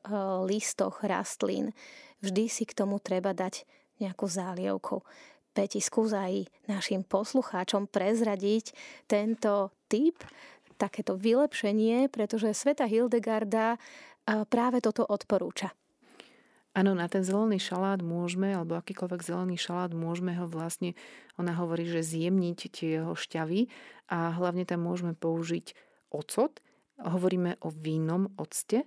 listoch 0.50 1.06
rastlín. 1.06 1.78
Vždy 2.26 2.50
si 2.50 2.66
k 2.66 2.74
tomu 2.74 2.98
treba 2.98 3.38
dať 3.38 3.70
nejakú 4.02 4.26
zálievku. 4.26 5.06
Peti, 5.54 5.78
skús 5.78 6.18
aj 6.18 6.50
našim 6.66 7.06
poslucháčom 7.06 7.86
prezradiť 7.86 8.74
tento 9.06 9.70
typ, 9.86 10.18
takéto 10.82 11.14
vylepšenie, 11.14 12.10
pretože 12.10 12.58
Sveta 12.58 12.90
Hildegarda 12.90 13.78
e, 13.78 13.80
práve 14.50 14.82
toto 14.82 15.06
odporúča. 15.06 15.70
Áno, 16.78 16.94
na 16.94 17.10
ten 17.10 17.26
zelený 17.26 17.58
šalát 17.58 18.06
môžeme, 18.06 18.54
alebo 18.54 18.78
akýkoľvek 18.78 19.26
zelený 19.26 19.58
šalát 19.58 19.98
môžeme 19.98 20.38
ho 20.38 20.46
vlastne, 20.46 20.94
ona 21.34 21.58
hovorí, 21.58 21.90
že 21.90 22.06
zjemniť 22.06 22.60
tie 22.70 23.02
jeho 23.02 23.18
šťavy 23.18 23.66
a 24.14 24.38
hlavne 24.38 24.62
tam 24.62 24.86
môžeme 24.86 25.18
použiť 25.18 25.74
ocot. 26.14 26.62
Hovoríme 27.02 27.58
o 27.66 27.74
vínom 27.74 28.30
octe, 28.38 28.86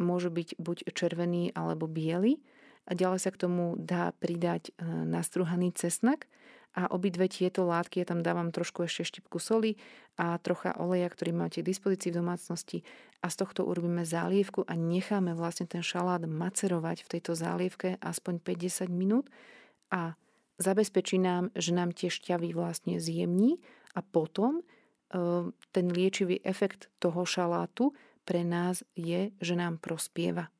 môže 0.00 0.32
byť 0.32 0.56
buď 0.56 0.88
červený 0.96 1.52
alebo 1.52 1.84
biely. 1.84 2.40
A 2.88 2.96
ďalej 2.96 3.20
sa 3.20 3.30
k 3.34 3.40
tomu 3.44 3.76
dá 3.76 4.16
pridať 4.16 4.72
e, 4.72 4.86
nastruhaný 5.04 5.76
cesnak 5.76 6.30
a 6.76 6.92
obidve 6.92 7.24
tieto 7.32 7.64
látky, 7.64 8.04
ja 8.04 8.06
tam 8.12 8.20
dávam 8.20 8.52
trošku 8.52 8.84
ešte 8.84 9.08
štipku 9.08 9.40
soli 9.40 9.80
a 10.20 10.36
trocha 10.36 10.76
oleja, 10.76 11.08
ktorý 11.08 11.32
máte 11.32 11.64
k 11.64 11.68
dispozícii 11.72 12.12
v 12.12 12.20
domácnosti 12.20 12.84
a 13.24 13.32
z 13.32 13.36
tohto 13.40 13.64
urobíme 13.64 14.04
zálievku 14.04 14.68
a 14.68 14.76
necháme 14.76 15.32
vlastne 15.32 15.64
ten 15.64 15.80
šalát 15.80 16.28
macerovať 16.28 17.08
v 17.08 17.10
tejto 17.16 17.32
zálievke 17.32 17.96
aspoň 18.04 18.44
50 18.44 18.92
minút 18.92 19.32
a 19.88 20.20
zabezpečí 20.60 21.16
nám, 21.16 21.48
že 21.56 21.72
nám 21.72 21.96
tie 21.96 22.12
šťavy 22.12 22.52
vlastne 22.52 23.00
zjemní 23.00 23.56
a 23.96 24.04
potom 24.04 24.60
e, 24.60 24.62
ten 25.72 25.86
liečivý 25.88 26.44
efekt 26.44 26.92
toho 27.00 27.24
šalátu 27.24 27.96
pre 28.28 28.44
nás 28.44 28.84
je, 28.92 29.32
že 29.40 29.54
nám 29.56 29.80
prospieva. 29.80 30.52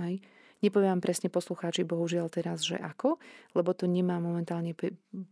Hej. 0.00 0.24
Nepoviem 0.58 0.98
presne 0.98 1.30
poslucháči, 1.30 1.86
bohužiaľ 1.86 2.26
teraz, 2.34 2.66
že 2.66 2.74
ako, 2.74 3.22
lebo 3.54 3.70
to 3.78 3.86
nemá 3.86 4.18
momentálne 4.18 4.74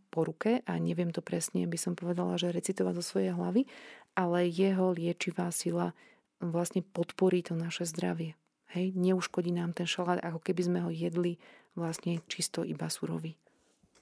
po 0.07 0.21
ruke 0.23 0.63
a 0.63 0.79
neviem 0.79 1.11
to 1.11 1.19
presne, 1.19 1.67
by 1.67 1.75
som 1.75 1.99
povedala, 1.99 2.39
že 2.39 2.55
recitovať 2.55 2.93
zo 2.99 3.03
svojej 3.03 3.35
hlavy, 3.35 3.67
ale 4.15 4.47
jeho 4.47 4.95
liečivá 4.95 5.51
sila 5.51 5.91
vlastne 6.39 6.79
podporí 6.79 7.43
to 7.43 7.59
naše 7.59 7.83
zdravie. 7.83 8.39
Hej, 8.71 8.95
neuškodí 8.95 9.51
nám 9.51 9.75
ten 9.75 9.87
šalát, 9.87 10.23
ako 10.23 10.39
keby 10.39 10.61
sme 10.63 10.79
ho 10.83 10.91
jedli 10.91 11.39
vlastne 11.75 12.23
čisto 12.31 12.63
iba 12.63 12.87
surový. 12.87 13.35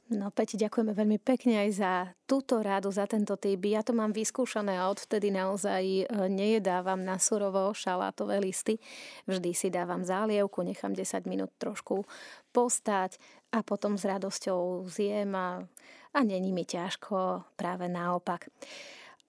No 0.05 0.29
Peti, 0.29 0.53
ďakujeme 0.53 0.93
veľmi 0.93 1.17
pekne 1.17 1.65
aj 1.65 1.69
za 1.81 1.91
túto 2.29 2.61
rádu, 2.61 2.93
za 2.93 3.09
tento 3.09 3.33
typ. 3.41 3.57
Ja 3.65 3.81
to 3.81 3.89
mám 3.89 4.13
vyskúšané 4.13 4.77
a 4.77 4.93
odvtedy 4.93 5.33
naozaj 5.33 5.81
e, 5.81 6.05
nejedávam 6.29 7.01
na 7.01 7.17
surovo 7.17 7.73
šalátové 7.73 8.37
listy. 8.37 8.77
Vždy 9.25 9.57
si 9.57 9.73
dávam 9.73 10.05
zálievku, 10.05 10.61
nechám 10.61 10.93
10 10.93 11.25
minút 11.25 11.49
trošku 11.57 12.05
postať 12.53 13.17
a 13.49 13.65
potom 13.65 13.97
s 13.97 14.05
radosťou 14.05 14.85
zjem 14.85 15.33
a, 15.33 15.65
a 16.13 16.19
není 16.21 16.53
mi 16.53 16.69
ťažko, 16.69 17.41
práve 17.57 17.89
naopak. 17.89 18.45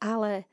Ale 0.04 0.44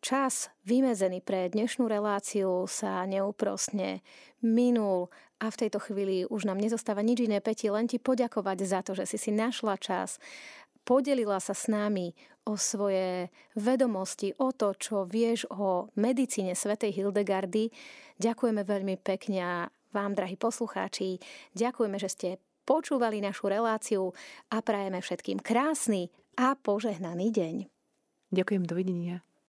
čas 0.00 0.48
vymedzený 0.64 1.20
pre 1.20 1.52
dnešnú 1.52 1.84
reláciu 1.84 2.64
sa 2.64 3.04
neúprostne 3.04 4.00
minul 4.40 5.12
a 5.36 5.52
v 5.52 5.60
tejto 5.66 5.78
chvíli 5.82 6.24
už 6.24 6.48
nám 6.48 6.56
nezostáva 6.56 7.04
nič 7.04 7.28
iné, 7.28 7.44
Peti, 7.44 7.68
len 7.68 7.84
ti 7.84 8.00
poďakovať 8.00 8.58
za 8.64 8.80
to, 8.80 8.96
že 8.96 9.04
si 9.04 9.18
si 9.20 9.30
našla 9.32 9.76
čas, 9.76 10.16
podelila 10.88 11.36
sa 11.42 11.52
s 11.52 11.68
nami 11.68 12.16
o 12.46 12.54
svoje 12.54 13.28
vedomosti, 13.58 14.32
o 14.38 14.54
to, 14.54 14.72
čo 14.78 15.04
vieš 15.04 15.44
o 15.52 15.90
medicíne 15.98 16.54
svätej 16.54 16.94
Hildegardy. 16.94 17.74
Ďakujeme 18.22 18.62
veľmi 18.62 18.96
pekne 19.02 19.68
vám, 19.90 20.12
drahí 20.14 20.38
poslucháči, 20.38 21.20
ďakujeme, 21.52 21.98
že 22.00 22.08
ste 22.08 22.28
počúvali 22.64 23.20
našu 23.20 23.50
reláciu 23.50 24.14
a 24.48 24.62
prajeme 24.62 25.02
všetkým 25.02 25.42
krásny 25.42 26.08
a 26.38 26.54
požehnaný 26.54 27.32
deň. 27.32 27.54
Ďakujem, 28.32 28.64
dovidenia. 28.66 29.22